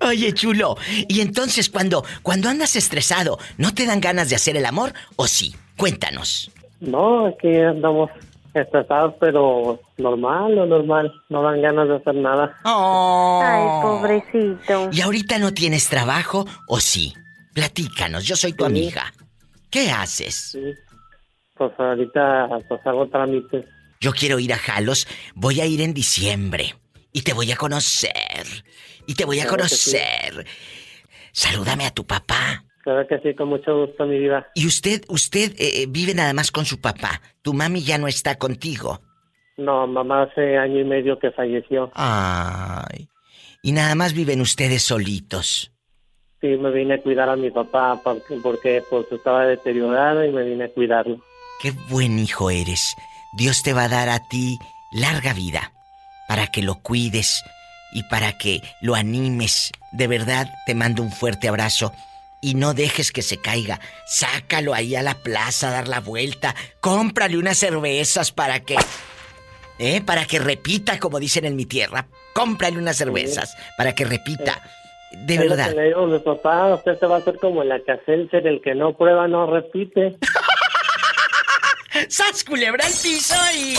Oye, 0.02 0.34
chulo, 0.34 0.76
y 1.08 1.22
entonces 1.22 1.70
cuando, 1.70 2.04
cuando 2.22 2.50
andas 2.50 2.76
estresado, 2.76 3.38
¿no 3.56 3.72
te 3.72 3.86
dan 3.86 4.02
ganas 4.02 4.28
de 4.28 4.36
hacer 4.36 4.58
el 4.58 4.66
amor 4.66 4.92
o 5.16 5.26
sí? 5.26 5.56
Cuéntanos. 5.78 6.50
No, 6.80 7.28
es 7.28 7.36
que 7.40 7.64
andamos 7.64 8.10
estresados, 8.52 9.14
pero 9.18 9.80
normal 9.96 10.58
o 10.58 10.66
normal, 10.66 11.10
no 11.30 11.42
dan 11.42 11.62
ganas 11.62 11.88
de 11.88 11.96
hacer 11.96 12.16
nada. 12.16 12.54
Oh. 12.66 13.40
Ay, 13.42 13.82
pobrecito. 13.82 14.90
¿Y 14.92 15.00
ahorita 15.00 15.38
no 15.38 15.54
tienes 15.54 15.88
trabajo 15.88 16.46
o 16.68 16.80
sí? 16.80 17.14
Platícanos, 17.54 18.26
yo 18.26 18.36
soy 18.36 18.52
tu 18.52 18.66
amiga. 18.66 19.10
¿Qué 19.70 19.90
haces? 19.90 20.52
Sí. 20.52 20.74
Pues 21.56 21.72
ahorita 21.78 22.48
pues 22.68 22.80
hago 22.84 23.08
trámites. 23.08 23.64
Yo 24.00 24.12
quiero 24.12 24.38
ir 24.38 24.52
a 24.52 24.58
Jalos, 24.58 25.06
voy 25.34 25.60
a 25.60 25.66
ir 25.66 25.80
en 25.80 25.94
diciembre. 25.94 26.74
Y 27.12 27.22
te 27.22 27.32
voy 27.32 27.52
a 27.52 27.56
conocer. 27.56 28.12
Y 29.06 29.14
te 29.14 29.24
voy 29.24 29.40
a 29.40 29.46
conocer. 29.46 30.46
Salúdame 31.32 31.86
a 31.86 31.90
tu 31.90 32.04
papá. 32.04 32.64
Claro 32.82 33.06
que 33.06 33.18
sí, 33.20 33.34
con 33.34 33.48
mucho 33.48 33.86
gusto, 33.86 34.04
mi 34.04 34.18
vida. 34.18 34.46
¿Y 34.54 34.66
usted, 34.66 35.02
usted 35.08 35.52
eh, 35.52 35.82
eh, 35.82 35.86
vive 35.88 36.12
nada 36.12 36.34
más 36.34 36.50
con 36.50 36.66
su 36.66 36.80
papá? 36.80 37.22
¿Tu 37.40 37.54
mami 37.54 37.82
ya 37.82 37.96
no 37.96 38.08
está 38.08 38.36
contigo? 38.36 39.00
No, 39.56 39.86
mamá 39.86 40.24
hace 40.24 40.58
año 40.58 40.80
y 40.80 40.84
medio 40.84 41.18
que 41.18 41.30
falleció. 41.30 41.90
Ay. 41.94 43.08
¿Y 43.62 43.72
nada 43.72 43.94
más 43.94 44.12
viven 44.12 44.42
ustedes 44.42 44.82
solitos? 44.82 45.72
Sí, 46.40 46.48
me 46.48 46.70
vine 46.70 46.94
a 46.94 47.02
cuidar 47.02 47.30
a 47.30 47.36
mi 47.36 47.50
papá 47.50 47.98
porque, 48.04 48.38
porque 48.42 48.82
pues 48.90 49.10
estaba 49.10 49.46
deteriorado 49.46 50.22
y 50.22 50.30
me 50.30 50.42
vine 50.42 50.64
a 50.64 50.68
cuidarlo. 50.68 51.18
Qué 51.60 51.72
buen 51.88 52.18
hijo 52.18 52.50
eres. 52.50 52.96
Dios 53.32 53.62
te 53.62 53.72
va 53.72 53.84
a 53.84 53.88
dar 53.88 54.08
a 54.08 54.20
ti 54.20 54.58
larga 54.92 55.32
vida 55.32 55.72
para 56.28 56.46
que 56.46 56.62
lo 56.62 56.76
cuides 56.76 57.42
y 57.92 58.02
para 58.04 58.36
que 58.36 58.62
lo 58.80 58.94
animes. 58.94 59.72
De 59.92 60.06
verdad, 60.06 60.52
te 60.66 60.74
mando 60.74 61.02
un 61.02 61.10
fuerte 61.10 61.48
abrazo 61.48 61.92
y 62.40 62.54
no 62.54 62.74
dejes 62.74 63.10
que 63.10 63.22
se 63.22 63.38
caiga. 63.38 63.80
Sácalo 64.04 64.74
ahí 64.74 64.94
a 64.96 65.02
la 65.02 65.14
plaza 65.14 65.68
a 65.68 65.72
dar 65.72 65.88
la 65.88 66.00
vuelta. 66.00 66.54
Cómprale 66.80 67.38
unas 67.38 67.56
cervezas 67.56 68.32
para 68.32 68.60
que. 68.60 68.76
¿Eh? 69.78 70.02
Para 70.04 70.26
que 70.26 70.38
repita, 70.38 70.98
como 70.98 71.18
dicen 71.18 71.46
en 71.46 71.56
mi 71.56 71.64
tierra. 71.64 72.06
Cómprale 72.34 72.78
unas 72.78 72.96
cervezas 72.96 73.56
para 73.78 73.94
que 73.94 74.04
repita. 74.04 74.60
De 75.12 75.38
verdad. 75.38 75.72
le 75.74 75.84
digo, 75.84 76.06
mi 76.06 76.18
papá, 76.18 76.74
usted 76.74 76.98
se 76.98 77.06
va 77.06 77.16
a 77.16 77.18
hacer 77.18 77.38
como 77.38 77.62
la 77.62 77.80
ser 77.84 78.46
el 78.46 78.60
que 78.60 78.74
no 78.74 78.96
prueba 78.96 79.26
no 79.28 79.46
repite. 79.46 80.16
¡Sas 82.08 82.44
culebra 82.44 82.86
al 82.86 82.92
piso 82.92 83.34
y. 83.56 83.74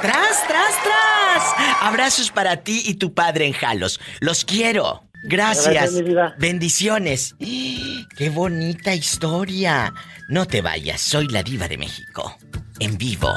¡Tras, 0.00 0.46
tras, 0.48 0.82
tras! 0.82 1.54
Abrazos 1.80 2.30
para 2.30 2.58
ti 2.58 2.82
y 2.86 2.94
tu 2.94 3.14
padre 3.14 3.46
en 3.46 3.52
Jalos. 3.52 4.00
Los 4.20 4.44
quiero. 4.44 5.04
Gracias. 5.24 5.92
Bendiciones. 6.38 7.34
¡Qué 7.38 8.30
bonita 8.30 8.94
historia! 8.94 9.92
No 10.28 10.46
te 10.46 10.60
vayas, 10.60 11.00
soy 11.00 11.26
la 11.28 11.42
diva 11.42 11.68
de 11.68 11.78
México. 11.78 12.36
En 12.78 12.96
vivo. 12.96 13.34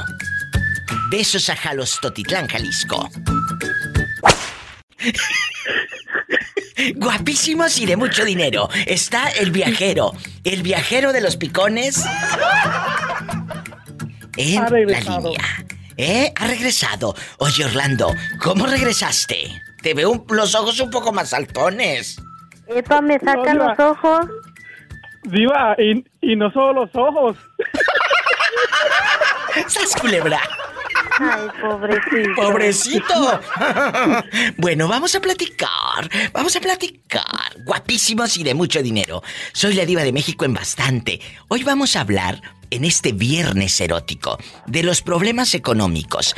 Besos 1.10 1.48
a 1.48 1.56
Jalos 1.56 1.98
Totitlán, 2.00 2.46
Jalisco. 2.48 3.10
Guapísimos 6.96 7.78
y 7.78 7.86
de 7.86 7.96
mucho 7.96 8.24
dinero. 8.24 8.68
Está 8.86 9.28
el 9.30 9.50
viajero. 9.50 10.12
El 10.44 10.62
viajero 10.62 11.12
de 11.12 11.20
los 11.20 11.36
picones. 11.36 12.04
En 14.36 14.62
la 14.62 14.70
línea. 15.00 15.64
¿Eh? 15.96 16.32
Ha 16.36 16.46
regresado. 16.46 17.14
Oye, 17.38 17.64
Orlando, 17.64 18.14
¿cómo 18.42 18.66
regresaste? 18.66 19.62
Te 19.82 19.94
veo 19.94 20.24
los 20.30 20.54
ojos 20.54 20.80
un 20.80 20.90
poco 20.90 21.12
más 21.12 21.30
saltones. 21.30 22.16
Epa, 22.66 23.00
me 23.00 23.18
saca 23.18 23.54
los 23.54 23.78
ojos. 23.78 24.26
Diva, 25.24 25.76
y, 25.78 26.04
y 26.20 26.36
no 26.36 26.50
solo 26.52 26.84
los 26.84 26.90
ojos. 26.94 27.36
¡Sas 29.68 29.94
culebra! 30.00 30.40
Ay, 31.18 31.48
pobrecito. 31.60 32.34
Pobrecito. 32.36 33.40
bueno, 34.56 34.88
vamos 34.88 35.14
a 35.14 35.20
platicar. 35.20 36.10
Vamos 36.32 36.56
a 36.56 36.60
platicar. 36.60 37.22
Guapísimos 37.64 38.36
y 38.36 38.44
de 38.44 38.54
mucho 38.54 38.82
dinero. 38.82 39.22
Soy 39.52 39.74
la 39.74 39.84
diva 39.84 40.02
de 40.02 40.12
México 40.12 40.44
en 40.44 40.54
bastante. 40.54 41.20
Hoy 41.48 41.64
vamos 41.64 41.96
a 41.96 42.00
hablar 42.00 42.40
en 42.70 42.84
este 42.84 43.12
viernes 43.12 43.80
erótico 43.80 44.38
de 44.66 44.82
los 44.82 45.02
problemas 45.02 45.54
económicos 45.54 46.34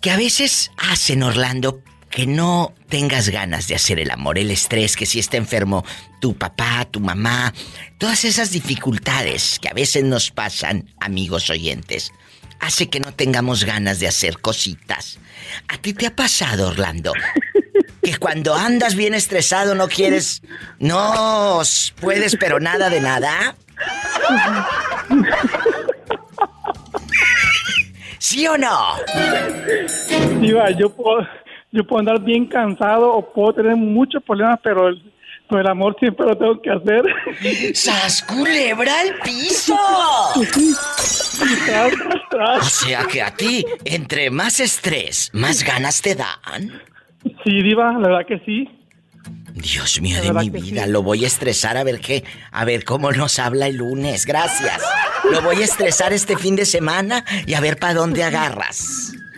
que 0.00 0.10
a 0.10 0.16
veces 0.16 0.70
hacen, 0.76 1.22
Orlando, 1.22 1.82
que 2.10 2.26
no 2.26 2.74
tengas 2.88 3.30
ganas 3.30 3.68
de 3.68 3.74
hacer 3.74 3.98
el 3.98 4.10
amor, 4.10 4.38
el 4.38 4.50
estrés, 4.50 4.96
que 4.96 5.06
si 5.06 5.18
está 5.18 5.36
enfermo 5.36 5.84
tu 6.20 6.36
papá, 6.36 6.86
tu 6.90 7.00
mamá, 7.00 7.52
todas 7.98 8.24
esas 8.24 8.50
dificultades 8.50 9.58
que 9.60 9.68
a 9.68 9.74
veces 9.74 10.04
nos 10.04 10.30
pasan, 10.30 10.94
amigos 11.00 11.50
oyentes 11.50 12.12
hace 12.60 12.88
que 12.88 13.00
no 13.00 13.12
tengamos 13.12 13.64
ganas 13.64 14.00
de 14.00 14.08
hacer 14.08 14.38
cositas. 14.38 15.18
¿A 15.68 15.78
ti 15.78 15.92
te 15.92 16.06
ha 16.06 16.14
pasado, 16.14 16.68
Orlando? 16.68 17.12
Que 18.02 18.16
cuando 18.16 18.54
andas 18.54 18.94
bien 18.94 19.14
estresado 19.14 19.74
no 19.74 19.88
quieres... 19.88 20.42
No 20.78 21.60
puedes, 22.00 22.36
pero 22.36 22.60
nada 22.60 22.90
de 22.90 23.00
nada. 23.00 23.56
¿Sí 28.18 28.46
o 28.46 28.58
no? 28.58 28.96
Sí, 30.06 30.54
yo 30.78 30.90
puedo, 30.90 31.26
yo 31.72 31.86
puedo 31.86 32.00
andar 32.00 32.20
bien 32.20 32.46
cansado 32.46 33.12
o 33.12 33.32
puedo 33.32 33.54
tener 33.54 33.76
muchos 33.76 34.22
problemas, 34.22 34.58
pero 34.62 34.90
el 35.56 35.66
amor 35.66 35.96
siempre 35.98 36.26
lo 36.26 36.36
tengo 36.36 36.60
que 36.60 36.70
hacer. 36.70 37.74
¡Sas 37.74 38.22
culebra 38.22 39.00
al 39.00 39.14
piso! 39.24 39.76
O 42.60 42.64
sea 42.64 43.04
que 43.04 43.22
a 43.22 43.30
ti, 43.32 43.64
entre 43.84 44.28
más 44.30 44.58
estrés, 44.58 45.30
más 45.32 45.62
ganas 45.62 46.02
te 46.02 46.16
dan. 46.16 46.82
Sí, 47.44 47.62
Diva, 47.62 47.92
la 47.92 48.08
verdad 48.08 48.26
que 48.26 48.40
sí. 48.44 48.68
Dios 49.54 50.00
mío 50.00 50.20
de 50.20 50.32
mi 50.32 50.50
vida, 50.50 50.86
lo 50.86 51.02
voy 51.02 51.24
a 51.24 51.26
estresar 51.26 51.76
a 51.76 51.84
ver 51.84 52.00
qué, 52.00 52.24
a 52.50 52.64
ver 52.64 52.84
cómo 52.84 53.12
nos 53.12 53.38
habla 53.38 53.66
el 53.66 53.76
lunes. 53.76 54.26
Gracias. 54.26 54.82
Lo 55.30 55.42
voy 55.42 55.56
a 55.56 55.64
estresar 55.64 56.12
este 56.12 56.36
fin 56.36 56.56
de 56.56 56.64
semana 56.64 57.24
y 57.46 57.54
a 57.54 57.60
ver 57.60 57.76
para 57.78 57.94
dónde 57.94 58.24
agarras. 58.24 59.12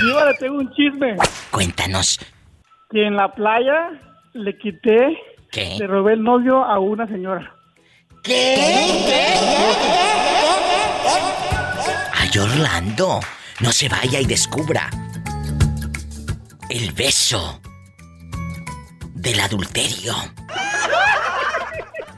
Diva, 0.00 0.26
le 0.26 0.34
tengo 0.38 0.58
un 0.58 0.72
chisme. 0.74 1.16
Cuéntanos. 1.50 2.18
Que 2.90 3.06
en 3.06 3.16
la 3.16 3.34
playa 3.34 3.90
le 4.32 4.56
quité, 4.56 5.18
¿Qué? 5.50 5.76
le 5.78 5.86
robé 5.86 6.14
el 6.14 6.22
novio 6.22 6.64
a 6.64 6.78
una 6.78 7.06
señora. 7.06 7.54
¿Qué? 8.22 8.56
Ay, 12.14 12.30
Orlando, 12.38 13.20
no 13.60 13.72
se 13.72 13.88
vaya 13.88 14.20
y 14.20 14.24
descubra 14.26 14.88
el 16.70 16.92
beso 16.92 17.60
del 19.14 19.40
adulterio, 19.40 20.14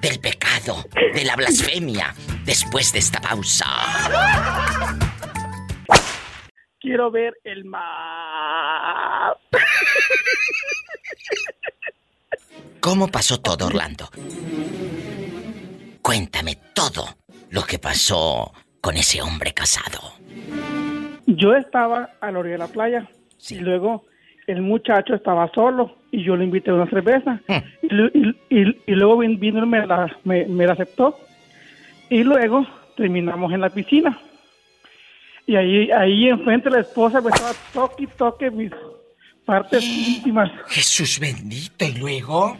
del 0.00 0.20
pecado, 0.20 0.84
de 1.14 1.24
la 1.24 1.34
blasfemia, 1.36 2.14
después 2.44 2.92
de 2.92 3.00
esta 3.00 3.20
pausa. 3.20 3.66
Quiero 6.80 7.10
ver 7.10 7.34
el 7.44 7.64
mar. 7.64 9.36
¿Cómo 12.80 13.08
pasó 13.08 13.40
todo, 13.40 13.66
Orlando? 13.66 14.08
Cuéntame 16.02 16.56
todo 16.74 17.04
lo 17.50 17.62
que 17.64 17.78
pasó 17.78 18.52
con 18.80 18.96
ese 18.96 19.20
hombre 19.20 19.52
casado. 19.52 20.00
Yo 21.26 21.54
estaba 21.54 22.10
a 22.20 22.30
la 22.32 22.38
orilla 22.38 22.52
de 22.54 22.58
la 22.58 22.66
playa 22.68 23.08
y 23.50 23.56
luego 23.56 24.06
el 24.46 24.62
muchacho 24.62 25.14
estaba 25.14 25.50
solo 25.54 25.96
y 26.10 26.24
yo 26.24 26.36
le 26.36 26.44
invité 26.44 26.72
una 26.72 26.88
cerveza 26.88 27.40
y, 27.82 28.28
y- 28.58 28.76
y 28.86 28.92
luego 28.92 29.18
vin- 29.18 29.38
vino 29.38 29.62
y 29.62 29.66
me 29.68 29.86
la, 29.86 30.16
me, 30.24 30.46
me 30.46 30.66
la 30.66 30.72
aceptó 30.72 31.18
y 32.08 32.24
luego 32.24 32.66
terminamos 32.96 33.52
en 33.52 33.60
la 33.60 33.68
piscina 33.70 34.18
y 35.50 35.56
ahí 35.56 35.90
ahí 35.90 36.28
enfrente 36.28 36.70
la 36.70 36.78
esposa 36.78 37.20
me 37.20 37.30
estaba 37.30 37.50
toque 37.72 38.04
y 38.04 38.06
toque 38.06 38.52
mis 38.52 38.70
partes 39.44 39.82
íntimas. 39.84 40.48
Jesús 40.68 41.18
bendito 41.18 41.84
y 41.84 41.98
luego 41.98 42.56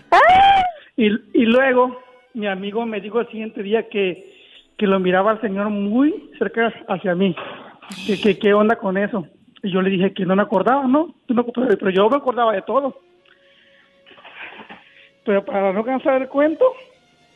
y, 0.96 1.06
y 1.06 1.44
luego 1.44 2.00
mi 2.34 2.48
amigo 2.48 2.84
me 2.86 3.00
dijo 3.00 3.20
el 3.20 3.28
siguiente 3.28 3.62
día 3.62 3.88
que, 3.88 4.34
que 4.76 4.88
lo 4.88 4.98
miraba 4.98 5.30
al 5.30 5.40
señor 5.40 5.70
muy 5.70 6.32
cerca 6.36 6.74
hacia 6.88 7.14
mí 7.14 7.36
que, 8.08 8.20
que 8.20 8.40
qué 8.40 8.54
onda 8.54 8.74
con 8.74 8.98
eso 8.98 9.24
y 9.62 9.70
yo 9.70 9.82
le 9.82 9.90
dije 9.90 10.12
que 10.12 10.26
no 10.26 10.34
me 10.34 10.42
acordaba 10.42 10.84
no, 10.88 11.14
pero 11.28 11.90
yo 11.90 12.10
me 12.10 12.16
acordaba 12.16 12.52
de 12.54 12.62
todo. 12.62 12.98
Pero 15.24 15.44
para 15.44 15.72
no 15.72 15.84
cansar 15.84 16.22
el 16.22 16.28
cuento 16.28 16.64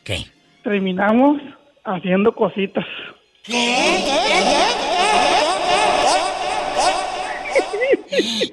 ¿Qué? 0.03 0.17
terminamos 0.63 1.41
haciendo 1.85 2.35
cositas 2.35 2.85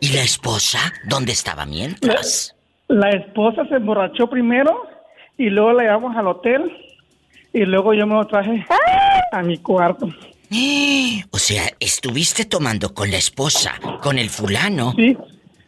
¿Y 0.01 0.09
la 0.15 0.23
esposa 0.23 0.79
dónde 1.05 1.33
estaba 1.33 1.67
mientras? 1.67 2.55
la 2.89 3.09
esposa 3.11 3.65
se 3.69 3.77
emborrachó 3.77 4.29
primero 4.29 4.83
y 5.39 5.49
luego 5.49 5.73
la 5.73 5.85
llevamos 5.85 6.15
al 6.17 6.27
hotel 6.27 6.71
y 7.55 7.65
luego 7.65 7.95
yo 7.95 8.07
me 8.07 8.15
lo 8.15 8.27
traje 8.27 8.67
a 9.33 9.43
mi 9.43 9.57
cuarto 9.59 10.09
O 11.31 11.39
sea, 11.39 11.63
estuviste 11.81 12.45
tomando 12.45 12.93
con 12.93 13.11
la 13.11 13.17
esposa, 13.17 13.73
con 14.03 14.19
el 14.19 14.29
fulano. 14.29 14.93
Sí. 14.97 15.17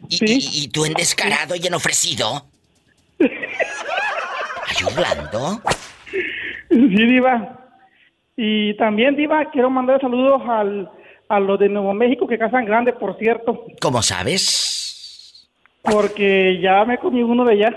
Y, 0.09 0.31
y- 0.31 0.63
y 0.63 0.67
tú 0.67 0.85
en 0.85 0.93
descarado 0.93 1.55
y 1.55 1.65
en 1.65 1.73
ofrecido. 1.73 2.45
Ay, 3.19 4.85
Orlando. 4.85 5.61
Sí, 6.69 6.77
Diva. 7.05 7.59
Y 8.37 8.75
también, 8.77 9.15
Diva, 9.15 9.49
quiero 9.51 9.69
mandar 9.69 9.99
saludos 10.01 10.41
al, 10.47 10.89
a 11.29 11.39
los 11.39 11.59
de 11.59 11.69
Nuevo 11.69 11.93
México 11.93 12.27
que 12.27 12.37
casan 12.37 12.65
grande, 12.65 12.93
por 12.93 13.17
cierto, 13.17 13.65
¿Cómo 13.81 14.01
sabes? 14.01 15.49
porque 15.81 16.59
ya 16.61 16.83
me 16.85 16.97
comí 16.97 17.21
uno 17.23 17.45
de 17.45 17.53
allá. 17.53 17.75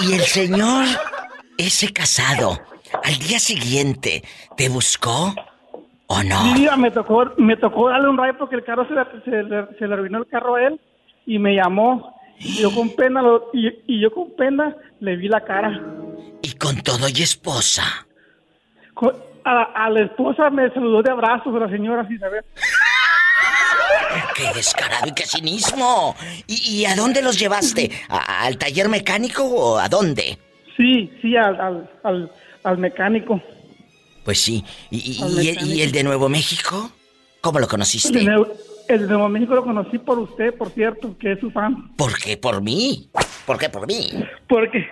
Y 0.00 0.14
el 0.14 0.20
señor, 0.20 0.84
ese 1.58 1.92
casado, 1.92 2.58
al 3.04 3.14
día 3.18 3.38
siguiente, 3.38 4.22
¿te 4.56 4.68
buscó 4.68 5.34
o 6.06 6.22
no? 6.22 6.54
Sí, 6.56 6.66
me 6.78 6.90
tocó, 6.90 7.32
me 7.36 7.56
tocó 7.56 7.90
darle 7.90 8.08
un 8.08 8.16
rayo 8.16 8.38
porque 8.38 8.56
el 8.56 8.64
carro 8.64 8.86
se 8.88 8.94
le, 8.94 9.04
se, 9.24 9.42
le- 9.42 9.78
se 9.78 9.86
le 9.86 9.94
arruinó 9.94 10.18
el 10.18 10.26
carro 10.26 10.54
a 10.54 10.62
él 10.68 10.80
y 11.26 11.38
me 11.38 11.54
llamó. 11.54 12.14
Y 12.38 12.62
yo 12.62 12.72
con 12.74 12.94
pena, 12.94 13.20
lo- 13.20 13.50
y, 13.52 13.68
y 13.86 14.00
yo 14.00 14.10
con 14.12 14.34
pena 14.36 14.74
le 15.00 15.16
vi 15.16 15.28
la 15.28 15.40
cara. 15.44 15.82
Y 16.40 16.52
con 16.52 16.80
todo 16.82 17.08
y 17.08 17.22
esposa. 17.22 17.82
Co- 18.94 19.12
A, 19.50 19.62
a 19.86 19.88
la 19.90 20.02
esposa 20.02 20.50
me 20.50 20.68
saludó 20.70 21.02
de 21.02 21.10
abrazos 21.10 21.58
la 21.58 21.68
señora 21.70 22.06
sin 22.06 22.18
saber. 22.18 22.44
¡Qué 24.34 24.44
descarado 24.54 25.06
y 25.08 25.12
qué 25.12 25.24
cinismo! 25.26 26.14
¿Y, 26.46 26.80
y 26.80 26.84
a 26.86 26.94
dónde 26.94 27.22
los 27.22 27.38
llevaste? 27.38 27.90
¿A- 28.08 28.44
¿Al 28.46 28.58
taller 28.58 28.88
mecánico 28.88 29.44
o 29.44 29.78
a 29.78 29.88
dónde? 29.88 30.38
Sí, 30.76 31.10
sí, 31.22 31.36
al, 31.36 31.60
al, 31.60 31.90
al, 32.04 32.32
al 32.64 32.78
mecánico. 32.78 33.40
Pues 34.24 34.40
sí. 34.40 34.64
¿Y, 34.90 34.98
y- 35.18 35.22
el, 35.22 35.34
mecánico. 35.34 35.74
y 35.74 35.82
el 35.82 35.92
de 35.92 36.04
Nuevo 36.04 36.28
México? 36.28 36.90
¿Cómo 37.40 37.58
lo 37.58 37.64
El 37.64 37.70
conociste? 37.70 38.18
de, 38.18 38.24
Nuevo, 38.24 38.48
el 38.88 39.00
de 39.00 39.06
Nuevo 39.06 39.28
México 39.28 39.54
lo 39.54 39.64
conocí 39.64 39.98
por 39.98 40.18
usted, 40.18 40.54
por 40.54 40.70
cierto, 40.70 41.16
que 41.18 41.32
es 41.32 41.40
su 41.40 41.50
fan. 41.50 41.94
¿Por 41.96 42.18
qué 42.18 42.36
por 42.36 42.60
mí? 42.62 43.08
¿Por 43.46 43.58
qué 43.58 43.68
por 43.70 43.86
mí? 43.86 44.10
Porque, 44.48 44.88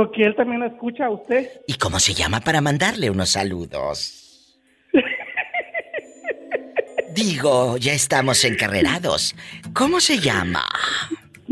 porque 0.00 0.24
él 0.24 0.34
también 0.34 0.60
lo 0.60 0.66
escucha 0.66 1.04
a 1.04 1.10
usted. 1.10 1.46
¿Y 1.66 1.74
cómo 1.74 2.00
se 2.00 2.14
llama 2.14 2.40
para 2.40 2.62
mandarle 2.62 3.10
unos 3.10 3.28
saludos? 3.28 4.58
Digo, 7.14 7.76
ya 7.76 7.92
estamos 7.92 8.42
encarrerados. 8.46 9.36
¿Cómo 9.74 10.00
se 10.00 10.18
llama? 10.18 10.66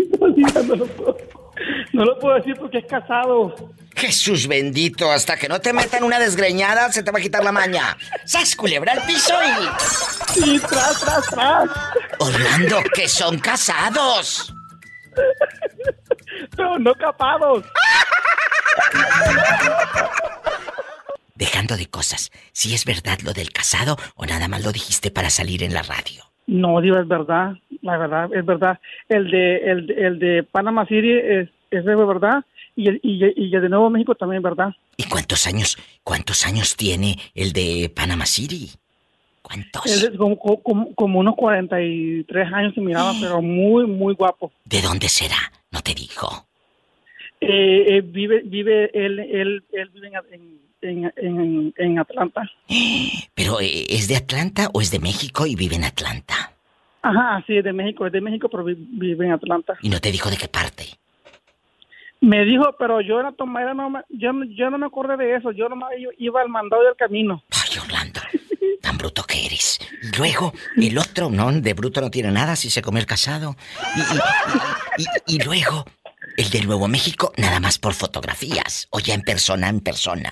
No 0.08 0.76
lo, 0.76 0.86
puedo, 0.86 1.18
no 1.92 2.04
lo 2.06 2.18
puedo 2.18 2.36
decir 2.36 2.54
porque 2.58 2.78
es 2.78 2.86
casado. 2.86 3.54
Jesús 3.94 4.48
bendito, 4.48 5.12
hasta 5.12 5.36
que 5.36 5.46
no 5.46 5.60
te 5.60 5.74
metan 5.74 6.02
una 6.02 6.18
desgreñada 6.18 6.90
se 6.90 7.02
te 7.02 7.10
va 7.10 7.18
a 7.18 7.22
quitar 7.22 7.44
la 7.44 7.52
maña. 7.52 7.98
¡Sas, 8.24 8.56
culebra 8.56 8.94
al 8.94 9.02
piso 9.02 9.34
y... 9.44 10.54
Y 10.54 10.58
tras, 10.58 11.00
tras, 11.00 11.26
tras. 11.28 11.68
Orlando, 12.18 12.78
que 12.94 13.08
son 13.08 13.38
casados. 13.40 14.54
Pero 16.56 16.78
no 16.78 16.92
capados. 16.94 17.64
Dejando 21.34 21.76
de 21.76 21.86
cosas, 21.86 22.30
si 22.52 22.74
es 22.74 22.84
verdad 22.84 23.18
lo 23.22 23.32
del 23.32 23.50
casado 23.52 23.96
o 24.16 24.26
nada 24.26 24.48
más 24.48 24.64
lo 24.64 24.72
dijiste 24.72 25.10
para 25.10 25.30
salir 25.30 25.62
en 25.62 25.72
la 25.72 25.82
radio. 25.82 26.24
No, 26.48 26.80
digo, 26.80 26.98
es 26.98 27.06
verdad. 27.06 27.52
La 27.82 27.96
verdad, 27.96 28.28
es 28.34 28.44
verdad. 28.44 28.80
El 29.08 29.30
de, 29.30 29.56
el, 29.70 29.90
el 29.92 30.18
de 30.18 30.42
Panama 30.42 30.84
City 30.86 31.12
es, 31.12 31.48
es 31.70 31.84
de 31.84 31.94
verdad. 31.94 32.44
Y 32.74 32.88
el, 32.88 33.00
y, 33.02 33.24
y 33.36 33.54
el 33.54 33.62
de 33.62 33.68
Nuevo 33.68 33.90
México 33.90 34.14
también 34.14 34.38
es 34.38 34.44
verdad. 34.44 34.70
¿Y 34.96 35.04
cuántos 35.04 35.46
años, 35.46 35.78
cuántos 36.02 36.44
años 36.46 36.74
tiene 36.76 37.18
el 37.34 37.52
de 37.52 37.92
Panama 37.94 38.26
City? 38.26 38.70
Es 39.84 40.02
de- 40.10 40.16
como, 40.18 40.36
como, 40.38 40.94
como 40.94 41.20
unos 41.20 41.34
43 41.36 42.52
años 42.52 42.74
se 42.74 42.80
miraba, 42.80 43.12
pero 43.20 43.40
muy, 43.40 43.86
muy 43.86 44.14
guapo. 44.14 44.50
¿De 44.64 44.82
dónde 44.82 45.08
será? 45.08 45.36
No 45.70 45.80
te 45.82 45.94
dijo. 45.94 46.46
Eh, 47.40 47.84
eh, 47.96 48.00
vive, 48.04 48.42
vive, 48.44 48.90
él, 48.94 49.18
él, 49.20 49.64
él 49.72 49.88
vive 49.90 50.10
en, 50.32 50.60
en, 50.82 51.12
en, 51.16 51.74
en 51.76 51.98
Atlanta. 51.98 52.50
Pero 53.34 53.60
eh, 53.60 53.86
¿es 53.88 54.08
de 54.08 54.16
Atlanta 54.16 54.68
o 54.74 54.80
es 54.80 54.90
de 54.90 54.98
México 54.98 55.46
y 55.46 55.54
vive 55.54 55.76
en 55.76 55.84
Atlanta? 55.84 56.52
Ajá, 57.02 57.44
sí, 57.46 57.56
es 57.56 57.64
de 57.64 57.72
México, 57.72 58.06
es 58.06 58.12
de 58.12 58.20
México, 58.20 58.48
pero 58.48 58.64
vi- 58.64 58.74
vive 58.76 59.24
en 59.24 59.32
Atlanta. 59.32 59.78
Y 59.82 59.88
no 59.88 60.00
te 60.00 60.10
dijo 60.10 60.28
de 60.30 60.36
qué 60.36 60.48
parte. 60.48 60.84
Me 62.20 62.44
dijo, 62.44 62.74
pero 62.76 63.00
yo 63.00 63.20
era 63.20 63.30
tomada, 63.30 63.72
no, 63.72 63.88
me- 63.90 64.02
yo, 64.08 64.32
yo 64.48 64.68
no 64.68 64.78
me 64.78 64.86
acordé 64.86 65.16
de 65.16 65.36
eso, 65.36 65.52
yo 65.52 65.68
nomás 65.68 65.90
iba 66.18 66.40
al 66.40 66.48
mandado 66.48 66.82
del 66.82 66.96
camino. 66.96 67.44
Ay, 67.52 67.78
Orlando, 67.78 68.20
tan 68.82 68.96
bruto 68.98 69.22
que 69.24 69.46
eres. 69.46 69.78
Y 70.02 70.16
luego, 70.16 70.52
el 70.76 70.96
otro, 70.98 71.30
no, 71.30 71.50
de 71.52 71.74
bruto 71.74 72.00
no 72.00 72.10
tiene 72.10 72.30
nada 72.30 72.56
si 72.56 72.70
se 72.70 72.82
comió 72.82 73.00
el 73.00 73.06
casado. 73.06 73.56
Y, 73.96 75.02
y- 75.02 75.04
y- 75.32 75.36
y 75.36 75.44
luego, 75.44 75.84
el 76.36 76.50
de 76.50 76.62
Nuevo 76.62 76.88
México, 76.88 77.32
nada 77.36 77.60
más 77.60 77.78
por 77.78 77.94
fotografías. 77.94 78.86
O 78.90 79.00
ya 79.00 79.14
en 79.14 79.22
persona, 79.22 79.68
en 79.68 79.80
persona. 79.80 80.30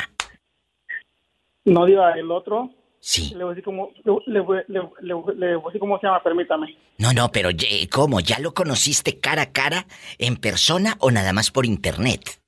No 1.64 1.84
diga 1.84 2.12
el 2.12 2.30
otro. 2.30 2.70
Sí. 3.00 3.30
Le 3.36 3.44
voy 3.44 3.46
a 3.46 3.48
decir 3.50 3.64
cómo, 3.64 3.90
le, 4.26 4.40
voy, 4.40 4.58
a 4.58 4.62
decir 4.64 5.80
cómo 5.80 5.98
se 6.00 6.06
llama, 6.06 6.22
permítame. 6.22 6.76
No, 6.98 7.12
no, 7.12 7.30
pero 7.30 7.50
¿cómo? 7.92 8.18
¿Ya 8.20 8.38
lo 8.40 8.52
conociste 8.52 9.20
cara 9.20 9.42
a 9.42 9.52
cara, 9.52 9.86
en 10.18 10.36
persona 10.36 10.96
o 10.98 11.10
nada 11.12 11.32
más 11.32 11.50
por 11.52 11.66
internet? 11.66 12.40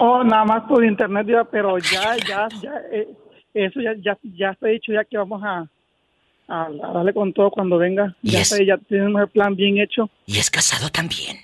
Oh, 0.00 0.24
nada 0.24 0.44
más 0.44 0.62
por 0.68 0.84
internet, 0.84 1.26
pero 1.52 1.78
ya, 1.78 2.16
ya, 2.26 2.48
ya, 2.60 2.72
eh, 2.92 3.08
eso 3.54 3.80
ya, 3.80 3.94
ya, 3.98 4.18
ya 4.22 4.50
está 4.50 4.68
dicho, 4.68 4.92
ya 4.92 5.04
que 5.04 5.16
vamos 5.16 5.42
a, 5.44 5.68
a, 6.48 6.68
darle 6.70 7.12
con 7.12 7.32
todo 7.32 7.50
cuando 7.50 7.78
venga. 7.78 8.16
Ya, 8.22 8.40
está, 8.40 8.62
ya 8.62 8.76
tenemos 8.76 9.20
el 9.22 9.28
plan 9.28 9.54
bien 9.54 9.78
hecho. 9.78 10.10
¿Y 10.26 10.38
es 10.38 10.50
casado 10.50 10.88
también? 10.90 11.36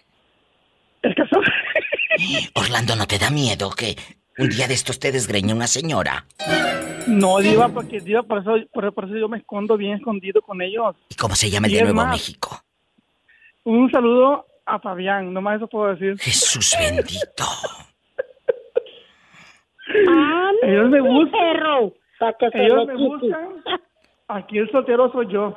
¿Es 1.02 1.14
casado? 1.14 1.42
Orlando, 2.54 2.96
¿no 2.96 3.06
te 3.06 3.18
da 3.18 3.30
miedo 3.30 3.70
que 3.70 3.96
un 4.38 4.48
día 4.48 4.66
de 4.68 4.74
estos 4.74 4.98
te 4.98 5.12
desgreñe 5.12 5.52
una 5.52 5.66
señora? 5.66 6.26
No, 7.06 7.38
Diva, 7.38 7.68
porque 7.68 8.00
Diva, 8.00 8.22
por 8.22 8.40
eso, 8.40 8.56
por, 8.72 9.04
eso 9.04 9.16
yo 9.16 9.28
me 9.28 9.38
escondo 9.38 9.76
bien 9.76 9.94
escondido 9.94 10.42
con 10.42 10.60
ellos. 10.60 10.94
¿Y 11.08 11.14
cómo 11.14 11.34
se 11.34 11.50
llama 11.50 11.68
el 11.68 11.72
de 11.72 11.82
Nuevo 11.84 12.06
México? 12.06 12.62
Un 13.64 13.90
saludo 13.90 14.46
a 14.66 14.78
Fabián, 14.78 15.32
nomás 15.32 15.56
eso 15.56 15.68
puedo 15.68 15.94
decir. 15.94 16.18
Jesús 16.18 16.74
bendito. 16.78 17.44
Ah, 20.08 20.50
ellos 20.62 20.90
me 20.90 21.00
buscan. 21.00 21.40
Perro. 21.40 21.94
Ellos 22.54 22.86
me 22.86 22.96
buscan. 22.96 23.48
Aquí 24.28 24.58
el 24.58 24.70
soltero 24.70 25.10
soy 25.12 25.32
yo. 25.32 25.56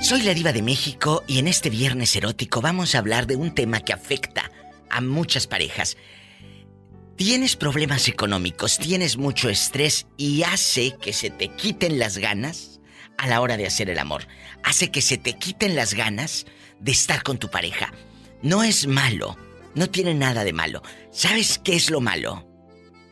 Soy 0.00 0.22
la 0.22 0.34
diva 0.34 0.52
de 0.52 0.62
México 0.62 1.22
y 1.28 1.38
en 1.38 1.46
este 1.46 1.70
viernes 1.70 2.16
erótico 2.16 2.60
vamos 2.60 2.94
a 2.94 2.98
hablar 2.98 3.26
de 3.26 3.36
un 3.36 3.54
tema 3.54 3.80
que 3.80 3.92
afecta 3.92 4.50
a 4.90 5.00
muchas 5.00 5.46
parejas. 5.46 5.96
Tienes 7.16 7.56
problemas 7.56 8.08
económicos, 8.08 8.78
tienes 8.78 9.16
mucho 9.16 9.48
estrés 9.48 10.08
y 10.16 10.42
hace 10.42 10.96
que 11.00 11.12
se 11.12 11.30
te 11.30 11.48
quiten 11.48 11.98
las 11.98 12.18
ganas 12.18 12.80
a 13.16 13.28
la 13.28 13.40
hora 13.40 13.56
de 13.56 13.66
hacer 13.66 13.90
el 13.90 13.98
amor. 13.98 14.22
Hace 14.64 14.90
que 14.90 15.02
se 15.02 15.18
te 15.18 15.34
quiten 15.34 15.76
las 15.76 15.94
ganas 15.94 16.46
de 16.80 16.90
estar 16.90 17.22
con 17.22 17.38
tu 17.38 17.48
pareja. 17.48 17.92
No 18.42 18.64
es 18.64 18.88
malo, 18.88 19.36
no 19.76 19.88
tiene 19.88 20.14
nada 20.14 20.42
de 20.42 20.52
malo. 20.52 20.82
¿Sabes 21.12 21.60
qué 21.62 21.76
es 21.76 21.90
lo 21.90 22.00
malo? 22.00 22.48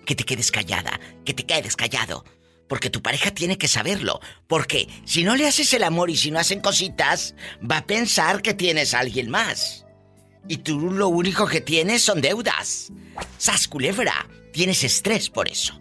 Que 0.05 0.16
te 0.16 0.24
quedes 0.24 0.51
callada, 0.51 0.99
que 1.24 1.35
te 1.35 1.47
quedes 1.47 1.76
callado. 1.76 2.24
Porque 2.68 2.91
tu 2.91 3.01
pareja 3.01 3.31
tiene 3.31 3.57
que 3.57 3.68
saberlo. 3.68 4.20
Porque 4.49 4.89
si 5.05 5.22
no 5.22 5.37
le 5.37 5.47
haces 5.47 5.72
el 5.72 5.85
amor 5.85 6.11
y 6.11 6.16
si 6.16 6.33
no 6.33 6.41
hacen 6.41 6.61
cositas, 6.61 7.37
va 7.59 7.78
a 7.78 7.87
pensar 7.87 8.43
que 8.43 8.55
tienes 8.55 8.93
a 8.93 9.01
alguien 9.01 9.31
más. 9.31 9.87
Y 10.49 10.59
tú 10.59 10.81
lo 10.91 11.09
único 11.09 11.47
que 11.47 11.61
tienes 11.61 12.03
son 12.03 12.20
deudas. 12.20 12.91
Sas 13.39 13.68
culebra, 13.68 14.28
tienes 14.53 14.83
estrés 14.83 15.31
por 15.31 15.49
eso. 15.49 15.81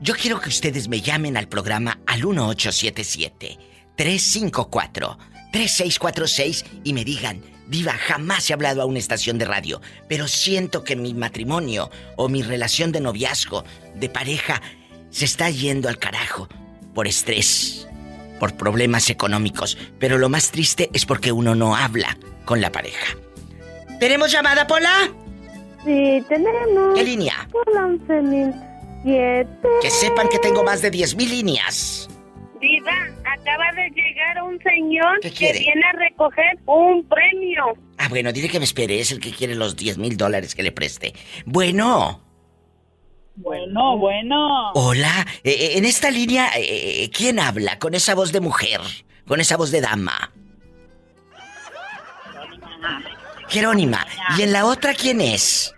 Yo 0.00 0.14
quiero 0.14 0.40
que 0.40 0.48
ustedes 0.48 0.88
me 0.88 1.00
llamen 1.00 1.36
al 1.36 1.48
programa 1.48 2.00
al 2.06 2.24
1877 2.24 3.58
354 3.96 5.18
3646 5.52 6.64
y 6.82 6.92
me 6.92 7.04
digan 7.04 7.53
Diva, 7.68 7.92
jamás 7.92 8.48
he 8.48 8.52
hablado 8.52 8.82
a 8.82 8.84
una 8.84 8.98
estación 8.98 9.38
de 9.38 9.46
radio, 9.46 9.80
pero 10.08 10.28
siento 10.28 10.84
que 10.84 10.96
mi 10.96 11.14
matrimonio 11.14 11.90
o 12.16 12.28
mi 12.28 12.42
relación 12.42 12.92
de 12.92 13.00
noviazgo, 13.00 13.64
de 13.94 14.08
pareja, 14.08 14.60
se 15.10 15.24
está 15.24 15.48
yendo 15.48 15.88
al 15.88 15.98
carajo 15.98 16.48
por 16.94 17.06
estrés, 17.06 17.88
por 18.38 18.56
problemas 18.56 19.08
económicos, 19.10 19.78
pero 19.98 20.18
lo 20.18 20.28
más 20.28 20.50
triste 20.50 20.90
es 20.92 21.06
porque 21.06 21.32
uno 21.32 21.54
no 21.54 21.74
habla 21.74 22.18
con 22.44 22.60
la 22.60 22.70
pareja. 22.70 23.16
¿Tenemos 23.98 24.30
llamada, 24.30 24.66
Pola? 24.66 25.10
Sí, 25.84 26.22
tenemos. 26.28 26.94
¿Qué 26.94 27.04
línea? 27.04 27.48
Pola 27.50 27.86
11007. 27.86 29.68
Que 29.80 29.90
sepan 29.90 30.28
que 30.28 30.38
tengo 30.38 30.62
más 30.64 30.82
de 30.82 30.90
10.000 30.90 31.28
líneas. 31.28 32.08
Diva, 32.64 32.96
acaba 33.30 33.72
de 33.76 33.90
llegar 33.90 34.42
un 34.42 34.58
señor 34.62 35.20
que 35.20 35.52
viene 35.52 35.82
a 35.86 35.98
recoger 35.98 36.58
un 36.64 37.06
premio. 37.06 37.62
Ah, 37.98 38.08
bueno, 38.08 38.32
dile 38.32 38.48
que 38.48 38.58
me 38.58 38.64
espere, 38.64 38.98
es 38.98 39.12
el 39.12 39.20
que 39.20 39.32
quiere 39.32 39.54
los 39.54 39.76
10 39.76 39.98
mil 39.98 40.16
dólares 40.16 40.54
que 40.54 40.62
le 40.62 40.72
preste. 40.72 41.12
Bueno. 41.44 42.22
Bueno, 43.36 43.98
bueno. 43.98 44.72
Hola, 44.72 45.26
eh, 45.42 45.50
eh, 45.50 45.70
en 45.76 45.84
esta 45.84 46.10
línea, 46.10 46.52
eh, 46.56 47.10
¿quién 47.12 47.38
habla 47.38 47.78
con 47.78 47.94
esa 47.94 48.14
voz 48.14 48.32
de 48.32 48.40
mujer? 48.40 48.80
Con 49.26 49.40
esa 49.40 49.58
voz 49.58 49.70
de 49.70 49.82
dama. 49.82 50.32
Jerónima. 53.48 54.06
¿Y 54.38 54.42
en 54.42 54.52
la 54.52 54.64
otra 54.64 54.94
quién 54.94 55.20
es? 55.20 55.74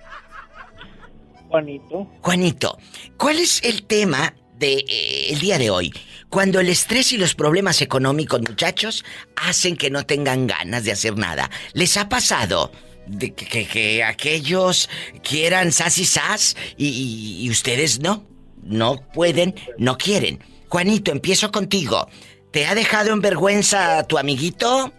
Juanito. 1.48 2.06
Juanito, 2.20 2.78
¿cuál 3.16 3.40
es 3.40 3.60
el 3.64 3.86
tema 3.86 4.32
de, 4.58 4.84
el 5.30 5.38
día 5.38 5.58
de 5.58 5.70
hoy? 5.70 5.92
Cuando 6.28 6.60
el 6.60 6.68
estrés 6.68 7.12
y 7.12 7.18
los 7.18 7.34
problemas 7.34 7.80
económicos, 7.82 8.40
muchachos, 8.40 9.04
hacen 9.36 9.76
que 9.76 9.90
no 9.90 10.04
tengan 10.04 10.46
ganas 10.46 10.84
de 10.84 10.92
hacer 10.92 11.16
nada. 11.16 11.50
¿Les 11.72 11.96
ha 11.96 12.08
pasado? 12.08 12.72
De 13.06 13.32
que, 13.32 14.02
aquellos 14.02 14.90
quieran 15.22 15.70
sas 15.70 15.98
y 15.98 16.04
sas 16.04 16.56
y, 16.76 17.38
y 17.40 17.50
ustedes 17.50 18.00
no. 18.00 18.24
No 18.62 18.96
pueden, 19.14 19.54
no 19.78 19.96
quieren. 19.96 20.40
Juanito, 20.68 21.12
empiezo 21.12 21.52
contigo. 21.52 22.08
¿Te 22.50 22.66
ha 22.66 22.74
dejado 22.74 23.12
en 23.12 23.20
vergüenza 23.20 24.04
tu 24.06 24.18
amiguito? 24.18 24.92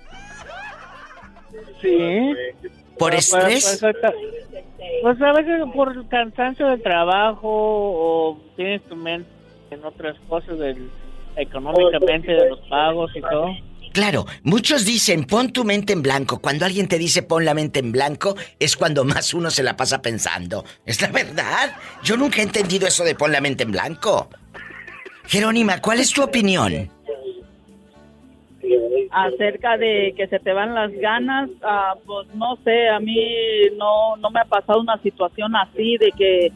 Sí. 1.82 2.34
¿Por 2.98 3.12
pues, 3.12 3.34
estrés? 3.34 3.78
Pues, 3.82 3.96
pues, 5.02 5.22
a 5.22 5.34
veces 5.34 5.62
por 5.76 5.92
el 5.92 6.08
cansancio 6.08 6.68
del 6.68 6.82
trabajo 6.82 7.50
o 7.50 8.40
tienes 8.56 8.82
tu 8.84 8.96
mente 8.96 9.37
en 9.72 9.84
otras 9.84 10.18
cosas 10.28 10.60
del 10.60 10.90
económicamente 11.36 12.32
de 12.32 12.50
los 12.50 12.60
pagos 12.68 13.12
y 13.16 13.22
todo. 13.22 13.56
Claro, 13.94 14.26
muchos 14.44 14.86
dicen 14.86 15.26
pon 15.26 15.52
tu 15.52 15.64
mente 15.64 15.94
en 15.94 16.04
blanco. 16.04 16.40
Cuando 16.40 16.66
alguien 16.66 16.88
te 16.88 16.98
dice 16.98 17.24
pon 17.24 17.46
la 17.46 17.54
mente 17.54 17.80
en 17.80 17.92
blanco, 17.92 18.36
es 18.60 18.76
cuando 18.76 19.04
más 19.04 19.34
uno 19.34 19.50
se 19.50 19.64
la 19.64 19.76
pasa 19.76 20.02
pensando. 20.02 20.64
Es 20.86 21.02
la 21.02 21.10
verdad. 21.10 21.76
Yo 22.04 22.18
nunca 22.18 22.42
he 22.42 22.44
entendido 22.44 22.88
eso 22.88 23.04
de 23.04 23.16
pon 23.16 23.32
la 23.32 23.42
mente 23.42 23.64
en 23.64 23.72
blanco. 23.72 24.30
Jerónima, 25.26 25.82
¿cuál 25.82 26.00
es 26.00 26.12
tu 26.12 26.24
opinión? 26.24 26.90
Acerca 29.12 29.78
de 29.78 30.14
que 30.16 30.28
se 30.28 30.40
te 30.40 30.54
van 30.54 30.76
las 30.76 30.92
ganas, 30.94 31.50
ah, 31.64 31.96
pues 32.06 32.28
no 32.36 32.58
sé, 32.64 32.90
a 32.90 33.00
mí 33.00 33.18
no, 33.78 34.16
no 34.18 34.30
me 34.30 34.42
ha 34.42 34.46
pasado 34.46 34.80
una 34.80 35.02
situación 35.02 35.56
así 35.56 35.98
de 35.98 36.12
que 36.12 36.52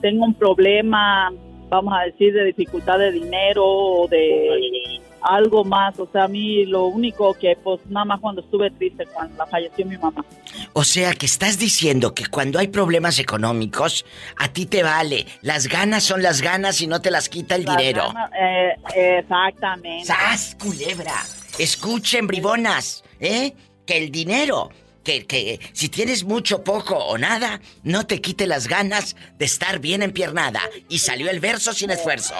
tengo 0.00 0.24
un 0.24 0.34
problema 0.34 1.30
vamos 1.68 1.94
a 1.98 2.04
decir, 2.04 2.32
de 2.32 2.44
dificultad 2.44 2.98
de 2.98 3.12
dinero 3.12 3.64
o 3.64 4.08
de 4.08 5.00
algo 5.22 5.64
más. 5.64 5.98
O 5.98 6.08
sea, 6.10 6.24
a 6.24 6.28
mí 6.28 6.64
lo 6.66 6.86
único 6.86 7.34
que, 7.34 7.56
pues 7.62 7.80
nada 7.88 8.04
más 8.04 8.20
cuando 8.20 8.42
estuve 8.42 8.70
triste, 8.70 9.04
cuando 9.06 9.46
falleció 9.46 9.84
mi 9.86 9.96
mamá. 9.96 10.24
O 10.72 10.84
sea, 10.84 11.12
que 11.14 11.26
estás 11.26 11.58
diciendo 11.58 12.14
que 12.14 12.26
cuando 12.26 12.58
hay 12.58 12.68
problemas 12.68 13.18
económicos, 13.18 14.04
a 14.36 14.48
ti 14.52 14.66
te 14.66 14.82
vale. 14.82 15.26
Las 15.42 15.68
ganas 15.68 16.04
son 16.04 16.22
las 16.22 16.40
ganas 16.40 16.80
y 16.80 16.86
no 16.86 17.00
te 17.00 17.10
las 17.10 17.28
quita 17.28 17.54
el 17.56 17.64
dinero. 17.64 18.12
Eh, 18.38 19.18
exactamente. 19.18 20.04
¡Sas, 20.06 20.56
culebra! 20.60 21.14
Escuchen, 21.58 22.26
bribonas, 22.26 23.02
¿eh? 23.18 23.54
Que 23.86 23.98
el 23.98 24.10
dinero 24.10 24.70
que, 25.06 25.60
si 25.72 25.88
tienes 25.88 26.24
mucho, 26.24 26.64
poco 26.64 26.96
o 26.96 27.16
nada, 27.18 27.60
no 27.84 28.06
te 28.06 28.20
quite 28.20 28.46
las 28.46 28.68
ganas 28.68 29.16
de 29.38 29.44
estar 29.44 29.78
bien 29.78 30.02
empiernada. 30.02 30.60
Y 30.88 30.98
salió 30.98 31.30
el 31.30 31.40
verso 31.40 31.72
sin 31.72 31.90
esfuerzo. 31.90 32.34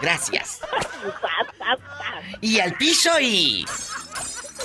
Gracias. 0.00 0.60
Y 2.40 2.60
al 2.60 2.74
piso 2.74 3.10
y... 3.20 3.64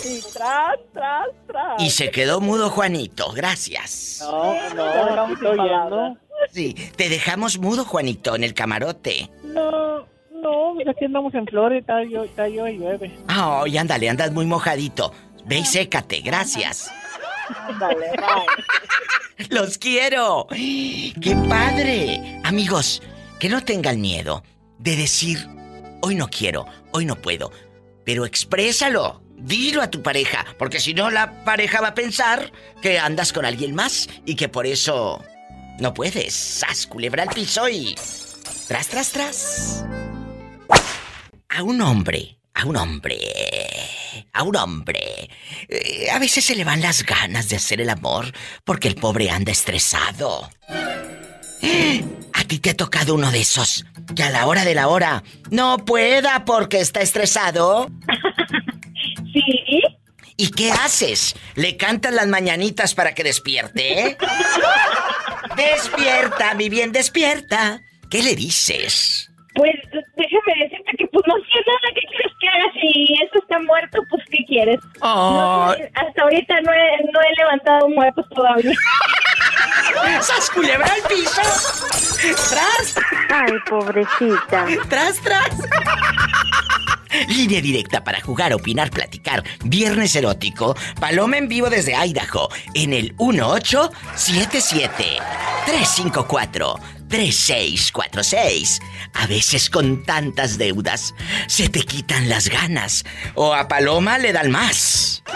Y 0.06 0.22
tras, 0.34 0.76
tras, 0.92 1.28
tras. 1.48 1.82
Y 1.82 1.90
se 1.92 2.12
quedó 2.12 2.42
mudo 2.42 2.70
Juanito, 2.70 3.32
gracias. 3.32 4.20
No, 4.22 4.56
no, 4.74 5.36
no 5.36 6.18
Sí, 6.52 6.74
te 6.96 7.10
dejamos 7.10 7.60
mudo 7.60 7.86
Juanito 7.86 8.36
en 8.36 8.44
el 8.44 8.54
camarote. 8.54 9.30
No, 9.44 10.06
no, 10.32 10.74
mira 10.76 10.94
que 10.94 11.06
andamos 11.06 11.34
en 11.36 11.46
Florida, 11.48 12.02
está 12.04 12.48
yo 12.48 12.68
y 12.68 12.78
llueve. 12.78 13.12
Oh, 13.40 13.66
y 13.66 13.78
ándale, 13.78 14.10
andas 14.10 14.32
muy 14.32 14.46
mojadito. 14.46 15.14
Ve 15.46 15.60
y 15.60 15.66
sécate, 15.66 16.22
gracias. 16.22 16.92
Los 19.50 19.78
quiero. 19.78 20.48
¡Qué 20.50 21.36
padre! 21.50 22.40
Amigos, 22.44 23.02
que 23.40 23.50
no 23.50 23.64
tengan 23.64 24.02
miedo 24.02 24.44
de 24.80 24.96
decir, 24.96 25.48
hoy 26.02 26.16
no 26.16 26.30
quiero, 26.30 26.66
hoy 26.92 27.06
no 27.06 27.16
puedo. 27.16 27.52
Pero 28.06 28.26
exprésalo. 28.26 29.22
Dilo 29.36 29.82
a 29.82 29.90
tu 29.90 30.02
pareja, 30.02 30.46
porque 30.58 30.80
si 30.80 30.94
no 30.94 31.10
la 31.10 31.44
pareja 31.44 31.82
va 31.82 31.90
a 31.90 31.96
pensar 31.96 32.54
que 32.82 32.98
andas 32.98 33.34
con 33.34 33.44
alguien 33.44 33.76
más 33.76 34.08
y 34.26 34.36
que 34.36 34.48
por 34.48 34.66
eso 34.66 35.22
no 35.80 35.94
puedes. 35.94 36.34
¡Sas, 36.34 36.88
culebra 36.88 37.24
al 37.24 37.30
piso 37.30 37.68
y... 37.68 37.96
Tras, 38.68 38.88
tras, 38.88 39.12
tras. 39.12 39.86
A 41.50 41.62
un 41.62 41.82
hombre, 41.82 42.40
a 42.54 42.66
un 42.66 42.78
hombre 42.78 43.18
a 44.32 44.44
un 44.44 44.56
hombre. 44.56 45.30
Eh, 45.68 46.10
a 46.12 46.20
veces 46.20 46.46
se 46.46 46.56
le 46.56 46.64
van 46.64 46.82
las 46.82 47.04
ganas 47.04 47.50
de 47.50 47.56
hacer 47.56 47.82
el 47.82 47.90
amor 47.90 48.32
porque 48.64 48.88
el 48.88 48.96
pobre 48.96 49.30
anda 49.30 49.52
estresado. 49.52 50.50
A 52.34 52.44
ti 52.46 52.60
te 52.60 52.72
ha 52.72 52.76
tocado 52.76 53.16
uno 53.16 53.32
de 53.32 53.42
esos 53.42 53.86
que 54.16 54.24
a 54.24 54.30
la 54.30 54.46
hora 54.48 54.66
de 54.66 54.76
la 54.76 54.88
hora 54.88 55.24
no 55.50 55.78
pueda 55.78 56.44
porque 56.46 56.80
está 56.80 57.02
estresado. 57.02 57.90
sí. 59.34 59.82
¿Y 60.36 60.50
qué 60.50 60.72
haces? 60.72 61.36
¿Le 61.56 61.78
cantas 61.78 62.14
las 62.14 62.28
mañanitas 62.28 62.96
para 62.96 63.14
que 63.14 63.24
despierte? 63.24 64.18
despierta, 65.56 66.54
mi 66.56 66.70
bien, 66.70 66.92
despierta. 66.92 67.82
¿Qué 68.10 68.24
le 68.24 68.36
dices? 68.36 69.32
Pues 69.56 69.76
déjame 69.92 70.64
decirte 70.64 70.92
pues 71.14 71.24
no 71.28 71.36
sé 71.36 71.60
nada, 71.68 71.94
¿qué 71.94 72.02
quieres 72.10 72.34
que 72.40 72.48
haga? 72.50 72.66
Si 72.82 73.14
eso 73.24 73.38
está 73.40 73.60
muerto, 73.60 74.02
pues 74.10 74.24
¿qué 74.32 74.44
quieres? 74.46 74.80
hasta 75.00 76.22
ahorita 76.24 76.60
no 76.62 76.74
he, 76.74 77.04
no 77.14 77.22
he 77.22 77.36
levantado 77.38 77.88
muertos 77.90 78.28
todavía. 78.30 78.74
¡Sas 80.22 80.50
culebra 80.50 80.88
al 80.88 81.04
piso! 81.08 81.42
¡Tras! 82.50 82.96
Ay, 83.30 83.54
pobrecita. 83.70 84.66
¡Tras, 84.90 85.22
tras! 85.22 85.56
Línea 87.28 87.62
directa 87.62 88.04
para 88.04 88.20
jugar, 88.22 88.54
opinar, 88.54 88.90
platicar. 88.90 89.44
Viernes 89.64 90.16
erótico. 90.16 90.76
Paloma 91.00 91.38
en 91.38 91.48
vivo 91.48 91.70
desde 91.70 91.94
Idaho. 91.96 92.50
En 92.74 92.92
el 92.92 93.14
1877 93.20 95.20
354 95.66 96.76
3646. 97.14 98.82
A 99.14 99.28
veces 99.28 99.70
con 99.70 100.04
tantas 100.04 100.58
deudas 100.58 101.14
se 101.46 101.70
te 101.70 101.84
quitan 101.84 102.28
las 102.28 102.50
ganas. 102.50 103.06
O 103.36 103.54
a 103.54 103.68
Paloma 103.68 104.18
le 104.18 104.34
dan 104.34 104.50
más. 104.50 105.22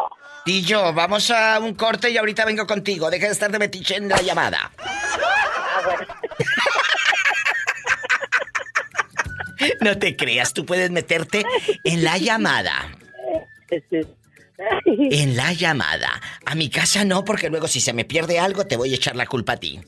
Tillo, 0.44 0.94
vamos 0.94 1.32
a 1.32 1.60
un 1.60 1.74
corte 1.74 2.10
y 2.10 2.18
ahorita 2.18 2.46
vengo 2.46 2.68
contigo. 2.68 3.10
Deja 3.10 3.28
de 3.28 3.32
estar 3.32 3.52
de 3.52 3.60
metiche 3.60 3.96
en 3.96 4.10
la 4.10 4.22
llamada. 4.22 4.72
No 9.82 9.98
te 9.98 10.16
creas, 10.16 10.54
tú 10.54 10.66
puedes 10.66 10.92
meterte 10.92 11.44
en 11.84 12.04
la 12.04 12.18
llamada. 12.18 12.92
En 14.86 15.36
la 15.36 15.54
llamada. 15.54 16.22
A 16.46 16.56
mi 16.56 16.70
casa 16.70 17.04
no, 17.06 17.26
porque 17.26 17.50
luego 17.50 17.68
si 17.68 17.82
se 17.82 17.94
me 17.94 18.06
pierde 18.06 18.40
algo 18.40 18.66
te 18.66 18.78
voy 18.78 18.94
a 18.94 18.96
echar 18.96 19.16
la 19.16 19.26
culpa 19.26 19.54
a 19.54 19.58
ti. 19.58 19.82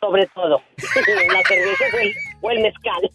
Sobre 0.00 0.26
todo. 0.28 0.62
La 0.76 1.42
cerveza 1.46 1.84
o 2.40 2.50
el 2.50 2.60
mezcal. 2.60 3.10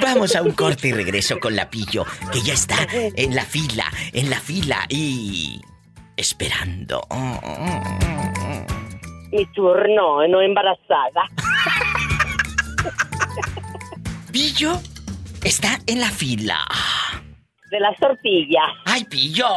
Vamos 0.00 0.34
a 0.36 0.42
un 0.42 0.52
corte 0.52 0.88
y 0.88 0.92
regreso 0.92 1.38
con 1.38 1.56
la 1.56 1.68
pillo, 1.68 2.04
que 2.32 2.40
ya 2.42 2.54
está 2.54 2.86
en 2.92 3.34
la 3.34 3.44
fila, 3.44 3.84
en 4.12 4.30
la 4.30 4.40
fila 4.40 4.86
y 4.88 5.60
esperando. 6.16 7.06
Mi 9.34 9.44
turno, 9.46 10.28
no 10.28 10.40
embarazada. 10.40 11.28
Pillo 14.30 14.80
está 15.42 15.80
en 15.88 15.98
la 15.98 16.08
fila. 16.08 16.64
De 17.68 17.80
las 17.80 17.98
tortillas. 17.98 18.62
¡Ay, 18.84 19.02
pillo! 19.06 19.48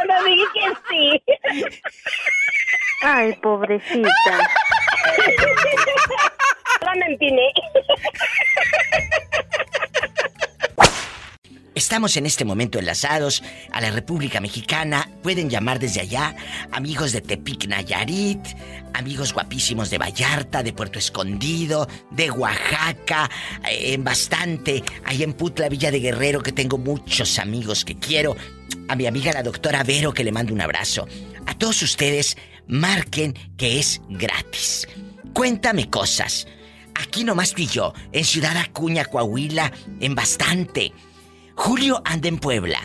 no, 0.09 0.25
dije 0.25 0.45
que 0.55 0.73
sí. 0.89 1.23
Ay, 3.03 3.35
pobrecita. 3.43 4.09
Estamos 11.75 12.17
en 12.17 12.27
este 12.27 12.45
momento 12.45 12.79
enlazados 12.79 13.43
a 13.73 13.81
la 13.81 13.91
República 13.91 14.41
Mexicana. 14.41 15.11
Pueden 15.23 15.49
llamar 15.49 15.79
desde 15.79 16.03
allá, 16.03 16.37
amigos 16.71 17.13
de 17.13 17.23
Tepic 17.23 17.67
Nayarit, 17.67 18.41
amigos 18.93 19.33
guapísimos 19.33 19.89
de 19.89 19.99
Vallarta, 19.99 20.63
de 20.63 20.73
Puerto 20.73 20.99
Escondido, 20.99 21.89
de 22.11 22.31
Oaxaca, 22.31 23.31
eh, 23.69 23.95
en 23.95 24.05
bastante, 24.05 24.83
ahí 25.05 25.23
en 25.23 25.33
Putla, 25.33 25.69
Villa 25.69 25.91
de 25.91 26.01
Guerrero, 26.01 26.43
que 26.43 26.53
tengo 26.53 26.79
muchos 26.79 27.39
amigos 27.39 27.85
que 27.85 27.99
quiero. 27.99 28.37
A 28.89 28.95
mi 28.95 29.07
amiga 29.07 29.33
la 29.33 29.43
doctora 29.43 29.83
Vero, 29.83 30.13
que 30.13 30.25
le 30.25 30.33
mando 30.33 30.53
un 30.53 30.61
abrazo. 30.61 31.09
A 31.47 31.55
todos 31.55 31.83
ustedes, 31.83 32.37
marquen 32.67 33.35
que 33.57 33.79
es 33.79 34.01
gratis. 34.09 34.87
Cuéntame 35.33 35.89
cosas. 35.89 36.47
Aquí 37.03 37.25
nomás 37.25 37.53
tú 37.53 37.63
y 37.63 37.67
yo, 37.67 37.93
en 38.13 38.25
Ciudad 38.25 38.57
Acuña, 38.57 39.05
Coahuila, 39.05 39.73
en 40.01 40.15
bastante. 40.15 40.93
Julio 41.57 42.01
anda 42.05 42.29
en 42.29 42.39
Puebla. 42.39 42.79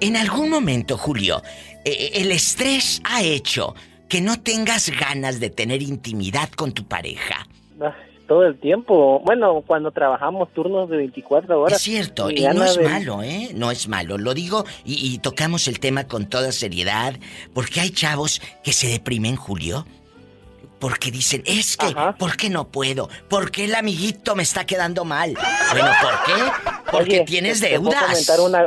En 0.00 0.16
algún 0.16 0.50
momento, 0.50 0.98
Julio, 0.98 1.42
eh, 1.84 1.90
eh, 1.90 2.10
el 2.16 2.30
estrés 2.30 3.00
ha 3.04 3.22
hecho 3.22 3.74
que 4.10 4.20
no 4.20 4.40
tengas 4.40 4.90
ganas 4.90 5.40
de 5.40 5.48
tener 5.48 5.82
intimidad 5.82 6.50
con 6.50 6.72
tu 6.72 6.84
pareja. 6.84 7.46
Ah, 7.80 7.94
todo 8.28 8.44
el 8.44 8.58
tiempo. 8.58 9.20
Bueno, 9.24 9.62
cuando 9.66 9.90
trabajamos 9.92 10.52
turnos 10.52 10.90
de 10.90 10.98
24 10.98 11.58
horas. 11.58 11.78
Es 11.78 11.82
cierto, 11.82 12.30
y 12.30 12.42
no 12.42 12.64
es 12.64 12.78
malo, 12.78 13.22
¿eh? 13.22 13.50
No 13.54 13.70
es 13.70 13.88
malo. 13.88 14.18
Lo 14.18 14.34
digo 14.34 14.64
y, 14.84 14.94
y, 15.14 15.18
tocamos 15.18 15.68
el 15.68 15.80
tema 15.80 16.04
con 16.04 16.26
toda 16.26 16.52
seriedad, 16.52 17.14
porque 17.54 17.80
hay 17.80 17.90
chavos 17.90 18.42
que 18.62 18.74
se 18.74 18.88
deprimen, 18.88 19.36
Julio, 19.36 19.86
porque 20.78 21.10
dicen, 21.10 21.42
es 21.46 21.76
que, 21.76 21.94
¿por 22.18 22.36
qué 22.36 22.50
no 22.50 22.68
puedo? 22.68 23.08
¿Por 23.28 23.50
qué 23.50 23.64
el 23.64 23.74
amiguito 23.74 24.34
me 24.34 24.42
está 24.42 24.66
quedando 24.66 25.04
mal? 25.04 25.34
Bueno, 25.72 25.88
¿por 26.02 26.12
qué? 26.24 26.42
Porque 26.90 27.20
tienes 27.20 27.60
deudas. 27.60 28.26
Te 28.26 28.36
puedo, 28.36 28.40
comentar 28.40 28.40
una, 28.40 28.66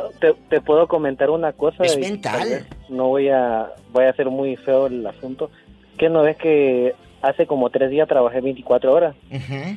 te, 0.49 0.61
puedo 0.61 0.87
comentar 0.87 1.29
una 1.29 1.53
cosa. 1.53 1.83
Es 1.83 1.97
mental. 1.97 2.67
No 2.89 3.07
voy 3.07 3.29
a, 3.29 3.71
voy 3.91 4.05
a 4.05 4.09
hacer 4.09 4.29
muy 4.29 4.55
feo 4.57 4.87
el 4.87 5.05
asunto. 5.05 5.51
Que 5.97 6.09
no 6.09 6.23
ves 6.23 6.37
que 6.37 6.95
hace 7.21 7.45
como 7.45 7.69
tres 7.69 7.91
días 7.91 8.07
trabajé 8.07 8.41
24 8.41 8.91
horas. 8.91 9.15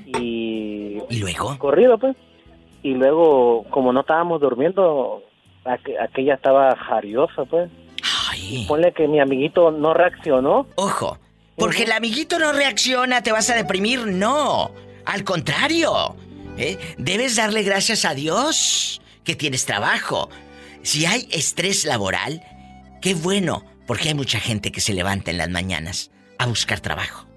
Y... 0.06 0.98
¿Y 1.10 1.18
luego? 1.18 1.58
Corrido, 1.58 1.98
pues. 1.98 2.16
Y 2.82 2.94
luego, 2.94 3.64
como 3.70 3.92
no 3.92 4.00
estábamos 4.00 4.40
durmiendo, 4.40 5.22
aquella 5.64 6.34
estaba 6.34 6.74
jariosa, 6.76 7.44
pues. 7.44 7.70
Ay. 8.30 8.64
Ponle 8.66 8.92
que 8.92 9.06
mi 9.06 9.20
amiguito 9.20 9.70
no 9.70 9.94
reaccionó. 9.94 10.66
Ojo, 10.76 11.18
porque 11.62 11.84
el 11.84 11.92
amiguito 11.92 12.40
no 12.40 12.52
reacciona, 12.52 13.22
te 13.22 13.30
vas 13.30 13.48
a 13.48 13.54
deprimir, 13.54 14.00
no. 14.00 14.74
Al 15.04 15.22
contrario, 15.22 16.16
¿eh? 16.58 16.76
debes 16.98 17.36
darle 17.36 17.62
gracias 17.62 18.04
a 18.04 18.14
Dios 18.14 19.00
que 19.22 19.36
tienes 19.36 19.64
trabajo. 19.64 20.28
Si 20.82 21.06
hay 21.06 21.28
estrés 21.30 21.84
laboral, 21.84 22.42
qué 23.00 23.14
bueno, 23.14 23.64
porque 23.86 24.08
hay 24.08 24.14
mucha 24.14 24.40
gente 24.40 24.72
que 24.72 24.80
se 24.80 24.92
levanta 24.92 25.30
en 25.30 25.38
las 25.38 25.50
mañanas 25.50 26.10
a 26.36 26.46
buscar 26.46 26.80
trabajo. 26.80 27.28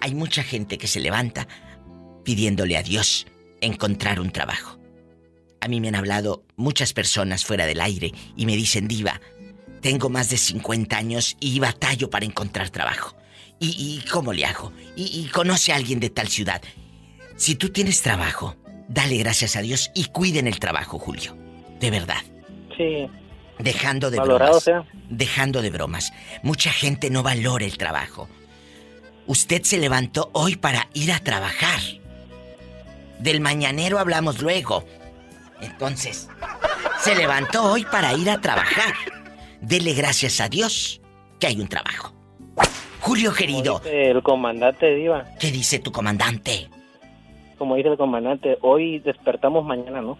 Hay 0.00 0.14
mucha 0.14 0.42
gente 0.42 0.78
que 0.78 0.86
se 0.86 1.00
levanta 1.00 1.46
pidiéndole 2.24 2.78
a 2.78 2.82
Dios 2.82 3.26
encontrar 3.60 4.20
un 4.20 4.30
trabajo. 4.30 4.78
A 5.60 5.68
mí 5.68 5.82
me 5.82 5.88
han 5.88 5.96
hablado 5.96 6.46
muchas 6.56 6.94
personas 6.94 7.44
fuera 7.44 7.66
del 7.66 7.82
aire 7.82 8.14
y 8.38 8.46
me 8.46 8.56
dicen, 8.56 8.88
diva, 8.88 9.20
tengo 9.80 10.08
más 10.08 10.28
de 10.30 10.36
50 10.36 10.96
años 10.96 11.36
y 11.40 11.58
batallo 11.58 12.10
para 12.10 12.26
encontrar 12.26 12.70
trabajo. 12.70 13.16
¿Y, 13.62 14.02
cómo 14.10 14.32
le 14.32 14.46
hago? 14.46 14.72
Y, 14.96 15.26
conoce 15.28 15.72
a 15.72 15.76
alguien 15.76 16.00
de 16.00 16.08
tal 16.08 16.28
ciudad. 16.28 16.62
Si 17.36 17.56
tú 17.56 17.68
tienes 17.68 18.00
trabajo, 18.00 18.56
dale 18.88 19.18
gracias 19.18 19.54
a 19.54 19.60
Dios 19.60 19.90
y 19.94 20.06
cuiden 20.06 20.46
el 20.46 20.58
trabajo, 20.58 20.98
Julio. 20.98 21.36
De 21.78 21.90
verdad. 21.90 22.22
Sí. 22.76 23.06
Dejando 23.58 24.10
de 24.10 24.18
bromas. 24.18 24.70
Dejando 25.10 25.60
de 25.60 25.70
bromas. 25.70 26.12
Mucha 26.42 26.72
gente 26.72 27.10
no 27.10 27.22
valora 27.22 27.66
el 27.66 27.76
trabajo. 27.76 28.28
Usted 29.26 29.62
se 29.62 29.76
levantó 29.76 30.30
hoy 30.32 30.56
para 30.56 30.88
ir 30.94 31.12
a 31.12 31.18
trabajar. 31.18 31.80
Del 33.18 33.42
mañanero 33.42 33.98
hablamos 33.98 34.40
luego. 34.40 34.86
Entonces, 35.60 36.28
se 37.02 37.14
levantó 37.14 37.70
hoy 37.70 37.84
para 37.84 38.14
ir 38.14 38.30
a 38.30 38.40
trabajar 38.40 38.94
dele 39.60 39.94
gracias 39.94 40.40
a 40.40 40.48
Dios 40.48 41.00
que 41.38 41.46
hay 41.46 41.60
un 41.60 41.68
trabajo. 41.68 42.14
Julio 43.00 43.32
querido. 43.32 43.80
el 43.84 44.22
comandante 44.22 44.94
Diva. 44.94 45.24
¿Qué 45.38 45.50
dice 45.50 45.78
tu 45.78 45.90
comandante? 45.90 46.68
Como 47.58 47.76
dice 47.76 47.88
el 47.88 47.96
comandante, 47.96 48.58
hoy 48.62 48.98
despertamos 49.00 49.64
mañana, 49.64 50.00
¿no? 50.00 50.18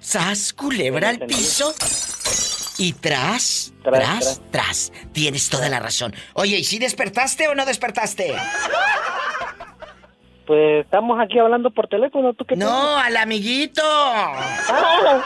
Sas, 0.00 0.52
culebra 0.52 1.10
al 1.10 1.18
piso. 1.20 1.74
Y 2.78 2.92
tras, 2.92 3.74
tras, 3.82 4.40
tras, 4.52 4.92
Tienes 5.12 5.50
toda 5.50 5.68
la 5.68 5.80
razón. 5.80 6.14
Oye, 6.34 6.58
¿y 6.58 6.64
si 6.64 6.78
despertaste 6.78 7.48
o 7.48 7.54
no 7.56 7.66
despertaste? 7.66 8.34
Pues 10.46 10.84
estamos 10.84 11.20
aquí 11.20 11.38
hablando 11.38 11.70
por 11.70 11.88
teléfono, 11.88 12.32
¿tú 12.34 12.44
qué 12.44 12.56
No, 12.56 12.96
al 12.96 13.16
amiguito. 13.16 13.82
Ah, 13.84 15.22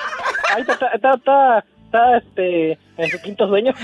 ahí 0.57 0.62
está, 0.62 1.64
está, 1.93 2.16
este, 2.18 2.78
en 2.97 3.11
su 3.11 3.20
quinto 3.20 3.47
sueño. 3.49 3.72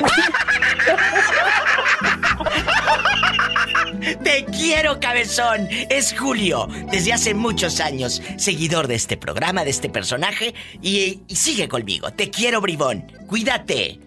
Te 4.22 4.44
quiero, 4.46 4.98
cabezón. 5.00 5.68
Es 5.90 6.14
Julio, 6.18 6.68
desde 6.90 7.12
hace 7.12 7.34
muchos 7.34 7.80
años, 7.80 8.22
seguidor 8.36 8.86
de 8.86 8.94
este 8.94 9.16
programa, 9.16 9.64
de 9.64 9.70
este 9.70 9.90
personaje, 9.90 10.54
y, 10.80 11.20
y, 11.26 11.36
sigue 11.36 11.68
conmigo. 11.68 12.12
Te 12.12 12.30
quiero, 12.30 12.60
bribón. 12.60 13.10
Cuídate. 13.26 13.98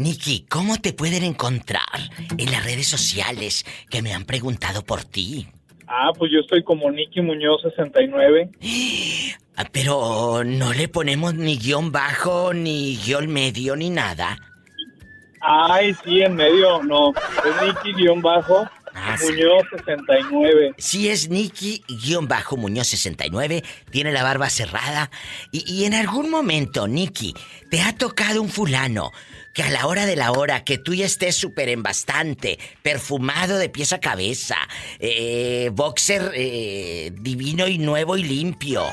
Nikki, 0.00 0.46
¿cómo 0.48 0.78
te 0.80 0.94
pueden 0.94 1.22
encontrar 1.24 1.84
en 2.38 2.50
las 2.50 2.64
redes 2.64 2.88
sociales 2.88 3.66
que 3.90 4.00
me 4.00 4.14
han 4.14 4.24
preguntado 4.24 4.82
por 4.82 5.04
ti? 5.04 5.46
Ah, 5.86 6.10
pues 6.16 6.32
yo 6.32 6.40
estoy 6.40 6.64
como 6.64 6.90
Nicky 6.90 7.20
Muñoz 7.20 7.60
69. 7.60 8.48
Ah, 9.56 9.66
pero 9.70 10.42
no 10.42 10.72
le 10.72 10.88
ponemos 10.88 11.34
ni 11.34 11.58
guion 11.58 11.92
bajo, 11.92 12.54
ni 12.54 12.96
guion 12.96 13.26
medio, 13.28 13.76
ni 13.76 13.90
nada. 13.90 14.38
Ay, 15.42 15.94
sí, 16.02 16.22
en 16.22 16.34
medio, 16.34 16.82
no. 16.82 17.10
Es 17.10 17.62
Nicky 17.62 17.92
guion 17.92 18.22
bajo. 18.22 18.66
Ah, 18.94 19.16
Muñoz 19.20 19.64
69. 19.70 20.76
Sí, 20.78 21.10
es 21.10 21.28
Nicky 21.28 21.84
guion 21.88 22.26
bajo 22.26 22.56
Muñoz 22.56 22.86
69. 22.86 23.62
Tiene 23.90 24.12
la 24.12 24.22
barba 24.22 24.48
cerrada. 24.48 25.10
Y, 25.52 25.70
y 25.70 25.84
en 25.84 25.92
algún 25.92 26.30
momento, 26.30 26.88
Nicky, 26.88 27.34
te 27.70 27.82
ha 27.82 27.94
tocado 27.94 28.40
un 28.40 28.48
fulano 28.48 29.12
que 29.54 29.62
a 29.62 29.70
la 29.70 29.86
hora 29.86 30.06
de 30.06 30.16
la 30.16 30.32
hora, 30.32 30.64
que 30.64 30.78
tú 30.78 30.94
ya 30.94 31.06
estés 31.06 31.36
súper 31.36 31.68
en 31.68 31.82
bastante, 31.82 32.58
perfumado 32.82 33.58
de 33.58 33.68
pies 33.68 33.92
a 33.92 34.00
cabeza, 34.00 34.56
eh, 34.98 35.70
boxer 35.72 36.32
eh, 36.34 37.12
divino 37.14 37.66
y 37.66 37.78
nuevo 37.78 38.16
y 38.16 38.22
limpio, 38.22 38.84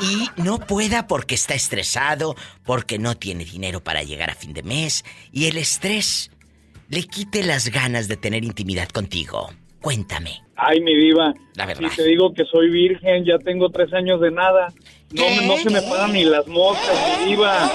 y 0.00 0.28
no 0.40 0.58
pueda 0.58 1.06
porque 1.06 1.34
está 1.34 1.54
estresado, 1.54 2.36
porque 2.64 2.98
no 2.98 3.16
tiene 3.16 3.44
dinero 3.44 3.82
para 3.82 4.02
llegar 4.02 4.30
a 4.30 4.34
fin 4.34 4.52
de 4.52 4.62
mes 4.62 5.04
y 5.32 5.46
el 5.46 5.56
estrés 5.56 6.30
le 6.88 7.02
quite 7.04 7.42
las 7.42 7.68
ganas 7.68 8.08
de 8.08 8.16
tener 8.16 8.44
intimidad 8.44 8.88
contigo. 8.88 9.50
Cuéntame. 9.80 10.42
Ay, 10.56 10.80
mi 10.80 10.94
diva. 10.96 11.34
La 11.54 11.66
verdad. 11.66 11.88
Si 11.90 11.96
te 11.96 12.04
digo 12.04 12.32
que 12.32 12.44
soy 12.44 12.70
virgen, 12.70 13.24
ya 13.24 13.38
tengo 13.38 13.70
tres 13.70 13.92
años 13.92 14.20
de 14.20 14.30
nada. 14.30 14.72
No, 15.12 15.24
no 15.42 15.56
se 15.56 15.70
me 15.70 15.80
pagan 15.82 16.12
ni 16.12 16.24
las 16.24 16.46
moscas, 16.48 17.18
mi 17.20 17.30
diva. 17.30 17.70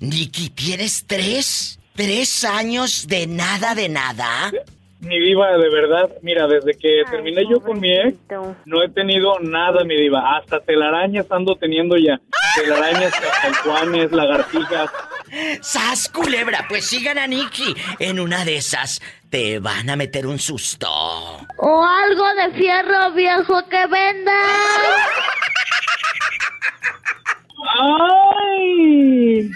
Nicky, 0.00 0.50
¿tienes 0.50 1.04
tres? 1.06 1.78
¿Tres 1.94 2.44
años 2.44 3.06
de 3.06 3.26
nada 3.26 3.74
de 3.74 3.88
nada? 3.88 4.50
Mi 5.00 5.18
diva, 5.18 5.56
de 5.58 5.68
verdad, 5.68 6.10
mira, 6.22 6.46
desde 6.46 6.74
que 6.74 7.02
terminé 7.10 7.42
yo 7.50 7.60
con 7.60 7.80
mi 7.80 7.92
ex, 7.92 8.14
no 8.64 8.82
he 8.84 8.88
tenido 8.88 9.40
nada, 9.40 9.82
mi 9.84 9.96
diva. 9.96 10.36
Hasta 10.36 10.60
telarañas 10.60 11.26
ando 11.30 11.56
teniendo 11.56 11.96
ya. 11.96 12.20
Telarañas, 12.54 13.12
cajuanes, 13.42 14.12
lagartijas. 14.12 14.90
¡Sas, 15.60 16.08
culebra! 16.08 16.66
Pues 16.68 16.86
sigan 16.86 17.18
a 17.18 17.26
Nicky. 17.26 17.74
En 17.98 18.20
una 18.20 18.44
de 18.44 18.56
esas 18.56 19.02
te 19.28 19.58
van 19.58 19.90
a 19.90 19.96
meter 19.96 20.26
un 20.26 20.38
susto. 20.38 20.88
O 20.88 21.84
algo 21.84 22.24
de 22.36 22.52
fierro 22.52 23.10
viejo 23.12 23.60
que 23.68 23.86
venda. 23.88 24.32
¡Ay! 27.62 29.50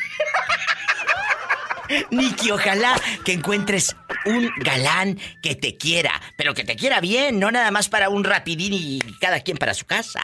Nicky, 2.11 2.51
ojalá 2.51 2.95
que 3.25 3.33
encuentres 3.33 3.97
un 4.25 4.51
galán 4.59 5.19
que 5.43 5.55
te 5.55 5.77
quiera, 5.77 6.21
pero 6.37 6.55
que 6.55 6.65
te 6.65 6.77
quiera 6.77 7.01
bien, 7.01 7.39
no 7.39 7.51
nada 7.51 7.71
más 7.71 7.89
para 7.89 8.09
un 8.09 8.25
rapidín 8.25 8.73
y 8.73 8.99
cada 9.21 9.41
quien 9.41 9.57
para 9.57 9.75
su 9.75 9.87
casa. 9.87 10.21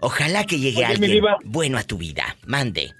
Ojalá 0.00 0.44
que 0.44 0.58
llegue 0.58 0.84
alguien 0.84 1.22
bueno 1.44 1.78
a 1.78 1.82
tu 1.82 1.98
vida. 1.98 2.36
Mande. 2.46 2.94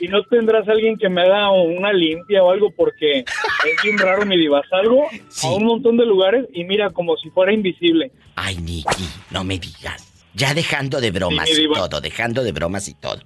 ¿Y 0.00 0.08
no 0.08 0.24
tendrás 0.24 0.68
alguien 0.68 0.96
que 0.98 1.08
me 1.08 1.22
haga 1.22 1.52
una 1.52 1.92
limpia 1.92 2.42
o 2.42 2.50
algo? 2.50 2.70
Porque 2.70 3.20
es 3.20 3.82
bien 3.82 3.96
raro, 3.98 4.26
mi 4.26 4.36
diva. 4.36 4.62
Salgo 4.68 5.06
a 5.42 5.54
un 5.54 5.64
montón 5.64 5.96
de 5.96 6.04
lugares 6.04 6.46
y 6.52 6.64
mira 6.64 6.90
como 6.90 7.16
si 7.16 7.30
fuera 7.30 7.52
invisible. 7.52 8.10
Ay, 8.34 8.56
Nicky, 8.56 9.08
no 9.30 9.44
me 9.44 9.58
digas. 9.58 10.13
Ya 10.34 10.54
dejando 10.54 11.00
de 11.00 11.10
bromas 11.10 11.48
y 11.50 11.66
todo, 11.72 12.00
dejando 12.00 12.42
de 12.42 12.52
bromas 12.52 12.88
y 12.88 12.94
todo. 12.94 13.20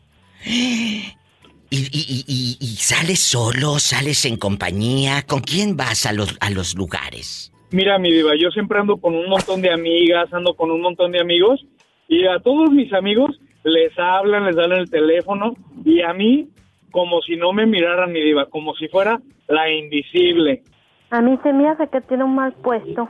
¿Y, 1.70 1.76
y, 1.80 2.56
y, 2.60 2.76
sales 2.76 3.20
solo? 3.20 3.78
¿Sales 3.78 4.24
en 4.24 4.36
compañía? 4.36 5.22
¿Con 5.26 5.40
quién 5.40 5.76
vas 5.76 6.06
a 6.06 6.12
los, 6.12 6.36
a 6.40 6.48
los 6.50 6.74
lugares? 6.74 7.52
Mira, 7.70 7.98
mi 7.98 8.10
diva, 8.10 8.32
yo 8.40 8.50
siempre 8.50 8.78
ando 8.78 8.96
con 8.96 9.14
un 9.14 9.28
montón 9.28 9.60
de 9.60 9.70
amigas, 9.70 10.32
ando 10.32 10.54
con 10.54 10.70
un 10.70 10.80
montón 10.80 11.12
de 11.12 11.20
amigos. 11.20 11.66
Y 12.08 12.26
a 12.26 12.38
todos 12.40 12.70
mis 12.70 12.90
amigos 12.94 13.38
les 13.64 13.92
hablan, 13.98 14.46
les 14.46 14.56
dan 14.56 14.72
el 14.72 14.90
teléfono. 14.90 15.54
Y 15.84 16.00
a 16.00 16.14
mí, 16.14 16.48
como 16.90 17.20
si 17.20 17.36
no 17.36 17.52
me 17.52 17.66
miraran, 17.66 18.12
mi 18.12 18.22
diva, 18.22 18.46
como 18.46 18.74
si 18.74 18.88
fuera 18.88 19.20
la 19.46 19.70
invisible. 19.70 20.62
A 21.10 21.20
mí 21.22 21.38
se 21.42 21.52
me 21.52 21.68
hace 21.68 21.88
que 21.88 22.00
tiene 22.02 22.24
un 22.24 22.34
mal 22.34 22.52
puesto. 22.54 23.08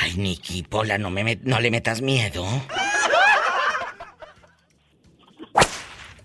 Ay, 0.00 0.12
Nikki, 0.16 0.62
Pola, 0.62 0.98
no, 0.98 1.10
me, 1.10 1.38
no 1.42 1.60
le 1.60 1.70
metas 1.70 2.00
miedo. 2.00 2.44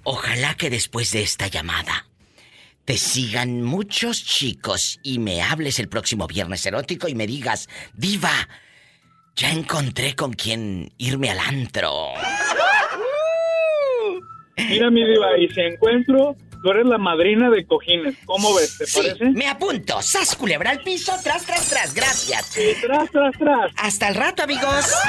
Ojalá 0.04 0.56
que 0.56 0.70
después 0.70 1.12
de 1.12 1.22
esta 1.22 1.47
llamada 1.47 2.08
te 2.86 2.97
sigan 2.97 3.62
muchos 3.62 4.26
chicos 4.26 4.99
y 5.01 5.20
me 5.20 5.41
hables 5.41 5.80
el 5.80 5.88
próximo 5.88 6.28
viernes 6.28 6.66
erótico 6.66 7.08
y 7.08 7.16
me 7.16 7.26
digas, 7.26 7.70
Diva, 7.93 8.49
ya 9.36 9.51
encontré 9.51 10.16
con 10.16 10.34
quién 10.34 10.91
irme 10.97 11.32
al 11.32 11.39
antro. 11.39 12.12
Mira 14.58 14.91
mi 14.91 15.04
diva, 15.04 15.38
y 15.39 15.49
si 15.49 15.62
encuentro, 15.62 16.36
tú 16.62 16.72
eres 16.72 16.86
la 16.86 16.97
madrina 16.97 17.49
de 17.49 17.66
cojines. 17.66 18.16
¿Cómo 18.26 18.54
ves? 18.54 18.78
¿Te 18.78 18.86
parece? 18.86 19.26
Me 19.32 19.47
apunto. 19.47 20.01
Sas 20.01 20.36
culebra 20.36 20.72
al 20.72 20.82
piso, 20.82 21.14
tras, 21.24 21.45
tras, 21.45 21.70
tras. 21.70 21.93
Gracias. 21.93 22.54
tras, 22.82 23.10
tras, 23.10 23.38
tras. 23.38 23.72
Hasta 23.78 24.10
el 24.10 24.16
rato, 24.16 24.43
amigos. 24.43 24.93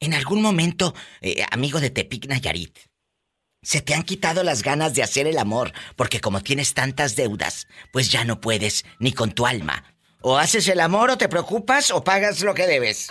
En 0.00 0.14
algún 0.14 0.42
momento, 0.42 0.94
eh, 1.20 1.42
amigo 1.50 1.80
de 1.80 1.90
Tepic 1.90 2.28
Nayarit, 2.28 2.78
se 3.62 3.80
te 3.80 3.94
han 3.94 4.04
quitado 4.04 4.44
las 4.44 4.62
ganas 4.62 4.94
de 4.94 5.02
hacer 5.02 5.26
el 5.26 5.38
amor, 5.38 5.72
porque 5.96 6.20
como 6.20 6.40
tienes 6.40 6.72
tantas 6.72 7.16
deudas, 7.16 7.66
pues 7.92 8.08
ya 8.08 8.24
no 8.24 8.40
puedes 8.40 8.84
ni 9.00 9.10
con 9.12 9.32
tu 9.32 9.44
alma. 9.44 9.82
O 10.20 10.38
haces 10.38 10.68
el 10.68 10.78
amor 10.78 11.10
o 11.10 11.18
te 11.18 11.28
preocupas 11.28 11.90
o 11.90 12.04
pagas 12.04 12.42
lo 12.44 12.54
que 12.54 12.68
debes. 12.68 13.10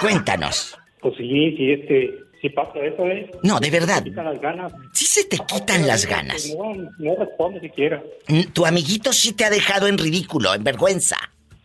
Cuéntanos. 0.00 0.76
Pues 1.00 1.14
sí, 1.16 1.54
sí, 1.56 1.72
este, 1.72 2.10
sí 2.42 2.50
pasa 2.50 2.80
eso, 2.80 3.06
¿eh? 3.06 3.30
No, 3.42 3.58
de 3.58 3.70
verdad. 3.70 3.98
Se 3.98 4.10
quitan 4.10 4.26
las 4.26 4.40
ganas. 4.42 4.72
Sí 4.92 5.06
se 5.06 5.24
te 5.24 5.38
quitan 5.38 5.86
las 5.86 6.04
ganas. 6.04 6.54
No, 6.54 6.74
no 6.98 7.16
responde 7.16 7.60
siquiera. 7.60 8.02
Tu 8.52 8.66
amiguito 8.66 9.14
sí 9.14 9.32
te 9.32 9.46
ha 9.46 9.50
dejado 9.50 9.86
en 9.86 9.96
ridículo, 9.96 10.54
en 10.54 10.64
vergüenza. 10.64 11.16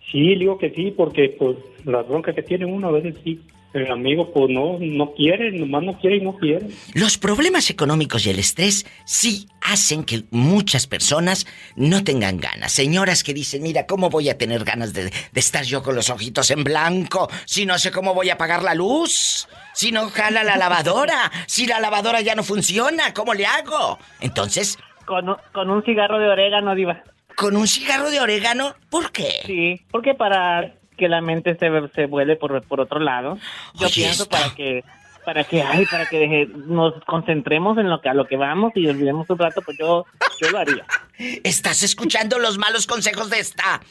Sí, 0.10 0.36
digo 0.36 0.58
que 0.58 0.70
sí, 0.70 0.92
porque 0.96 1.36
pues 1.38 1.58
la 1.84 2.04
bronca 2.04 2.34
que 2.34 2.44
tiene 2.44 2.66
uno 2.66 2.88
a 2.88 2.92
veces 2.92 3.16
sí 3.24 3.42
el 3.74 3.92
amigo 3.92 4.32
pues 4.32 4.50
no, 4.50 4.78
no 4.80 5.14
quiere, 5.14 5.52
nomás 5.52 5.84
no 5.84 6.00
quiere 6.00 6.18
y 6.18 6.22
no 6.22 6.38
quiere. 6.38 6.68
Los 6.94 7.18
problemas 7.18 7.70
económicos 7.70 8.26
y 8.26 8.30
el 8.30 8.40
estrés 8.40 8.86
sí 9.06 9.48
hacen 9.62 10.04
que 10.04 10.24
muchas 10.32 10.88
personas 10.88 11.48
no 11.76 12.04
tengan 12.04 12.38
ganas. 12.38 12.72
Señoras 12.72 13.24
que 13.24 13.34
dicen, 13.34 13.64
mira, 13.64 13.88
¿cómo 13.88 14.10
voy 14.10 14.30
a 14.30 14.38
tener 14.38 14.64
ganas 14.64 14.94
de, 14.94 15.06
de 15.06 15.40
estar 15.40 15.64
yo 15.64 15.82
con 15.82 15.96
los 15.96 16.10
ojitos 16.10 16.52
en 16.52 16.64
blanco 16.64 17.30
si 17.46 17.66
no 17.66 17.78
sé 17.78 17.92
cómo 17.92 18.14
voy 18.14 18.30
a 18.30 18.38
pagar 18.38 18.64
la 18.64 18.76
luz? 18.76 19.48
Si 19.74 19.92
no 19.92 20.10
jala 20.10 20.44
la 20.44 20.56
lavadora, 20.56 21.32
si 21.48 21.66
la 21.66 21.80
lavadora 21.80 22.22
ya 22.22 22.36
no 22.36 22.44
funciona, 22.44 23.14
¿cómo 23.14 23.34
le 23.34 23.46
hago? 23.46 23.98
Entonces... 24.22 24.78
Con, 25.06 25.36
con 25.52 25.70
un 25.70 25.84
cigarro 25.84 26.20
de 26.20 26.30
orégano, 26.30 26.76
diva. 26.76 27.04
¿Con 27.36 27.58
un 27.58 27.68
cigarro 27.68 28.12
de 28.12 28.20
orégano? 28.20 28.76
¿Por 28.90 29.12
qué? 29.12 29.42
Sí, 29.46 29.82
porque 29.92 30.14
para 30.14 30.76
que 30.94 31.10
la 31.10 31.22
mente 31.22 31.56
se, 31.56 31.70
se 31.94 32.06
vuele 32.06 32.36
por, 32.36 32.62
por 32.64 32.82
otro 32.82 33.00
lado. 33.00 33.38
Yo 33.76 33.88
pienso 33.94 34.28
para 34.28 34.54
que 34.56 34.84
para 35.26 35.44
que 35.46 35.62
ay, 35.62 35.86
para 35.86 36.06
que 36.06 36.50
nos 36.66 36.94
concentremos 37.06 37.78
en 37.78 37.90
lo 37.90 38.02
que 38.02 38.10
a 38.10 38.14
lo 38.14 38.28
que 38.28 38.36
vamos 38.36 38.74
y 38.76 38.88
olvidemos 38.88 39.30
un 39.30 39.38
rato, 39.38 39.62
pues 39.62 39.78
yo 39.78 40.06
yo 40.40 40.50
lo 40.52 40.60
haría. 40.60 40.86
Estás 41.44 41.84
escuchando 41.84 42.40
los 42.40 42.58
malos 42.58 42.88
consejos 42.88 43.30
de 43.30 43.40
esta. 43.40 43.82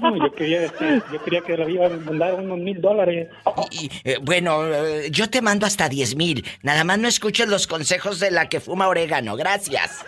No, 0.00 0.16
yo 0.16 0.32
quería, 0.34 0.66
yo 1.12 1.24
quería 1.24 1.40
que 1.40 1.56
le 1.56 1.72
iba 1.72 1.86
a 1.86 1.88
mandar 1.88 2.34
unos 2.34 2.58
mil 2.58 2.80
dólares. 2.80 3.28
Y, 3.70 3.90
eh, 4.04 4.18
bueno, 4.20 4.66
eh, 4.66 5.10
yo 5.10 5.30
te 5.30 5.42
mando 5.42 5.66
hasta 5.66 5.88
diez 5.88 6.14
mil. 6.14 6.44
Nada 6.62 6.84
más 6.84 6.98
no 6.98 7.08
escuches 7.08 7.48
los 7.48 7.66
consejos 7.66 8.20
de 8.20 8.30
la 8.30 8.48
que 8.48 8.60
fuma 8.60 8.88
orégano. 8.88 9.36
Gracias. 9.36 10.04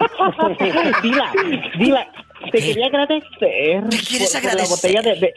Diva, 1.02 1.30
diva, 1.78 2.06
te 2.52 2.58
quería 2.58 2.86
agradecer. 2.86 3.84
¿Qué 3.90 3.98
quieres 3.98 4.34
agradecer? 4.34 4.62
la 4.62 4.68
botella 4.68 5.02
de, 5.02 5.34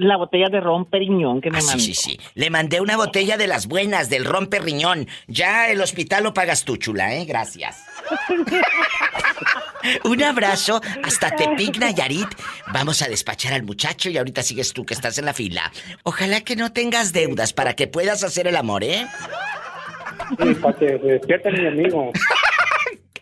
la 0.00 0.16
botella 0.16 0.48
de 0.48 0.60
ron 0.60 0.86
periñón 0.86 1.40
que 1.40 1.50
me 1.50 1.58
ah, 1.58 1.62
mandó. 1.62 1.78
Sí, 1.78 1.94
sí, 1.94 2.12
sí. 2.12 2.20
Le 2.34 2.50
mandé 2.50 2.80
una 2.80 2.96
botella 2.96 3.36
de 3.36 3.46
las 3.46 3.66
buenas, 3.66 4.08
del 4.08 4.24
ron 4.24 4.46
periñón. 4.46 5.06
Ya 5.26 5.68
el 5.70 5.80
hospital 5.80 6.24
lo 6.24 6.34
pagas 6.34 6.64
tú, 6.64 6.76
chula, 6.76 7.14
¿eh? 7.14 7.24
Gracias. 7.26 7.84
Un 10.04 10.22
abrazo 10.22 10.80
hasta 11.02 11.30
Tepic 11.36 11.78
Nayarit. 11.78 12.28
Vamos 12.72 13.02
a 13.02 13.08
despachar 13.08 13.52
al 13.52 13.62
muchacho 13.62 14.10
y 14.10 14.18
ahorita 14.18 14.42
sigues 14.42 14.72
tú 14.72 14.84
que 14.84 14.94
estás 14.94 15.18
en 15.18 15.26
la 15.26 15.34
fila. 15.34 15.70
Ojalá 16.02 16.40
que 16.42 16.56
no 16.56 16.72
tengas 16.72 17.12
deudas 17.12 17.52
para 17.52 17.74
que 17.74 17.86
puedas 17.86 18.24
hacer 18.24 18.46
el 18.46 18.56
amor, 18.56 18.84
¿eh? 18.84 19.06
Sí, 20.42 20.54
para 20.54 20.78
que 20.78 20.86
despierte 20.98 21.50
mi 21.52 21.66
amigo. 21.66 22.12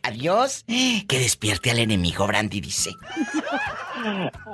Adiós. 0.09 0.65
Que 0.67 1.19
despierte 1.19 1.71
al 1.71 1.81
enemigo, 1.81 2.27
Brandy 2.27 2.63
dice. 2.63 2.95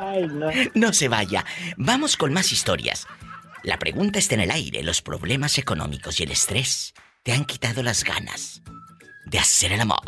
Ay, 0.00 0.26
no. 0.26 0.50
No 0.74 0.92
se 0.92 1.06
vaya. 1.06 1.44
Vamos 1.76 2.16
con 2.16 2.32
más 2.32 2.50
historias. 2.50 3.06
La 3.62 3.78
pregunta 3.78 4.18
está 4.18 4.34
en 4.34 4.40
el 4.40 4.50
aire. 4.50 4.82
Los 4.82 5.00
problemas 5.00 5.56
económicos 5.58 6.18
y 6.18 6.24
el 6.24 6.32
estrés 6.32 6.92
te 7.22 7.32
han 7.32 7.44
quitado 7.44 7.84
las 7.84 8.02
ganas 8.02 8.62
de 9.26 9.38
hacer 9.38 9.70
el 9.70 9.80
amor. 9.80 10.00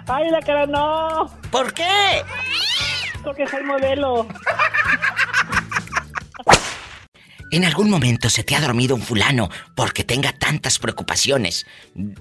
¡Ay, 0.07 0.27
en 0.27 0.33
la 0.33 0.41
cara 0.41 0.67
no! 0.67 1.31
¿Por 1.51 1.73
qué? 1.75 2.23
Porque 3.23 3.47
soy 3.47 3.63
modelo. 3.65 4.27
¿En 7.51 7.65
algún 7.65 7.89
momento 7.89 8.29
se 8.29 8.45
te 8.45 8.55
ha 8.55 8.61
dormido 8.61 8.95
un 8.95 9.03
fulano 9.03 9.49
porque 9.75 10.05
tenga 10.05 10.33
tantas 10.33 10.79
preocupaciones 10.79 11.67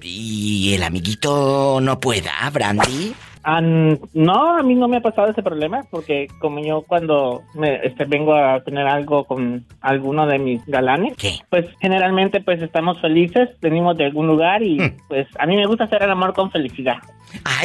y 0.02 0.73
el 0.73 0.84
amiguito 0.84 1.80
no 1.81 1.99
pueda, 1.99 2.49
Brandy? 2.49 3.14
No, 3.61 4.57
a 4.57 4.64
mí 4.64 4.76
no 4.76 4.88
me 4.88 4.98
ha 4.98 5.02
pasado 5.02 5.30
ese 5.30 5.41
problema 5.41 5.84
porque 5.90 6.28
como 6.40 6.60
yo 6.60 6.82
cuando 6.82 7.44
me, 7.53 7.76
este, 7.86 8.03
vengo 8.03 8.36
a 8.36 8.61
tener 8.61 8.86
algo 8.86 9.24
con 9.24 9.65
alguno 9.80 10.28
de 10.28 10.38
mis 10.38 10.65
galanes, 10.65 11.15
pues 11.49 11.65
generalmente 11.80 12.41
pues 12.41 12.61
estamos 12.61 12.99
felices, 12.99 13.49
venimos 13.61 13.98
de 13.98 14.06
algún 14.06 14.28
lugar 14.28 14.61
y 14.64 14.80
hmm. 14.80 14.98
pues 15.07 15.28
a 15.40 15.45
mí 15.45 15.56
me 15.56 15.65
gusta 15.65 15.86
hacer 15.86 16.03
el 16.03 16.11
amor 16.11 16.34
con 16.34 16.52
felicidad. 16.52 16.98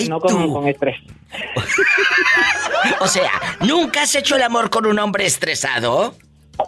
no 0.08 0.20
con, 0.20 0.52
con 0.52 0.68
estrés. 0.68 0.96
o 3.00 3.06
sea, 3.08 3.30
¿nunca 3.60 4.02
has 4.02 4.14
hecho 4.14 4.36
el 4.36 4.42
amor 4.42 4.70
con 4.70 4.86
un 4.86 4.98
hombre 5.00 5.26
estresado? 5.26 6.14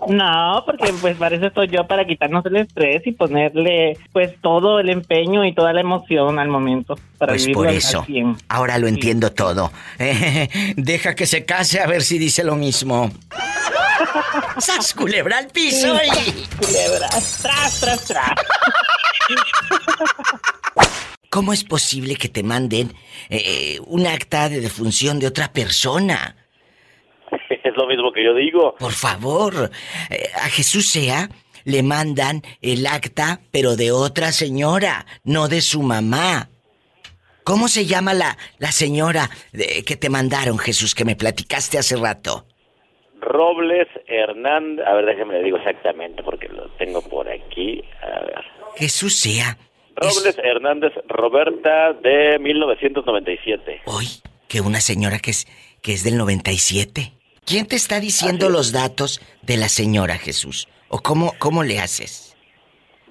No, 0.09 0.63
porque 0.67 0.93
pues 1.01 1.17
para 1.17 1.37
eso 1.37 1.47
estoy 1.47 1.69
yo, 1.69 1.87
para 1.87 2.07
quitarnos 2.07 2.45
el 2.47 2.57
estrés 2.57 3.07
y 3.07 3.13
ponerle 3.13 3.99
pues 4.13 4.35
todo 4.41 4.81
el 4.81 4.91
empeño 4.91 5.45
y 5.45 5.55
toda 5.55 5.73
la 5.73 5.81
emoción 5.81 6.39
al 6.39 6.49
momento. 6.49 6.99
Para 7.19 7.33
pues 7.33 7.49
por 7.49 7.69
eso, 7.69 8.05
ahora 8.49 8.79
lo 8.79 8.87
entiendo 8.87 9.33
todo. 9.33 9.71
deja 10.77 11.15
que 11.15 11.27
se 11.27 11.45
case 11.45 11.81
a 11.81 11.87
ver 11.87 12.03
si 12.03 12.19
dice 12.19 12.45
lo 12.45 12.57
mismo. 12.57 13.11
¡Sas 14.59 14.95
culebra 14.95 15.39
al 15.39 15.49
piso 15.49 15.95
y... 15.97 16.57
Culebra, 16.57 17.09
tras, 17.43 17.81
tras, 17.81 18.05
tras. 18.05 18.31
¿Cómo 21.31 21.53
es 21.53 21.65
posible 21.65 22.15
que 22.17 22.29
te 22.29 22.43
manden 22.43 22.95
eh, 23.29 23.81
un 23.87 24.07
acta 24.07 24.49
de 24.49 24.61
defunción 24.61 25.19
de 25.19 25.27
otra 25.27 25.53
persona? 25.53 26.37
Es 27.65 27.77
lo 27.77 27.87
mismo 27.87 28.13
que 28.13 28.25
yo 28.25 28.35
digo. 28.35 28.75
Por 28.79 28.93
favor, 28.93 29.71
eh, 30.11 30.29
a 30.37 30.49
Jesús 30.49 30.89
sea, 30.89 31.29
le 31.65 31.83
mandan 31.83 32.43
el 32.61 32.87
acta, 32.87 33.41
pero 33.51 33.77
de 33.77 33.91
otra 33.91 34.33
señora, 34.33 35.07
no 35.25 35.49
de 35.49 35.61
su 35.61 35.83
mamá. 35.83 36.49
¿Cómo 37.43 37.69
se 37.69 37.87
llama 37.87 38.15
la, 38.15 38.39
la 38.59 38.73
señora 38.73 39.29
que 39.53 39.97
te 39.97 40.09
mandaron, 40.09 40.59
Jesús, 40.59 40.95
que 40.95 41.05
me 41.05 41.15
platicaste 41.15 41.77
hace 41.77 41.97
rato? 41.97 42.47
Robles 43.25 43.89
Hernández. 44.07 44.87
A 44.87 44.95
ver, 44.95 45.07
déjeme 45.07 45.35
le 45.35 45.45
digo 45.45 45.57
exactamente 45.57 46.23
porque 46.23 46.49
lo 46.49 46.69
tengo 46.79 47.03
por 47.03 47.29
aquí. 47.29 47.83
A 48.03 48.21
ver. 48.25 48.45
Jesús 48.77 49.17
sea. 49.17 49.57
Robles 49.97 50.39
Hernández 50.39 50.93
Roberta 51.09 51.93
de 51.95 52.39
1997. 52.39 53.83
Hoy, 53.87 54.07
que 54.49 54.61
una 54.61 54.81
señora 54.81 55.19
que 55.19 55.31
es, 55.31 55.47
que 55.83 55.93
es 55.93 56.05
del 56.05 56.17
97. 56.19 57.13
¿Quién 57.47 57.67
te 57.67 57.77
está 57.77 58.01
diciendo 58.01 58.49
los 58.49 58.73
datos 58.73 59.21
de 59.43 59.59
la 59.59 59.69
señora 59.69 60.17
Jesús? 60.17 60.67
¿O 60.89 61.01
cómo, 61.01 61.35
cómo 61.39 61.63
le 61.63 61.79
haces? 61.79 62.35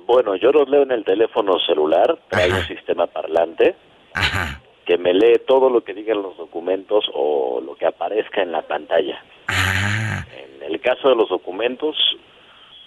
Bueno, 0.08 0.36
yo 0.36 0.52
los 0.52 0.68
leo 0.70 0.82
en 0.82 0.92
el 0.92 1.06
teléfono 1.06 1.60
celular, 1.60 2.20
trae 2.30 2.52
un 2.52 2.66
sistema 2.68 3.06
parlante 3.08 3.76
que 4.86 4.98
me 4.98 5.14
lee 5.14 5.40
todo 5.48 5.70
lo 5.70 5.84
que 5.84 5.94
digan 5.94 6.22
los 6.22 6.36
documentos 6.36 7.06
o 7.14 7.62
lo 7.62 7.76
que 7.76 7.86
aparezca 7.86 8.42
en 8.42 8.52
la 8.52 8.64
pantalla. 8.64 9.24
Ah. 9.48 10.26
En 10.36 10.64
el 10.64 10.82
caso 10.82 11.10
de 11.10 11.16
los 11.16 11.30
documentos, 11.30 11.96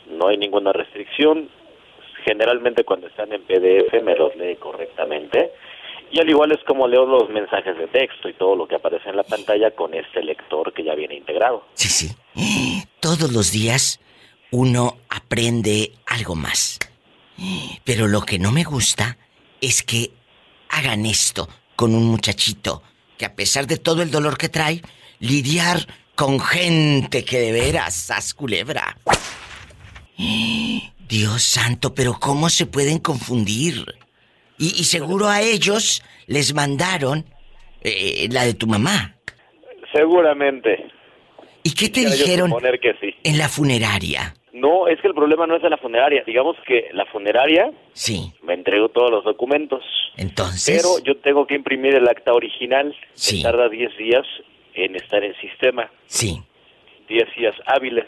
no 0.09 0.29
hay 0.29 0.37
ninguna 0.37 0.73
restricción. 0.73 1.49
Generalmente 2.25 2.85
cuando 2.85 3.07
están 3.07 3.33
en 3.33 3.43
PDF 3.43 4.03
me 4.03 4.17
los 4.17 4.35
lee 4.37 4.57
correctamente 4.57 5.53
y 6.11 6.21
al 6.21 6.29
igual 6.29 6.53
es 6.53 6.63
como 6.65 6.87
leo 6.87 7.05
los 7.07 7.29
mensajes 7.31 7.77
de 7.77 7.87
texto 7.89 8.29
y 8.29 8.35
todo 8.35 8.57
lo 8.57 8.67
que 8.67 8.77
aparece 8.77 9.09
en 9.09 9.17
la 9.17 9.23
pantalla 9.23 9.71
con 9.73 9.95
este 9.95 10.23
lector 10.23 10.73
que 10.73 10.85
ya 10.85 10.95
viene 10.95 11.17
integrado. 11.17 11.65
Sí, 11.75 11.89
sí. 11.89 12.17
Todos 13.01 13.33
los 13.33 13.53
días 13.53 14.01
uno 14.51 14.97
aprende 15.09 15.93
algo 16.07 16.35
más. 16.35 16.79
Pero 17.85 18.09
lo 18.09 18.23
que 18.23 18.39
no 18.39 18.51
me 18.51 18.65
gusta 18.65 19.19
es 19.61 19.83
que 19.83 20.13
hagan 20.71 21.05
esto 21.05 21.49
con 21.75 21.95
un 21.95 22.07
muchachito 22.07 22.83
que 23.19 23.27
a 23.27 23.35
pesar 23.35 23.67
de 23.67 23.77
todo 23.77 24.03
el 24.03 24.11
dolor 24.11 24.39
que 24.39 24.49
trae, 24.49 24.83
lidiar 25.21 25.87
con 26.15 26.41
gente 26.41 27.25
que 27.25 27.39
de 27.39 27.53
veras, 27.53 28.11
as 28.11 28.35
culebra. 28.35 28.99
Dios 31.09 31.43
santo, 31.43 31.95
pero 31.95 32.19
¿cómo 32.19 32.51
se 32.51 32.67
pueden 32.67 32.99
confundir? 32.99 33.85
Y, 34.59 34.85
seguro 34.85 35.29
a 35.29 35.43
ellos 35.43 36.03
les 36.27 36.55
mandaron 36.55 37.25
eh, 37.83 38.29
la 38.31 38.45
de 38.45 38.55
tu 38.55 38.67
mamá. 38.67 39.17
Seguramente. 39.93 40.91
¿Y 41.63 41.75
qué 41.75 41.89
te 41.89 42.01
dijeron 42.01 42.53
en 43.25 43.39
la 43.39 43.49
funeraria? 43.49 44.35
No, 44.53 44.89
es 44.89 45.01
que 45.01 45.09
el 45.09 45.15
problema 45.15 45.47
no 45.47 45.57
es 45.57 45.63
de 45.63 45.69
la 45.69 45.77
funeraria. 45.77 46.23
Digamos 46.27 46.57
que 46.67 46.89
la 46.93 47.05
funeraria 47.07 47.71
sí. 47.93 48.33
me 48.43 48.55
entregó 48.55 48.89
todos 48.89 49.11
los 49.11 49.25
documentos. 49.25 49.85
Entonces. 50.17 50.81
Pero 50.83 51.05
yo 51.05 51.21
tengo 51.21 51.47
que 51.47 51.55
imprimir 51.55 51.95
el 51.95 52.09
acta 52.09 52.33
original. 52.33 52.97
Sí. 53.13 53.43
tarda 53.43 53.69
10 53.69 53.97
días 53.99 54.25
en 54.75 54.97
estar 54.97 55.23
en 55.23 55.35
sistema. 55.41 55.91
Sí. 56.07 56.41
10 57.09 57.25
días 57.37 57.55
hábiles. 57.67 58.07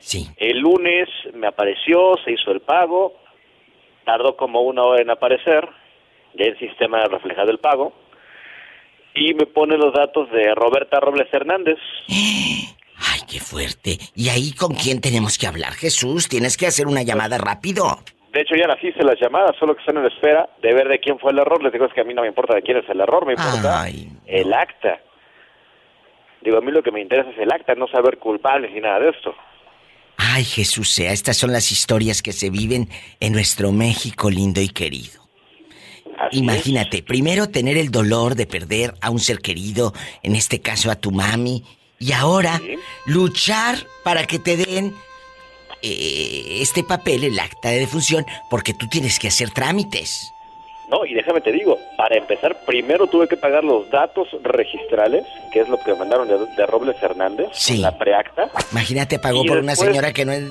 Sí. 0.00 0.26
El 0.36 0.58
lunes 0.58 1.08
me 1.32 1.46
apareció, 1.46 2.14
se 2.24 2.32
hizo 2.32 2.50
el 2.50 2.60
pago 2.60 3.14
tardó 4.08 4.36
como 4.36 4.62
una 4.62 4.84
hora 4.84 5.02
en 5.02 5.10
aparecer, 5.10 5.68
ya 6.32 6.46
el 6.46 6.58
sistema 6.58 7.04
reflejado 7.04 7.50
el 7.50 7.58
pago, 7.58 7.92
y 9.14 9.34
me 9.34 9.44
pone 9.44 9.76
los 9.76 9.92
datos 9.92 10.30
de 10.30 10.54
Roberta 10.54 10.98
Robles 10.98 11.28
Hernández. 11.30 11.76
Ay, 12.08 13.20
qué 13.30 13.38
fuerte. 13.38 13.98
¿Y 14.14 14.30
ahí 14.30 14.52
con 14.54 14.74
quién 14.74 15.02
tenemos 15.02 15.36
que 15.36 15.46
hablar, 15.46 15.74
Jesús? 15.74 16.26
Tienes 16.26 16.56
que 16.56 16.66
hacer 16.66 16.86
una 16.86 17.02
llamada 17.02 17.36
rápido. 17.36 17.98
De 18.32 18.40
hecho, 18.40 18.54
ya 18.56 18.66
las 18.66 18.82
hice 18.82 19.04
las 19.04 19.20
llamadas, 19.20 19.54
solo 19.60 19.74
que 19.74 19.80
están 19.80 19.98
en 19.98 20.06
espera 20.06 20.48
de 20.62 20.72
ver 20.72 20.88
de 20.88 21.00
quién 21.00 21.18
fue 21.18 21.32
el 21.32 21.38
error. 21.40 21.62
Les 21.62 21.72
digo, 21.72 21.84
es 21.84 21.92
que 21.92 22.00
a 22.00 22.04
mí 22.04 22.14
no 22.14 22.22
me 22.22 22.28
importa 22.28 22.54
de 22.54 22.62
quién 22.62 22.78
es 22.78 22.88
el 22.88 23.00
error, 23.00 23.26
me 23.26 23.34
importa 23.34 23.88
el 24.26 24.52
acta. 24.54 25.00
Digo, 26.40 26.56
a 26.56 26.60
mí 26.62 26.72
lo 26.72 26.82
que 26.82 26.92
me 26.92 27.02
interesa 27.02 27.28
es 27.28 27.38
el 27.38 27.52
acta, 27.52 27.74
no 27.74 27.88
saber 27.88 28.16
culpables 28.16 28.72
ni 28.72 28.80
nada 28.80 29.00
de 29.00 29.10
esto. 29.10 29.34
Ay, 30.30 30.44
Jesús 30.44 30.90
sea, 30.90 31.12
estas 31.12 31.38
son 31.38 31.52
las 31.52 31.72
historias 31.72 32.20
que 32.20 32.34
se 32.34 32.50
viven 32.50 32.90
en 33.18 33.32
nuestro 33.32 33.72
México 33.72 34.28
lindo 34.30 34.60
y 34.60 34.68
querido. 34.68 35.26
Imagínate, 36.32 37.02
primero 37.02 37.48
tener 37.48 37.78
el 37.78 37.90
dolor 37.90 38.34
de 38.34 38.46
perder 38.46 38.94
a 39.00 39.08
un 39.08 39.20
ser 39.20 39.38
querido, 39.38 39.94
en 40.22 40.36
este 40.36 40.60
caso 40.60 40.90
a 40.90 40.96
tu 40.96 41.12
mami, 41.12 41.64
y 41.98 42.12
ahora 42.12 42.60
luchar 43.06 43.86
para 44.04 44.26
que 44.26 44.38
te 44.38 44.58
den 44.58 44.94
eh, 45.80 46.58
este 46.60 46.84
papel, 46.84 47.24
el 47.24 47.38
acta 47.38 47.70
de 47.70 47.78
defunción, 47.78 48.26
porque 48.50 48.74
tú 48.74 48.86
tienes 48.86 49.18
que 49.18 49.28
hacer 49.28 49.50
trámites. 49.50 50.30
No, 50.90 51.04
y 51.04 51.12
déjame 51.12 51.42
te 51.42 51.52
digo, 51.52 51.78
para 51.96 52.16
empezar, 52.16 52.56
primero 52.64 53.06
tuve 53.06 53.28
que 53.28 53.36
pagar 53.36 53.62
los 53.62 53.90
datos 53.90 54.28
registrales, 54.42 55.24
que 55.52 55.60
es 55.60 55.68
lo 55.68 55.78
que 55.78 55.94
mandaron 55.94 56.28
de, 56.28 56.66
Robles 56.66 56.96
Hernández, 57.02 57.48
sí. 57.52 57.78
la 57.78 57.96
preacta. 57.98 58.50
Imagínate, 58.72 59.18
pagó 59.18 59.44
por 59.44 59.58
una 59.58 59.76
señora 59.76 60.12
que 60.12 60.24
no 60.24 60.32
es... 60.32 60.44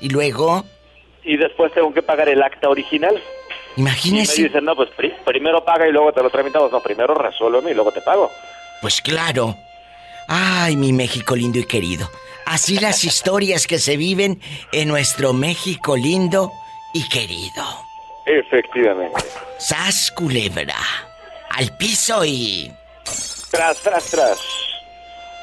Y 0.00 0.10
luego... 0.10 0.64
Y 1.24 1.36
después 1.36 1.72
tengo 1.72 1.92
que 1.94 2.02
pagar 2.02 2.28
el 2.28 2.42
acta 2.42 2.68
original. 2.68 3.22
Imagínese. 3.76 4.40
Y 4.40 4.42
me 4.42 4.48
dicen, 4.48 4.64
no, 4.64 4.74
pues 4.74 4.90
primero 5.24 5.64
paga 5.64 5.88
y 5.88 5.92
luego 5.92 6.12
te 6.12 6.22
lo 6.22 6.30
tramitamos. 6.30 6.70
No, 6.72 6.80
primero 6.80 7.14
resuélveme 7.14 7.70
y 7.70 7.74
luego 7.74 7.92
te 7.92 8.00
pago. 8.00 8.28
Pues 8.80 9.00
claro. 9.00 9.54
Ay, 10.28 10.76
mi 10.76 10.92
México 10.92 11.36
lindo 11.36 11.60
y 11.60 11.64
querido. 11.64 12.10
Así 12.44 12.78
las 12.78 13.04
historias 13.04 13.66
que 13.66 13.78
se 13.78 13.96
viven 13.96 14.40
en 14.72 14.88
nuestro 14.88 15.32
México 15.32 15.96
lindo 15.96 16.50
y 16.92 17.08
querido. 17.08 17.91
Efectivamente. 18.26 19.20
Sas 19.58 20.10
culebra. 20.10 20.76
Al 21.50 21.76
piso 21.76 22.24
y. 22.24 22.72
Tras, 23.50 23.78
tras, 23.78 24.04
tras. 24.06 24.38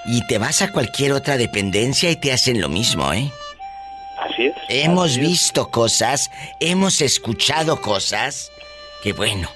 Y 0.05 0.25
te 0.27 0.37
vas 0.37 0.61
a 0.61 0.71
cualquier 0.71 1.11
otra 1.11 1.37
dependencia 1.37 2.09
y 2.09 2.15
te 2.15 2.31
hacen 2.31 2.61
lo 2.61 2.69
mismo, 2.69 3.13
¿eh? 3.13 3.29
Así 4.17 4.47
es. 4.47 4.55
Hemos 4.69 5.17
visto 5.17 5.69
cosas, 5.69 6.31
hemos 6.59 7.01
escuchado 7.01 7.81
cosas 7.81 8.51
que 9.03 9.13
bueno. 9.13 9.49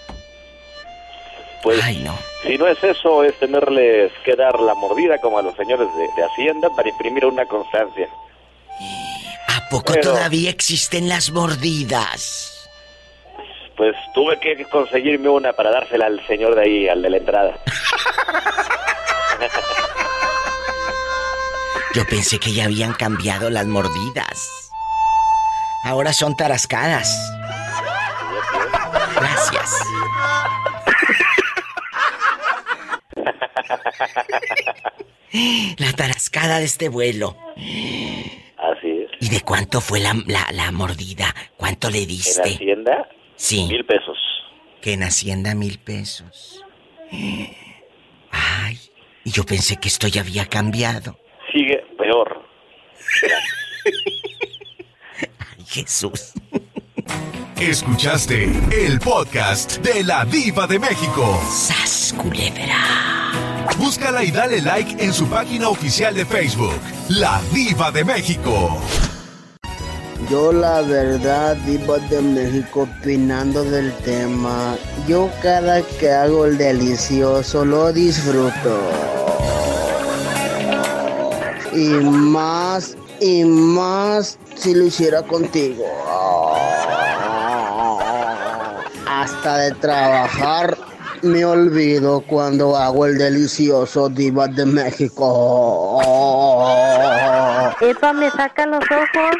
Pues, 1.63 1.81
Ay, 1.81 1.99
no. 1.99 2.17
Si 2.43 2.57
no 2.57 2.67
es 2.67 2.83
eso, 2.83 3.23
es 3.23 3.39
tenerles 3.39 4.11
que 4.25 4.35
dar 4.35 4.59
la 4.59 4.75
mordida 4.75 5.19
como 5.19 5.39
a 5.39 5.41
los 5.41 5.55
señores 5.55 5.87
de, 5.95 6.23
Hacienda 6.23 6.69
para 6.75 6.89
imprimir 6.89 7.25
una 7.25 7.45
constancia. 7.45 8.09
¿A 9.47 9.69
poco 9.69 9.93
todavía 10.01 10.49
existen 10.49 11.07
las 11.07 11.31
mordidas? 11.31 12.52
Pues 13.83 13.97
tuve 14.13 14.39
que 14.39 14.63
conseguirme 14.63 15.27
una 15.27 15.51
para 15.51 15.69
dársela 15.69 16.05
al 16.05 16.25
señor 16.25 16.55
de 16.55 16.61
ahí, 16.61 16.87
al 16.87 17.01
de 17.01 17.09
la 17.09 17.17
entrada. 17.17 17.59
Yo 21.93 22.05
pensé 22.05 22.39
que 22.39 22.53
ya 22.53 22.63
habían 22.63 22.93
cambiado 22.93 23.49
las 23.49 23.65
mordidas. 23.65 24.71
Ahora 25.83 26.13
son 26.13 26.37
tarascadas. 26.37 27.13
Gracias. 29.17 29.69
La 35.77 35.91
tarascada 35.91 36.59
de 36.59 36.65
este 36.65 36.87
vuelo. 36.87 37.35
Así 37.57 38.91
es. 38.91 39.11
¿Y 39.19 39.27
de 39.27 39.41
cuánto 39.41 39.81
fue 39.81 39.99
la, 39.99 40.15
la, 40.53 40.71
mordida? 40.71 41.35
¿Cuánto 41.57 41.89
le 41.89 42.05
diste? 42.05 42.47
¿En 42.47 42.55
Hacienda? 42.55 43.09
Sí. 43.43 43.67
Mil 43.67 43.83
pesos. 43.83 44.17
Que 44.81 44.93
en 44.93 45.03
Hacienda 45.03 45.53
mil 45.53 45.77
pesos. 45.77 46.63
Ay, 48.31 48.79
y 49.25 49.31
yo 49.31 49.43
pensé 49.43 49.75
que 49.75 49.89
esto 49.89 50.07
ya 50.07 50.21
había 50.21 50.45
cambiado. 50.45 51.19
Sigue 51.51 51.75
peor. 51.97 52.41
Ay, 55.57 55.65
Jesús. 55.67 56.31
Escuchaste 57.59 58.45
el 58.71 59.01
podcast 59.01 59.79
de 59.79 60.05
la 60.05 60.23
Diva 60.23 60.65
de 60.65 60.79
México. 60.79 61.37
¡Sas, 61.49 62.15
Búscala 63.77 64.23
y 64.23 64.31
dale 64.31 64.61
like 64.61 65.03
en 65.03 65.11
su 65.11 65.27
página 65.27 65.67
oficial 65.67 66.15
de 66.15 66.25
Facebook, 66.25 66.79
La 67.09 67.41
Diva 67.51 67.91
de 67.91 68.05
México. 68.05 68.79
Yo 70.29 70.51
la 70.51 70.81
verdad, 70.81 71.55
Diva 71.65 71.99
de 72.09 72.21
México, 72.21 72.81
opinando 72.81 73.63
del 73.63 73.93
tema, 73.97 74.75
yo 75.07 75.29
cada 75.41 75.81
que 75.81 76.11
hago 76.11 76.45
el 76.45 76.57
delicioso 76.57 77.65
lo 77.65 77.91
disfruto. 77.91 78.79
Y 81.73 81.87
más, 81.87 82.95
y 83.19 83.43
más 83.43 84.37
si 84.55 84.73
lo 84.73 84.85
hiciera 84.85 85.21
contigo 85.23 85.83
hasta 89.23 89.57
de 89.57 89.71
trabajar 89.75 90.77
me 91.21 91.45
olvido 91.45 92.21
cuando 92.27 92.75
hago 92.75 93.05
el 93.05 93.17
delicioso 93.17 94.09
Diva 94.09 94.47
de 94.49 94.65
México. 94.65 96.01
Epa, 97.79 98.11
me 98.11 98.29
saca 98.31 98.65
los 98.65 98.83
ojos. 98.91 99.37